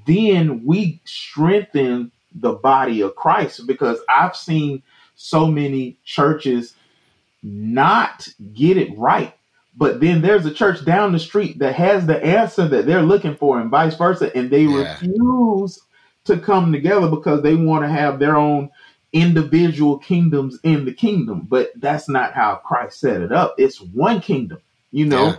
Then 0.07 0.65
we 0.65 1.01
strengthen 1.05 2.13
the 2.35 2.53
body 2.53 3.01
of 3.01 3.15
Christ 3.15 3.67
because 3.67 3.99
I've 4.09 4.37
seen 4.37 4.83
so 5.17 5.47
many 5.47 5.99
churches 6.05 6.75
not 7.43 8.29
get 8.53 8.77
it 8.77 8.97
right. 8.99 9.35
But 9.77 10.01
then 10.01 10.23
there's 10.23 10.47
a 10.47 10.55
church 10.55 10.85
down 10.85 11.13
the 11.13 11.19
street 11.19 11.59
that 11.59 11.75
has 11.75 12.07
the 12.07 12.23
answer 12.25 12.69
that 12.69 12.87
they're 12.87 13.03
looking 13.03 13.35
for, 13.35 13.61
and 13.61 13.71
vice 13.71 13.97
versa, 13.97 14.35
and 14.37 14.49
they 14.49 14.63
yeah. 14.63 14.93
refuse 14.93 15.81
to 16.25 16.39
come 16.39 16.73
together 16.73 17.09
because 17.09 17.43
they 17.43 17.55
want 17.55 17.85
to 17.85 17.89
have 17.89 18.19
their 18.19 18.37
own 18.37 18.71
individual 19.13 19.99
kingdoms 19.99 20.59
in 20.63 20.85
the 20.85 20.93
kingdom. 20.93 21.47
But 21.49 21.73
that's 21.77 22.09
not 22.09 22.35
how 22.35 22.57
Christ 22.57 23.01
set 23.01 23.21
it 23.21 23.33
up. 23.33 23.57
It's 23.59 23.81
one 23.81 24.21
kingdom, 24.21 24.59
you 24.93 25.07
know. 25.07 25.37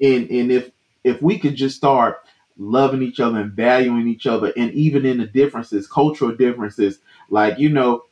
Yeah. 0.00 0.14
And 0.14 0.30
and 0.30 0.52
if 0.52 0.70
if 1.04 1.22
we 1.22 1.38
could 1.38 1.54
just 1.54 1.76
start 1.76 2.18
loving 2.58 3.02
each 3.02 3.20
other 3.20 3.40
and 3.40 3.52
valuing 3.52 4.08
each 4.08 4.26
other, 4.26 4.52
and 4.56 4.72
even 4.72 5.04
in 5.06 5.18
the 5.18 5.26
differences, 5.26 5.86
cultural 5.86 6.34
differences, 6.34 6.98
like 7.30 7.58
you 7.58 7.68
know, 7.68 8.04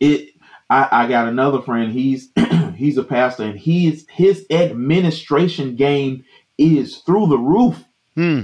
it 0.00 0.30
I, 0.70 0.88
I 1.04 1.08
got 1.08 1.28
another 1.28 1.60
friend. 1.60 1.92
He's 1.92 2.30
he's 2.76 2.96
a 2.96 3.04
pastor, 3.04 3.44
and 3.44 3.58
he's 3.58 4.06
his 4.08 4.46
administration 4.50 5.76
game 5.76 6.24
is 6.58 6.98
through 6.98 7.28
the 7.28 7.38
roof. 7.38 7.84
Hmm. 8.14 8.42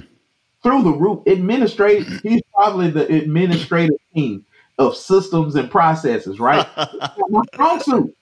Through 0.62 0.82
the 0.82 0.92
roof. 0.92 1.26
Administrate. 1.26 2.06
he's 2.22 2.42
probably 2.54 2.90
the 2.90 3.06
administrative 3.06 3.96
team 4.14 4.44
of 4.78 4.96
systems 4.96 5.54
and 5.54 5.70
processes. 5.70 6.38
Right. 6.38 6.66
my 6.76 7.42
strong 7.54 7.80
suit. 7.80 8.14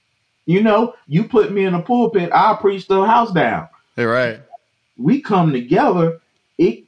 You 0.46 0.62
know, 0.62 0.94
you 1.08 1.24
put 1.24 1.50
me 1.50 1.64
in 1.64 1.74
a 1.74 1.82
pulpit, 1.82 2.30
I'll 2.32 2.56
preach 2.56 2.86
the 2.86 3.04
house 3.04 3.32
down. 3.32 3.68
You're 3.96 4.12
right. 4.12 4.38
We 4.96 5.20
come 5.20 5.52
together. 5.52 6.20
It 6.58 6.84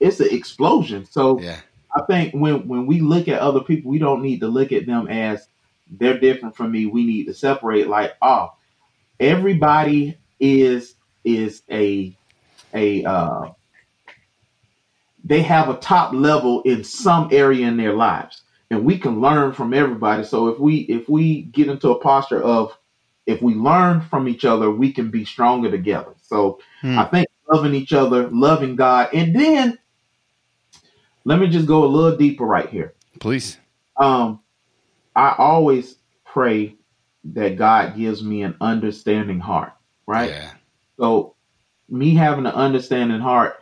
it's 0.00 0.20
an 0.20 0.28
explosion. 0.30 1.06
So 1.06 1.40
yeah. 1.40 1.60
I 1.94 2.02
think 2.08 2.34
when 2.34 2.66
when 2.66 2.86
we 2.86 3.00
look 3.00 3.28
at 3.28 3.40
other 3.40 3.60
people, 3.60 3.90
we 3.90 3.98
don't 3.98 4.22
need 4.22 4.40
to 4.40 4.48
look 4.48 4.72
at 4.72 4.86
them 4.86 5.08
as 5.08 5.46
they're 5.90 6.18
different 6.18 6.56
from 6.56 6.72
me. 6.72 6.86
We 6.86 7.04
need 7.04 7.26
to 7.26 7.34
separate. 7.34 7.88
Like, 7.88 8.14
oh, 8.22 8.52
everybody 9.20 10.18
is 10.40 10.94
is 11.24 11.62
a 11.70 12.16
a 12.74 13.04
uh, 13.04 13.50
they 15.24 15.42
have 15.42 15.68
a 15.68 15.76
top 15.76 16.12
level 16.12 16.62
in 16.62 16.82
some 16.82 17.28
area 17.30 17.66
in 17.66 17.76
their 17.76 17.94
lives, 17.94 18.42
and 18.70 18.84
we 18.84 18.98
can 18.98 19.20
learn 19.20 19.52
from 19.52 19.74
everybody. 19.74 20.24
So 20.24 20.48
if 20.48 20.58
we 20.58 20.78
if 20.80 21.08
we 21.08 21.42
get 21.42 21.68
into 21.68 21.90
a 21.90 22.00
posture 22.00 22.42
of 22.42 22.76
if 23.26 23.40
we 23.40 23.54
learn 23.54 24.00
from 24.00 24.28
each 24.28 24.44
other, 24.44 24.70
we 24.70 24.92
can 24.92 25.10
be 25.10 25.24
stronger 25.24 25.70
together. 25.70 26.14
So 26.22 26.58
hmm. 26.80 26.98
I 26.98 27.04
think 27.04 27.28
loving 27.52 27.74
each 27.74 27.92
other, 27.92 28.28
loving 28.28 28.76
God, 28.76 29.10
and 29.12 29.34
then 29.34 29.78
let 31.24 31.38
me 31.38 31.48
just 31.48 31.66
go 31.66 31.84
a 31.84 31.86
little 31.86 32.16
deeper 32.16 32.44
right 32.44 32.68
here. 32.68 32.94
Please. 33.20 33.58
Um, 33.96 34.40
I 35.14 35.34
always 35.38 35.96
pray 36.24 36.76
that 37.24 37.56
God 37.56 37.96
gives 37.96 38.22
me 38.22 38.42
an 38.42 38.56
understanding 38.60 39.38
heart, 39.38 39.72
right? 40.06 40.30
Yeah. 40.30 40.50
So, 40.98 41.34
me 41.88 42.14
having 42.14 42.46
an 42.46 42.52
understanding 42.52 43.20
heart, 43.20 43.60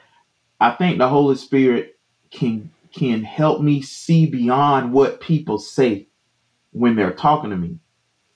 I 0.60 0.72
think 0.72 0.98
the 0.98 1.08
Holy 1.08 1.36
Spirit 1.36 1.98
can 2.30 2.70
can 2.92 3.22
help 3.22 3.60
me 3.60 3.82
see 3.82 4.26
beyond 4.26 4.92
what 4.92 5.20
people 5.20 5.58
say 5.58 6.08
when 6.72 6.96
they're 6.96 7.12
talking 7.12 7.50
to 7.50 7.56
me. 7.56 7.78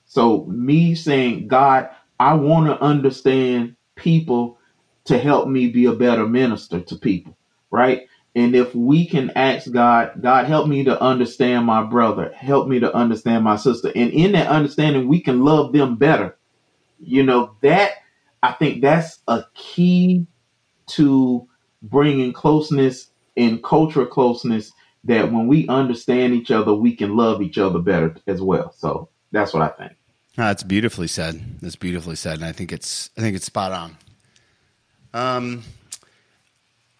So, 0.05 0.45
me 0.45 0.95
saying, 0.95 1.47
God, 1.47 1.89
I 2.19 2.35
want 2.35 2.67
to 2.67 2.81
understand 2.81 3.75
people 3.95 4.59
to 5.05 5.17
help 5.17 5.47
me 5.47 5.67
be 5.67 5.85
a 5.85 5.93
better 5.93 6.27
minister 6.27 6.81
to 6.81 6.95
people, 6.95 7.37
right? 7.71 8.07
And 8.35 8.53
if 8.55 8.75
we 8.75 9.07
can 9.07 9.31
ask 9.35 9.71
God, 9.71 10.21
God, 10.21 10.45
help 10.45 10.67
me 10.67 10.83
to 10.83 11.01
understand 11.01 11.65
my 11.65 11.83
brother, 11.83 12.33
help 12.35 12.67
me 12.67 12.79
to 12.81 12.93
understand 12.93 13.43
my 13.43 13.55
sister. 13.55 13.91
And 13.95 14.11
in 14.11 14.33
that 14.33 14.47
understanding, 14.47 15.07
we 15.07 15.21
can 15.21 15.45
love 15.45 15.71
them 15.71 15.95
better. 15.95 16.35
You 16.99 17.23
know, 17.23 17.55
that, 17.61 17.91
I 18.43 18.51
think 18.51 18.81
that's 18.81 19.19
a 19.27 19.45
key 19.53 20.27
to 20.87 21.47
bringing 21.81 22.33
closeness 22.33 23.07
and 23.37 23.63
cultural 23.63 24.05
closeness 24.05 24.73
that 25.05 25.31
when 25.31 25.47
we 25.47 25.67
understand 25.67 26.33
each 26.33 26.51
other, 26.51 26.73
we 26.73 26.95
can 26.95 27.15
love 27.15 27.41
each 27.41 27.57
other 27.57 27.79
better 27.79 28.15
as 28.27 28.41
well. 28.41 28.73
So 28.75 29.09
that's 29.31 29.53
what 29.53 29.61
I 29.61 29.67
think. 29.69 29.93
Ah, 30.37 30.47
that's 30.47 30.63
beautifully 30.63 31.07
said. 31.07 31.61
That's 31.61 31.75
beautifully 31.77 32.15
said. 32.15 32.35
And 32.35 32.45
I 32.45 32.51
think 32.51 32.73
it's, 32.73 33.11
I 33.17 33.21
think 33.21 33.35
it's 33.35 33.45
spot 33.45 33.71
on. 33.71 33.97
Um, 35.15 35.63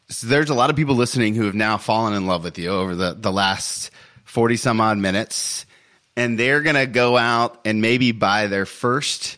so 0.07 0.27
there's 0.27 0.49
a 0.49 0.53
lot 0.53 0.69
of 0.69 0.77
people 0.77 0.95
listening 0.95 1.35
who 1.35 1.43
have 1.47 1.53
now 1.53 1.77
fallen 1.77 2.13
in 2.13 2.27
love 2.27 2.45
with 2.45 2.57
you 2.57 2.69
over 2.69 2.95
the, 2.95 3.13
the 3.13 3.31
last 3.31 3.91
40 4.23 4.55
some 4.55 4.79
odd 4.79 4.97
minutes. 4.97 5.65
And 6.15 6.39
they're 6.39 6.61
going 6.61 6.77
to 6.77 6.85
go 6.85 7.17
out 7.17 7.59
and 7.65 7.81
maybe 7.81 8.13
buy 8.13 8.47
their 8.47 8.65
first 8.65 9.37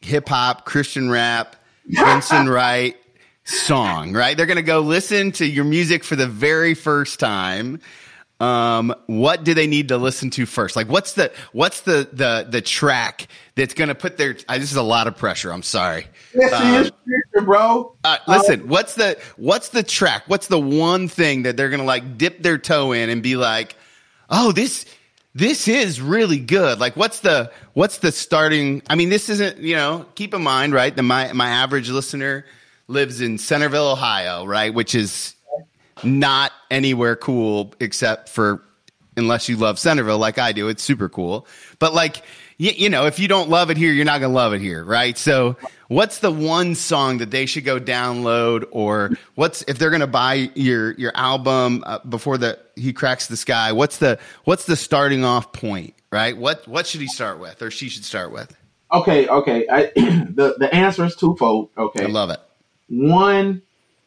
hip 0.00 0.30
hop, 0.30 0.64
Christian 0.64 1.10
rap, 1.10 1.56
Vincent 1.84 2.48
Wright 2.48 2.96
song, 3.44 4.14
right? 4.14 4.34
They're 4.34 4.46
going 4.46 4.56
to 4.56 4.62
go 4.62 4.80
listen 4.80 5.32
to 5.32 5.44
your 5.44 5.66
music 5.66 6.04
for 6.04 6.16
the 6.16 6.26
very 6.26 6.72
first 6.72 7.20
time 7.20 7.80
um, 8.42 8.92
what 9.06 9.44
do 9.44 9.54
they 9.54 9.68
need 9.68 9.88
to 9.88 9.98
listen 9.98 10.28
to 10.30 10.46
first? 10.46 10.74
Like, 10.74 10.88
what's 10.88 11.12
the 11.12 11.32
what's 11.52 11.82
the 11.82 12.08
the 12.12 12.44
the 12.48 12.60
track 12.60 13.28
that's 13.54 13.72
going 13.72 13.86
to 13.86 13.94
put 13.94 14.16
their? 14.16 14.36
Uh, 14.48 14.58
this 14.58 14.72
is 14.72 14.76
a 14.76 14.82
lot 14.82 15.06
of 15.06 15.16
pressure. 15.16 15.52
I'm 15.52 15.62
sorry. 15.62 16.08
This 16.34 16.52
um, 16.52 16.74
is 16.74 16.90
pressure, 16.90 17.46
bro. 17.46 17.96
Uh, 18.02 18.16
listen, 18.26 18.66
what's 18.66 18.96
the 18.96 19.16
what's 19.36 19.68
the 19.68 19.84
track? 19.84 20.24
What's 20.26 20.48
the 20.48 20.58
one 20.58 21.06
thing 21.06 21.44
that 21.44 21.56
they're 21.56 21.70
going 21.70 21.80
to 21.80 21.86
like 21.86 22.18
dip 22.18 22.42
their 22.42 22.58
toe 22.58 22.90
in 22.90 23.10
and 23.10 23.22
be 23.22 23.36
like, 23.36 23.76
oh, 24.28 24.50
this 24.50 24.86
this 25.36 25.68
is 25.68 26.00
really 26.00 26.40
good. 26.40 26.80
Like, 26.80 26.96
what's 26.96 27.20
the 27.20 27.52
what's 27.74 27.98
the 27.98 28.10
starting? 28.10 28.82
I 28.90 28.96
mean, 28.96 29.08
this 29.08 29.28
isn't 29.28 29.58
you 29.58 29.76
know. 29.76 30.04
Keep 30.16 30.34
in 30.34 30.42
mind, 30.42 30.74
right? 30.74 30.94
The 30.94 31.04
my 31.04 31.32
my 31.32 31.48
average 31.48 31.90
listener 31.90 32.44
lives 32.88 33.20
in 33.20 33.38
Centerville, 33.38 33.92
Ohio, 33.92 34.44
right, 34.44 34.74
which 34.74 34.96
is 34.96 35.36
not 36.02 36.52
anywhere 36.70 37.16
cool 37.16 37.74
except 37.80 38.28
for 38.28 38.62
unless 39.16 39.48
you 39.48 39.56
love 39.56 39.78
Centerville 39.78 40.18
like 40.18 40.38
I 40.38 40.52
do. 40.52 40.68
It's 40.68 40.82
super 40.82 41.08
cool. 41.08 41.46
But 41.78 41.94
like, 41.94 42.22
you, 42.58 42.70
you 42.70 42.88
know, 42.88 43.06
if 43.06 43.18
you 43.18 43.28
don't 43.28 43.48
love 43.48 43.70
it 43.70 43.76
here, 43.76 43.92
you're 43.92 44.04
not 44.04 44.20
going 44.20 44.30
to 44.30 44.34
love 44.34 44.54
it 44.54 44.60
here, 44.60 44.84
right? 44.84 45.16
So, 45.18 45.56
what's 45.88 46.20
the 46.20 46.30
one 46.30 46.74
song 46.74 47.18
that 47.18 47.30
they 47.30 47.46
should 47.46 47.64
go 47.64 47.80
download 47.80 48.64
or 48.70 49.10
what's 49.34 49.62
if 49.62 49.78
they're 49.78 49.90
going 49.90 50.00
to 50.00 50.06
buy 50.06 50.50
your 50.54 50.92
your 50.92 51.12
album 51.14 51.82
uh, 51.86 51.98
before 52.00 52.38
the 52.38 52.58
he 52.76 52.92
cracks 52.92 53.26
the 53.26 53.36
sky, 53.36 53.72
what's 53.72 53.98
the 53.98 54.18
what's 54.44 54.64
the 54.66 54.76
starting 54.76 55.24
off 55.24 55.52
point, 55.52 55.94
right? 56.10 56.36
What 56.36 56.66
what 56.68 56.86
should 56.86 57.00
he 57.00 57.08
start 57.08 57.38
with 57.38 57.62
or 57.62 57.70
she 57.70 57.88
should 57.88 58.04
start 58.04 58.32
with? 58.32 58.56
Okay, 58.92 59.26
okay. 59.26 59.66
I, 59.68 59.86
the 59.96 60.54
the 60.58 60.72
answer 60.72 61.04
is 61.04 61.16
twofold, 61.16 61.70
okay. 61.76 62.04
I 62.04 62.08
love 62.08 62.30
it. 62.30 62.40
One 62.88 63.62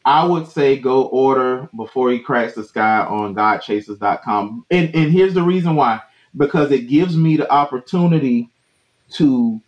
I 0.06 0.24
would 0.24 0.46
say 0.46 0.78
go 0.78 1.02
order 1.06 1.68
before 1.76 2.12
he 2.12 2.20
cracks 2.20 2.54
the 2.54 2.62
sky 2.64 3.00
on 3.00 3.34
godchasers.com. 3.34 4.64
And 4.70 4.94
and 4.94 5.10
here's 5.10 5.34
the 5.34 5.42
reason 5.42 5.74
why. 5.74 6.00
Because 6.36 6.70
it 6.70 6.88
gives 6.88 7.16
me 7.16 7.36
the 7.36 7.50
opportunity 7.50 8.48
to 9.14 9.60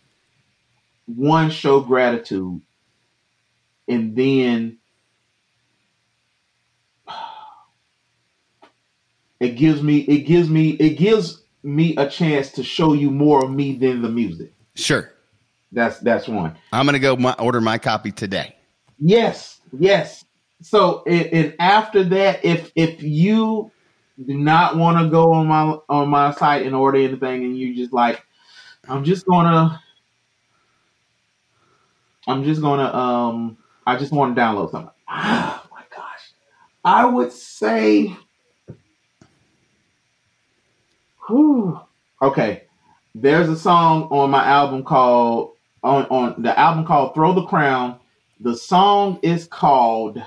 one 1.05 1.49
show 1.49 1.81
gratitude 1.81 2.61
and 3.89 4.15
then 4.15 4.77
it 9.41 9.57
gives 9.57 9.83
me 9.83 9.97
it 9.99 10.19
gives 10.19 10.49
me 10.49 10.69
it 10.71 10.97
gives 10.97 11.43
me 11.63 11.97
a 11.97 12.07
chance 12.09 12.51
to 12.53 12.63
show 12.63 12.93
you 12.93 13.11
more 13.11 13.43
of 13.43 13.51
me 13.51 13.75
than 13.75 14.01
the 14.01 14.09
music. 14.09 14.53
Sure. 14.75 15.11
That's 15.73 15.99
that's 15.99 16.29
one. 16.29 16.55
I'm 16.71 16.85
gonna 16.85 16.99
go 16.99 17.17
my, 17.17 17.33
order 17.33 17.59
my 17.59 17.77
copy 17.77 18.13
today. 18.13 18.55
Yes, 18.97 19.59
yes. 19.77 20.23
So 20.61 21.03
and, 21.05 21.55
after 21.59 22.03
that, 22.03 22.43
if 22.43 22.71
if 22.75 23.01
you 23.01 23.71
do 24.25 24.37
not 24.37 24.75
want 24.75 24.97
to 24.99 25.09
go 25.09 25.31
on 25.33 25.47
my 25.47 25.77
on 25.87 26.09
my 26.09 26.31
site 26.31 26.65
and 26.65 26.75
order 26.75 26.97
anything, 26.99 27.45
and 27.45 27.57
you 27.57 27.75
just 27.75 27.93
like, 27.93 28.23
I'm 28.87 29.03
just 29.03 29.25
gonna, 29.25 29.81
I'm 32.27 32.43
just 32.43 32.61
gonna, 32.61 32.93
um, 32.93 33.57
I 33.87 33.95
just 33.97 34.11
want 34.11 34.35
to 34.35 34.41
download 34.41 34.71
something. 34.71 34.91
Oh 35.11 35.65
my 35.71 35.83
gosh, 35.95 36.33
I 36.83 37.05
would 37.05 37.31
say, 37.31 38.15
whew, 41.27 41.79
okay. 42.21 42.63
There's 43.15 43.49
a 43.49 43.55
song 43.57 44.03
on 44.11 44.29
my 44.29 44.45
album 44.45 44.83
called 44.83 45.53
on 45.83 46.05
on 46.05 46.41
the 46.41 46.57
album 46.57 46.85
called 46.85 47.15
"Throw 47.15 47.33
the 47.33 47.45
Crown." 47.45 47.99
The 48.41 48.55
song 48.55 49.19
is 49.21 49.47
called 49.47 50.21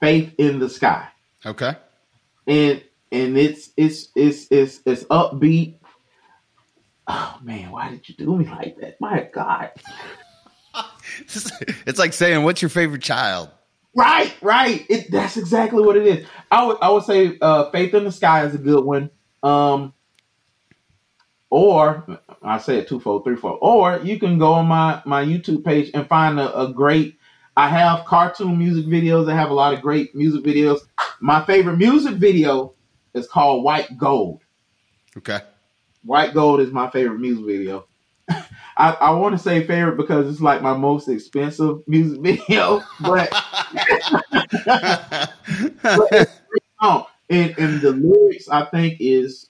"Faith 0.00 0.34
in 0.38 0.58
the 0.58 0.68
Sky." 0.68 1.08
Okay. 1.44 1.74
and 2.46 2.82
and 3.12 3.38
it's 3.38 3.70
it's 3.76 4.08
it's 4.14 4.46
it's 4.50 4.80
it's 4.84 5.04
upbeat. 5.04 5.78
Oh 7.06 7.38
man, 7.42 7.70
why 7.70 7.90
did 7.90 8.08
you 8.08 8.14
do 8.16 8.36
me 8.36 8.46
like 8.46 8.76
that? 8.80 9.00
My 9.00 9.28
God! 9.32 9.70
it's 11.86 11.98
like 11.98 12.12
saying, 12.12 12.42
"What's 12.42 12.62
your 12.62 12.68
favorite 12.68 13.02
child?" 13.02 13.50
Right, 13.94 14.34
right. 14.42 14.84
It 14.90 15.10
that's 15.10 15.36
exactly 15.36 15.82
what 15.82 15.96
it 15.96 16.06
is. 16.06 16.26
I 16.50 16.66
would 16.66 16.78
I 16.82 16.90
would 16.90 17.04
say 17.04 17.38
uh, 17.40 17.70
"Faith 17.70 17.94
in 17.94 18.04
the 18.04 18.12
Sky" 18.12 18.44
is 18.44 18.54
a 18.54 18.58
good 18.58 18.84
one. 18.84 19.10
Um, 19.42 19.94
or 21.48 22.20
I 22.42 22.58
say 22.58 22.78
it 22.78 22.88
twofold, 22.88 23.24
threefold. 23.24 23.58
Or 23.62 24.00
you 24.02 24.18
can 24.18 24.38
go 24.38 24.52
on 24.54 24.66
my 24.66 25.00
my 25.06 25.24
YouTube 25.24 25.64
page 25.64 25.90
and 25.94 26.06
find 26.06 26.38
a, 26.38 26.60
a 26.62 26.72
great. 26.72 27.18
I 27.56 27.68
have 27.68 28.04
cartoon 28.04 28.58
music 28.58 28.86
videos. 28.86 29.30
I 29.30 29.34
have 29.34 29.50
a 29.50 29.54
lot 29.54 29.72
of 29.72 29.80
great 29.80 30.14
music 30.14 30.44
videos. 30.44 30.80
My 31.20 31.42
favorite 31.44 31.78
music 31.78 32.16
video 32.16 32.74
is 33.14 33.26
called 33.26 33.64
White 33.64 33.96
Gold. 33.96 34.42
Okay. 35.16 35.40
White 36.04 36.34
Gold 36.34 36.60
is 36.60 36.70
my 36.70 36.90
favorite 36.90 37.18
music 37.18 37.46
video. 37.46 37.86
I, 38.28 38.92
I 38.92 39.10
want 39.12 39.34
to 39.34 39.42
say 39.42 39.66
favorite 39.66 39.96
because 39.96 40.30
it's 40.30 40.42
like 40.42 40.60
my 40.60 40.76
most 40.76 41.08
expensive 41.08 41.78
music 41.86 42.20
video, 42.48 42.82
but, 43.00 43.30
but 45.82 46.30
song. 46.80 47.06
And, 47.28 47.58
and 47.58 47.80
the 47.80 47.90
lyrics 47.92 48.48
I 48.48 48.66
think 48.66 48.98
is 49.00 49.48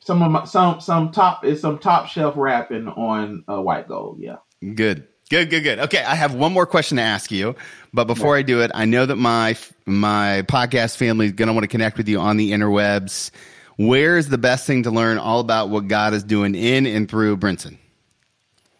some 0.00 0.22
of 0.22 0.30
my 0.30 0.44
some 0.44 0.80
some 0.80 1.12
top 1.12 1.44
is 1.44 1.60
some 1.60 1.78
top 1.78 2.06
shelf 2.06 2.34
rapping 2.38 2.88
on 2.88 3.44
uh, 3.48 3.60
White 3.60 3.88
Gold. 3.88 4.20
Yeah. 4.20 4.36
Good. 4.74 5.08
Good, 5.30 5.50
good, 5.50 5.62
good. 5.62 5.78
Okay, 5.80 6.02
I 6.02 6.14
have 6.14 6.34
one 6.34 6.54
more 6.54 6.64
question 6.64 6.96
to 6.96 7.02
ask 7.02 7.30
you, 7.30 7.54
but 7.92 8.06
before 8.06 8.34
I 8.34 8.40
do 8.40 8.62
it, 8.62 8.70
I 8.74 8.86
know 8.86 9.04
that 9.04 9.16
my 9.16 9.56
my 9.84 10.42
podcast 10.48 10.96
family 10.96 11.26
is 11.26 11.32
going 11.32 11.48
to 11.48 11.52
want 11.52 11.64
to 11.64 11.68
connect 11.68 11.98
with 11.98 12.08
you 12.08 12.18
on 12.18 12.38
the 12.38 12.52
interwebs. 12.52 13.30
Where 13.76 14.16
is 14.16 14.30
the 14.30 14.38
best 14.38 14.66
thing 14.66 14.84
to 14.84 14.90
learn 14.90 15.18
all 15.18 15.40
about 15.40 15.68
what 15.68 15.86
God 15.86 16.14
is 16.14 16.24
doing 16.24 16.54
in 16.54 16.86
and 16.86 17.08
through 17.08 17.36
Brinson? 17.36 17.76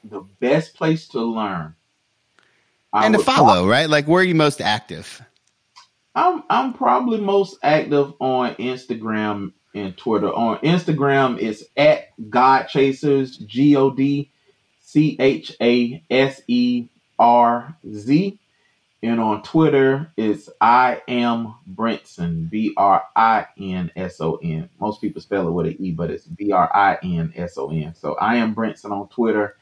The 0.05 0.23
best 0.41 0.75
place 0.75 1.07
to 1.09 1.21
learn 1.21 1.75
I 2.95 3.05
and 3.05 3.15
to 3.15 3.23
follow, 3.23 3.69
right? 3.69 3.89
Like, 3.89 4.09
where 4.09 4.23
are 4.23 4.25
you 4.25 4.35
most 4.35 4.63
active? 4.63 5.21
I'm 6.15 6.45
I'm 6.49 6.73
probably 6.73 7.21
most 7.21 7.59
active 7.63 8.15
on 8.21 8.55
Instagram 8.55 9.53
and 9.75 9.95
Twitter. 9.99 10.33
On 10.33 10.57
Instagram, 10.61 11.41
it's 11.43 11.63
at 11.77 12.09
God 12.31 12.69
Chasers, 12.69 13.37
G 13.37 13.77
O 13.77 13.91
D 13.91 14.33
C 14.89 15.17
H 15.21 15.55
A 15.61 16.03
S 16.11 16.41
E 16.49 16.89
R 17.19 17.77
Z. 17.93 18.39
And 19.03 19.21
on 19.21 19.43
Twitter, 19.43 20.11
it's 20.17 20.49
I 20.61 21.03
am 21.07 21.55
Brinson, 21.73 22.49
B 22.51 22.73
R 22.77 23.05
I 23.15 23.47
N 23.61 23.93
S 23.95 24.21
O 24.21 24.37
N. 24.43 24.69
Most 24.81 25.01
people 25.03 25.21
spell 25.21 25.47
it 25.47 25.53
with 25.53 25.67
an 25.67 25.77
E, 25.79 25.93
but 25.93 26.11
it's 26.11 26.25
B 26.25 26.51
R 26.53 26.75
I 26.75 26.97
N 27.03 27.33
S 27.37 27.59
O 27.59 27.71
N. 27.71 27.95
So 27.95 28.15
I 28.15 28.37
am 28.37 28.55
Brinson 28.55 28.91
on 28.91 29.09
Twitter 29.09 29.57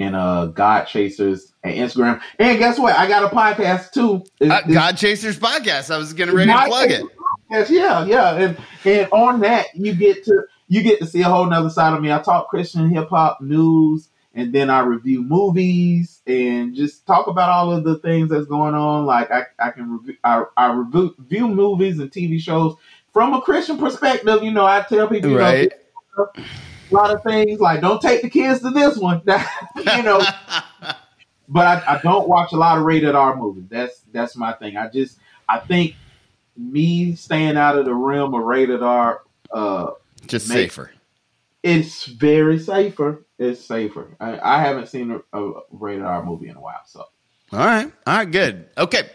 and 0.00 0.16
uh 0.16 0.46
God 0.46 0.84
Chasers 0.86 1.52
and 1.62 1.74
Instagram. 1.74 2.20
And 2.40 2.58
guess 2.58 2.78
what? 2.78 2.96
I 2.98 3.06
got 3.06 3.22
a 3.22 3.34
podcast 3.34 3.92
too. 3.92 4.24
It's- 4.40 4.64
Uh, 4.64 4.66
God 4.68 4.96
Chasers 4.96 5.38
podcast. 5.38 5.94
I 5.94 5.96
was 5.96 6.12
getting 6.12 6.34
ready 6.34 6.50
to 6.50 6.66
plug 6.66 6.90
it. 6.90 7.02
podcast. 7.50 7.70
Yeah, 7.70 8.04
yeah, 8.04 8.34
and 8.34 8.56
and 8.84 9.08
on 9.12 9.40
that 9.40 9.66
you 9.74 9.94
get 9.94 10.24
to 10.24 10.42
you 10.68 10.82
get 10.82 10.98
to 10.98 11.06
see 11.06 11.20
a 11.22 11.28
whole 11.28 11.46
nother 11.46 11.70
side 11.70 11.94
of 11.94 12.02
me. 12.02 12.10
I 12.12 12.18
talk 12.20 12.48
Christian 12.48 12.90
hip 12.90 13.08
hop 13.10 13.40
news, 13.40 14.08
and 14.34 14.52
then 14.52 14.70
I 14.70 14.80
review 14.80 15.22
movies 15.22 16.22
and 16.26 16.74
just 16.74 17.06
talk 17.06 17.26
about 17.26 17.50
all 17.50 17.72
of 17.72 17.84
the 17.84 17.98
things 17.98 18.30
that's 18.30 18.46
going 18.46 18.74
on. 18.74 19.04
Like 19.06 19.30
I, 19.30 19.44
I 19.58 19.70
can 19.70 19.90
review 19.92 20.16
I, 20.24 20.44
I 20.56 20.72
review, 20.72 21.14
review 21.18 21.48
movies 21.48 21.98
and 21.98 22.10
TV 22.10 22.40
shows 22.40 22.76
from 23.12 23.34
a 23.34 23.40
Christian 23.42 23.78
perspective. 23.78 24.42
You 24.42 24.50
know, 24.52 24.64
I 24.64 24.82
tell 24.82 25.08
people, 25.08 25.34
Right. 25.34 25.72
know, 26.18 26.28
a 26.36 26.94
lot 26.94 27.10
of 27.14 27.22
things 27.22 27.60
like 27.60 27.80
don't 27.80 28.00
take 28.02 28.22
the 28.22 28.30
kids 28.30 28.60
to 28.60 28.70
this 28.70 28.96
one. 28.98 29.22
you 29.76 30.02
know, 30.02 30.24
but 31.48 31.66
I, 31.66 31.82
I 31.96 32.00
don't 32.02 32.28
watch 32.28 32.52
a 32.52 32.56
lot 32.56 32.78
of 32.78 32.84
rated 32.84 33.14
R 33.14 33.36
movies. 33.36 33.64
That's 33.68 34.00
that's 34.12 34.36
my 34.36 34.52
thing. 34.52 34.76
I 34.76 34.88
just 34.88 35.18
I 35.48 35.58
think 35.58 35.94
me 36.56 37.14
staying 37.14 37.56
out 37.56 37.78
of 37.78 37.84
the 37.86 37.94
realm 37.94 38.34
of 38.34 38.42
rated 38.42 38.82
R, 38.82 39.22
uh, 39.50 39.90
Just 40.26 40.48
safer. 40.48 40.90
it's 41.62 42.04
very 42.06 42.58
safer. 42.58 43.24
It's 43.42 43.64
safer. 43.64 44.08
I, 44.20 44.38
I 44.38 44.62
haven't 44.62 44.88
seen 44.88 45.10
a, 45.10 45.38
a 45.38 45.60
rated 45.70 46.02
R 46.04 46.24
movie 46.24 46.48
in 46.48 46.56
a 46.56 46.60
while, 46.60 46.82
so 46.86 47.06
All 47.52 47.58
right. 47.58 47.90
All 48.06 48.16
right. 48.16 48.30
Good. 48.30 48.68
Okay. 48.78 49.08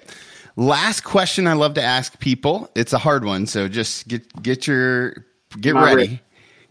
Last 0.56 1.02
question 1.02 1.48
I 1.48 1.54
love 1.54 1.76
to 1.76 1.84
ask 1.84 2.20
people. 2.20 2.70
It's 2.76 2.92
a 2.92 2.98
hard 2.98 3.24
one, 3.24 3.46
so 3.46 3.68
just 3.68 4.08
get 4.08 4.42
get 4.42 4.68
your 4.68 5.26
get 5.60 5.76
Not 5.76 5.86
ready. 5.86 5.96
ready. 5.96 6.22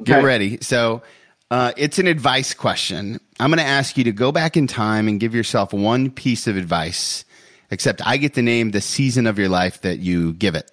Get 0.03 0.25
ready. 0.25 0.59
So 0.61 1.03
uh, 1.51 1.73
it's 1.77 1.99
an 1.99 2.07
advice 2.09 2.53
question. 2.53 3.21
I'm 3.39 3.51
going 3.51 3.59
to 3.59 3.65
ask 3.65 3.97
you 3.97 4.05
to 4.05 4.13
go 4.13 4.33
back 4.33 4.57
in 4.57 4.67
time 4.67 5.09
and 5.09 5.21
give 5.21 5.35
yourself 5.35 5.73
one 5.73 6.11
piece 6.11 6.47
of 6.47 6.57
advice. 6.57 7.25
Except 7.71 8.05
I 8.07 8.17
get 8.17 8.35
to 8.35 8.43
name 8.43 8.73
the 8.73 8.81
season 8.81 9.27
of 9.27 9.39
your 9.39 9.49
life 9.49 9.81
that 9.81 9.99
you 9.99 10.35
give 10.35 10.55
it, 10.55 10.71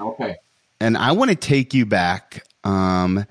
okay. 0.00 0.36
and 0.80 0.96
I 0.96 1.12
want 1.12 1.30
to 1.30 1.36
take 1.36 1.72
you 1.72 1.86
back 1.86 2.44
um, 2.64 3.26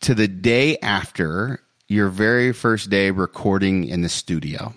to 0.00 0.14
the 0.14 0.26
day 0.26 0.78
after 0.78 1.60
your 1.90 2.08
very 2.08 2.52
first 2.52 2.88
day 2.88 3.10
recording 3.10 3.84
in 3.84 4.00
the 4.00 4.08
studio 4.08 4.72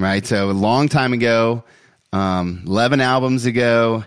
right? 0.00 0.26
So 0.26 0.50
a 0.50 0.52
long 0.52 0.88
time 0.88 1.12
ago, 1.12 1.62
um, 2.12 2.62
11 2.66 3.00
albums 3.00 3.44
ago, 3.44 4.04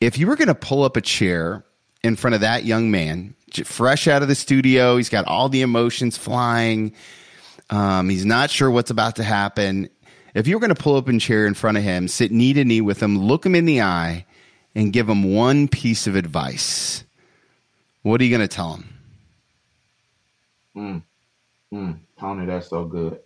if 0.00 0.18
you 0.18 0.26
were 0.26 0.36
going 0.36 0.48
to 0.48 0.54
pull 0.54 0.82
up 0.82 0.96
a 0.96 1.00
chair 1.00 1.64
in 2.02 2.16
front 2.16 2.34
of 2.34 2.40
that 2.42 2.64
young 2.64 2.90
man, 2.90 3.34
fresh 3.64 4.08
out 4.08 4.22
of 4.22 4.28
the 4.28 4.34
studio, 4.34 4.96
he's 4.96 5.08
got 5.08 5.26
all 5.26 5.48
the 5.48 5.62
emotions 5.62 6.18
flying, 6.18 6.92
um, 7.70 8.08
he's 8.08 8.26
not 8.26 8.50
sure 8.50 8.70
what's 8.70 8.90
about 8.90 9.16
to 9.16 9.22
happen. 9.22 9.88
If 10.34 10.46
you 10.46 10.56
were 10.56 10.60
going 10.60 10.74
to 10.74 10.82
pull 10.82 10.96
up 10.96 11.08
a 11.08 11.18
chair 11.18 11.46
in 11.46 11.54
front 11.54 11.78
of 11.78 11.84
him, 11.84 12.08
sit 12.08 12.32
knee 12.32 12.52
to 12.54 12.64
knee 12.64 12.80
with 12.80 13.02
him, 13.02 13.18
look 13.18 13.46
him 13.46 13.54
in 13.54 13.64
the 13.64 13.82
eye, 13.82 14.26
and 14.74 14.92
give 14.92 15.08
him 15.08 15.34
one 15.34 15.68
piece 15.68 16.06
of 16.06 16.16
advice, 16.16 17.04
what 18.02 18.20
are 18.20 18.24
you 18.24 18.30
going 18.30 18.46
to 18.46 18.54
tell 18.54 18.74
him? 18.74 18.97
Mm, 20.78 21.04
mm, 21.74 22.00
Tony, 22.20 22.46
that's 22.46 22.68
so 22.70 22.86
good. 22.86 23.20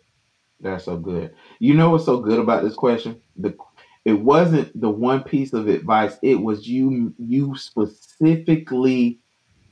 That's 0.60 0.84
so 0.86 0.96
good. 0.96 1.34
You 1.60 1.74
know 1.74 1.90
what's 1.90 2.06
so 2.06 2.20
good 2.20 2.38
about 2.38 2.64
this 2.64 2.74
question? 2.74 3.20
The 3.36 3.56
it 4.04 4.14
wasn't 4.14 4.78
the 4.80 4.90
one 4.90 5.22
piece 5.24 5.52
of 5.52 5.68
advice. 5.68 6.16
It 6.22 6.36
was 6.36 6.68
you. 6.68 7.14
You 7.18 7.56
specifically 7.56 9.20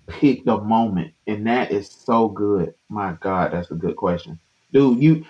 picked 0.08 0.48
a 0.48 0.58
moment, 0.60 1.14
and 1.26 1.46
that 1.46 1.72
is 1.72 1.90
so 2.04 2.28
good. 2.28 2.74
My 2.88 3.16
God, 3.20 3.52
that's 3.52 3.70
a 3.70 3.74
good 3.76 3.96
question, 3.96 4.40
dude. 4.72 5.02
You 5.02 5.24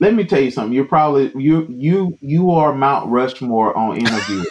let 0.00 0.14
me 0.14 0.24
tell 0.24 0.40
you 0.40 0.50
something. 0.50 0.74
You're 0.74 0.86
probably 0.86 1.32
you 1.36 1.66
you 1.70 2.18
you 2.20 2.50
are 2.52 2.74
Mount 2.74 3.10
Rushmore 3.10 3.76
on 3.76 3.98
interview. 3.98 4.44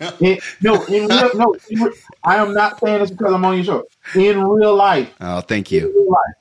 It- 0.20 0.44
no, 0.60 0.84
in 0.86 1.08
real, 1.10 1.30
no, 1.34 1.56
in 1.68 1.80
re- 1.80 1.92
I 2.24 2.36
am 2.36 2.54
not 2.54 2.80
saying 2.80 3.00
this 3.00 3.10
because 3.10 3.32
I'm 3.34 3.44
on 3.44 3.56
your 3.56 3.64
show. 3.64 3.84
In 4.14 4.42
real 4.42 4.74
life, 4.76 5.10
Oh, 5.20 5.40
thank 5.42 5.72
in 5.72 5.78
you. 5.78 5.92
real 5.94 6.10
life, 6.10 6.34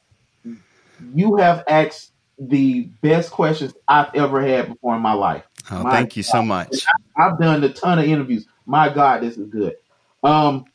you 1.13 1.35
have 1.37 1.63
asked 1.67 2.11
the 2.37 2.81
best 3.01 3.31
questions 3.31 3.73
I've 3.87 4.13
ever 4.15 4.41
had 4.41 4.69
before 4.69 4.95
in 4.95 5.01
my 5.01 5.13
life. 5.13 5.43
Oh, 5.71 5.83
My 5.83 5.91
thank 5.91 6.17
you 6.17 6.23
so 6.23 6.41
much. 6.41 6.85
I've 7.15 7.39
done 7.39 7.63
a 7.63 7.69
ton 7.69 7.99
of 7.99 8.05
interviews. 8.05 8.45
My 8.65 8.89
God, 8.93 9.21
this 9.21 9.37
is 9.37 9.47
good. 9.47 9.75
Um, 10.23 10.65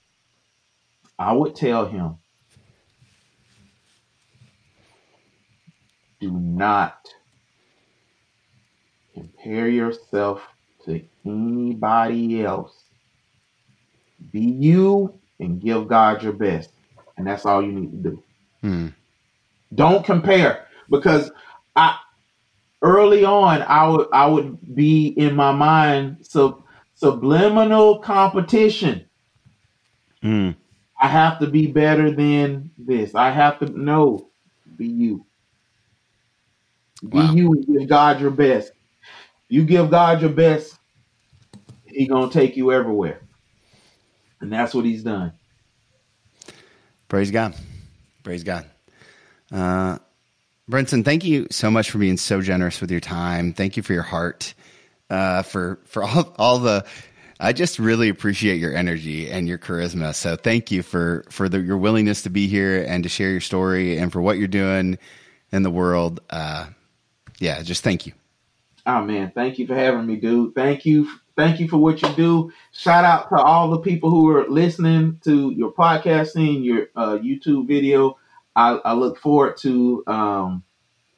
I 1.18 1.32
would 1.32 1.56
tell 1.56 1.86
him, 1.86 2.16
do 6.20 6.30
not 6.30 7.08
compare 9.14 9.68
yourself 9.68 10.42
to 10.84 11.02
anybody 11.24 12.44
else. 12.44 12.84
Be 14.32 14.40
you 14.40 15.18
and 15.38 15.60
give 15.60 15.88
God 15.88 16.22
your 16.22 16.32
best, 16.32 16.70
and 17.16 17.26
that's 17.26 17.46
all 17.46 17.62
you 17.62 17.72
need 17.72 17.90
to 17.90 18.10
do. 18.10 18.22
Hmm. 18.62 18.88
Don't 19.74 20.04
compare 20.04 20.66
because 20.90 21.30
I 21.76 21.98
early 22.82 23.24
on 23.24 23.62
I 23.62 23.88
would 23.88 24.08
I 24.12 24.26
would 24.26 24.74
be 24.74 25.08
in 25.08 25.34
my 25.36 25.52
mind 25.52 26.18
sub, 26.22 26.62
subliminal 26.94 28.00
competition. 28.00 29.06
Hmm. 30.22 30.50
I 31.00 31.08
have 31.08 31.38
to 31.40 31.46
be 31.46 31.68
better 31.68 32.10
than 32.10 32.70
this. 32.78 33.14
I 33.14 33.30
have 33.30 33.58
to 33.60 33.66
no 33.66 34.30
be 34.76 34.86
you. 34.86 35.26
Be 37.08 37.20
Wow. 37.20 37.32
you 37.34 37.52
and 37.52 37.66
give 37.66 37.88
God 37.88 38.20
your 38.20 38.30
best. 38.32 38.72
You 39.48 39.64
give 39.64 39.90
God 39.90 40.20
your 40.20 40.30
best, 40.30 40.78
He 41.86 42.06
gonna 42.08 42.30
take 42.30 42.56
you 42.56 42.72
everywhere, 42.72 43.20
and 44.40 44.52
that's 44.52 44.74
what 44.74 44.84
He's 44.84 45.02
done. 45.04 45.32
Praise 47.08 47.30
God. 47.30 47.54
Praise 48.24 48.44
God. 48.44 48.66
Uh, 49.52 49.98
Brenton, 50.68 51.02
thank 51.02 51.24
you 51.24 51.46
so 51.50 51.70
much 51.70 51.90
for 51.90 51.98
being 51.98 52.16
so 52.16 52.42
generous 52.42 52.80
with 52.80 52.90
your 52.90 53.00
time. 53.00 53.52
Thank 53.52 53.76
you 53.76 53.82
for 53.82 53.94
your 53.94 54.02
heart. 54.02 54.54
Uh, 55.08 55.42
for 55.42 55.78
for 55.86 56.02
all 56.02 56.34
all 56.38 56.58
the, 56.58 56.84
I 57.40 57.54
just 57.54 57.78
really 57.78 58.10
appreciate 58.10 58.60
your 58.60 58.74
energy 58.74 59.30
and 59.30 59.48
your 59.48 59.58
charisma. 59.58 60.14
So 60.14 60.36
thank 60.36 60.70
you 60.70 60.82
for 60.82 61.24
for 61.30 61.48
the, 61.48 61.60
your 61.60 61.78
willingness 61.78 62.22
to 62.22 62.30
be 62.30 62.46
here 62.46 62.84
and 62.86 63.02
to 63.04 63.08
share 63.08 63.30
your 63.30 63.40
story 63.40 63.96
and 63.96 64.12
for 64.12 64.20
what 64.20 64.36
you're 64.36 64.48
doing 64.48 64.98
in 65.50 65.62
the 65.62 65.70
world. 65.70 66.20
Uh, 66.28 66.66
yeah, 67.38 67.62
just 67.62 67.82
thank 67.82 68.06
you. 68.06 68.12
Oh 68.84 69.02
man, 69.02 69.32
thank 69.34 69.58
you 69.58 69.66
for 69.66 69.74
having 69.74 70.06
me, 70.06 70.16
dude. 70.16 70.54
Thank 70.54 70.84
you, 70.84 71.08
thank 71.36 71.60
you 71.60 71.68
for 71.68 71.78
what 71.78 72.02
you 72.02 72.08
do. 72.14 72.52
Shout 72.72 73.04
out 73.04 73.28
to 73.30 73.36
all 73.36 73.70
the 73.70 73.80
people 73.80 74.10
who 74.10 74.28
are 74.30 74.48
listening 74.48 75.20
to 75.24 75.50
your 75.50 75.72
podcasting, 75.72 76.64
your 76.64 76.88
uh, 76.96 77.18
YouTube 77.18 77.66
video. 77.66 78.18
I, 78.56 78.80
I 78.84 78.92
look 78.94 79.18
forward 79.18 79.56
to 79.58 80.04
um, 80.06 80.62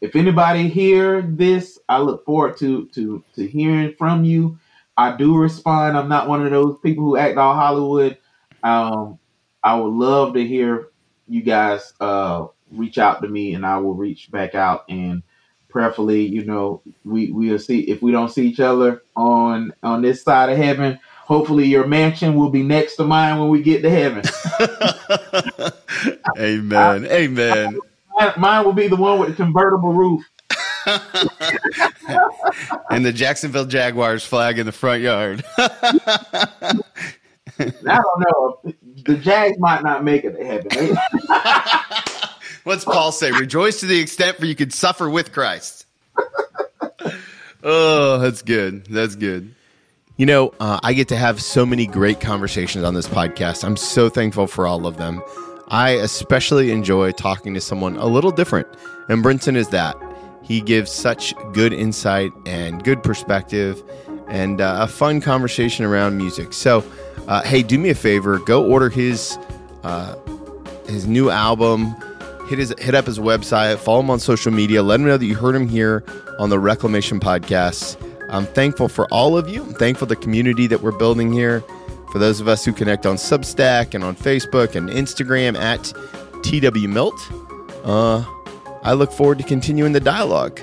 if 0.00 0.16
anybody 0.16 0.68
hear 0.68 1.22
this. 1.22 1.78
I 1.88 1.98
look 1.98 2.24
forward 2.24 2.56
to 2.58 2.86
to 2.94 3.22
to 3.34 3.46
hearing 3.46 3.94
from 3.98 4.24
you. 4.24 4.58
I 4.96 5.16
do 5.16 5.36
respond. 5.36 5.96
I'm 5.96 6.08
not 6.08 6.28
one 6.28 6.44
of 6.44 6.50
those 6.50 6.78
people 6.80 7.04
who 7.04 7.16
act 7.16 7.38
all 7.38 7.54
Hollywood. 7.54 8.18
Um, 8.62 9.18
I 9.62 9.74
would 9.74 9.92
love 9.92 10.34
to 10.34 10.46
hear 10.46 10.88
you 11.28 11.42
guys 11.42 11.92
uh, 12.00 12.46
reach 12.70 12.98
out 12.98 13.22
to 13.22 13.28
me, 13.28 13.54
and 13.54 13.64
I 13.64 13.78
will 13.78 13.94
reach 13.94 14.30
back 14.30 14.54
out 14.54 14.84
and 14.88 15.22
prayerfully, 15.70 16.26
you 16.26 16.44
know, 16.44 16.82
we 17.04 17.30
we'll 17.30 17.58
see 17.58 17.80
if 17.82 18.02
we 18.02 18.12
don't 18.12 18.30
see 18.30 18.48
each 18.48 18.60
other 18.60 19.02
on 19.16 19.72
on 19.82 20.02
this 20.02 20.22
side 20.22 20.50
of 20.50 20.58
heaven. 20.58 20.98
Hopefully, 21.24 21.66
your 21.66 21.86
mansion 21.86 22.34
will 22.34 22.50
be 22.50 22.62
next 22.62 22.96
to 22.96 23.04
mine 23.04 23.38
when 23.38 23.48
we 23.48 23.62
get 23.62 23.82
to 23.82 23.90
heaven. 23.90 24.22
Amen. 26.38 27.06
Amen. 27.06 27.78
Mine- 28.18 28.32
Mine 28.36 28.64
will 28.64 28.72
be 28.72 28.88
the 28.88 28.96
one 28.96 29.18
with 29.18 29.30
the 29.30 29.34
convertible 29.36 29.92
roof. 29.94 30.22
and 32.90 33.04
the 33.04 33.12
Jacksonville 33.12 33.66
Jaguars 33.66 34.24
flag 34.24 34.58
in 34.58 34.66
the 34.66 34.72
front 34.72 35.02
yard. 35.02 35.44
I 35.58 36.72
don't 37.58 38.20
know. 38.20 38.60
The 39.04 39.16
Jags 39.16 39.58
might 39.58 39.82
not 39.82 40.04
make 40.04 40.24
it 40.24 40.36
to 40.36 40.44
heaven. 40.44 40.68
They- 40.70 40.94
What's 42.64 42.84
Paul 42.84 43.10
say? 43.12 43.32
Rejoice 43.32 43.80
to 43.80 43.86
the 43.86 43.98
extent 43.98 44.36
for 44.36 44.44
you 44.46 44.54
could 44.54 44.72
suffer 44.74 45.08
with 45.08 45.32
Christ. 45.32 45.86
Oh, 47.62 48.18
that's 48.18 48.42
good. 48.42 48.84
That's 48.86 49.16
good. 49.16 49.54
You 50.18 50.26
know, 50.26 50.52
uh, 50.60 50.78
I 50.82 50.92
get 50.92 51.08
to 51.08 51.16
have 51.16 51.40
so 51.42 51.64
many 51.64 51.86
great 51.86 52.20
conversations 52.20 52.84
on 52.84 52.92
this 52.94 53.08
podcast. 53.08 53.64
I'm 53.64 53.76
so 53.78 54.10
thankful 54.10 54.46
for 54.46 54.66
all 54.66 54.86
of 54.86 54.98
them. 54.98 55.22
I 55.70 55.90
especially 55.90 56.72
enjoy 56.72 57.12
talking 57.12 57.54
to 57.54 57.60
someone 57.60 57.96
a 57.96 58.06
little 58.06 58.30
different, 58.32 58.66
and 59.08 59.24
Brinson 59.24 59.56
is 59.56 59.68
that. 59.68 59.96
He 60.42 60.60
gives 60.60 60.90
such 60.90 61.32
good 61.52 61.72
insight 61.72 62.32
and 62.44 62.82
good 62.82 63.02
perspective 63.02 63.82
and 64.26 64.60
uh, 64.60 64.78
a 64.80 64.88
fun 64.88 65.20
conversation 65.20 65.84
around 65.84 66.16
music. 66.16 66.52
So, 66.52 66.84
uh, 67.28 67.42
hey, 67.42 67.62
do 67.62 67.78
me 67.78 67.90
a 67.90 67.94
favor 67.94 68.38
go 68.38 68.64
order 68.64 68.88
his 68.88 69.38
uh, 69.84 70.16
his 70.86 71.06
new 71.06 71.30
album. 71.30 71.94
Hit 72.48 72.58
his 72.58 72.74
hit 72.78 72.94
up 72.94 73.06
his 73.06 73.18
website. 73.18 73.78
Follow 73.78 74.00
him 74.00 74.10
on 74.10 74.18
social 74.18 74.52
media. 74.52 74.82
Let 74.82 74.98
him 74.98 75.06
know 75.06 75.16
that 75.16 75.24
you 75.24 75.36
heard 75.36 75.54
him 75.54 75.68
here 75.68 76.04
on 76.38 76.50
the 76.50 76.58
Reclamation 76.58 77.20
Podcast. 77.20 77.96
I'm 78.28 78.46
thankful 78.46 78.88
for 78.88 79.06
all 79.12 79.36
of 79.36 79.48
you. 79.48 79.62
I'm 79.62 79.74
thankful 79.74 80.06
for 80.06 80.14
the 80.14 80.20
community 80.20 80.66
that 80.68 80.82
we're 80.82 80.96
building 80.96 81.32
here. 81.32 81.62
For 82.12 82.18
those 82.18 82.40
of 82.40 82.48
us 82.48 82.64
who 82.64 82.72
connect 82.72 83.06
on 83.06 83.16
Substack 83.16 83.94
and 83.94 84.02
on 84.02 84.16
Facebook 84.16 84.74
and 84.74 84.88
Instagram 84.90 85.56
at 85.56 85.80
TWMilt, 86.42 87.18
uh, 87.84 88.24
I 88.82 88.94
look 88.94 89.12
forward 89.12 89.38
to 89.38 89.44
continuing 89.44 89.92
the 89.92 90.00
dialogue. 90.00 90.60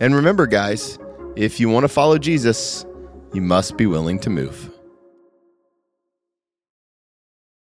And 0.00 0.14
remember, 0.14 0.46
guys, 0.46 0.98
if 1.34 1.58
you 1.58 1.70
want 1.70 1.84
to 1.84 1.88
follow 1.88 2.18
Jesus, 2.18 2.84
you 3.32 3.40
must 3.40 3.76
be 3.76 3.86
willing 3.86 4.18
to 4.20 4.30
move. 4.30 4.75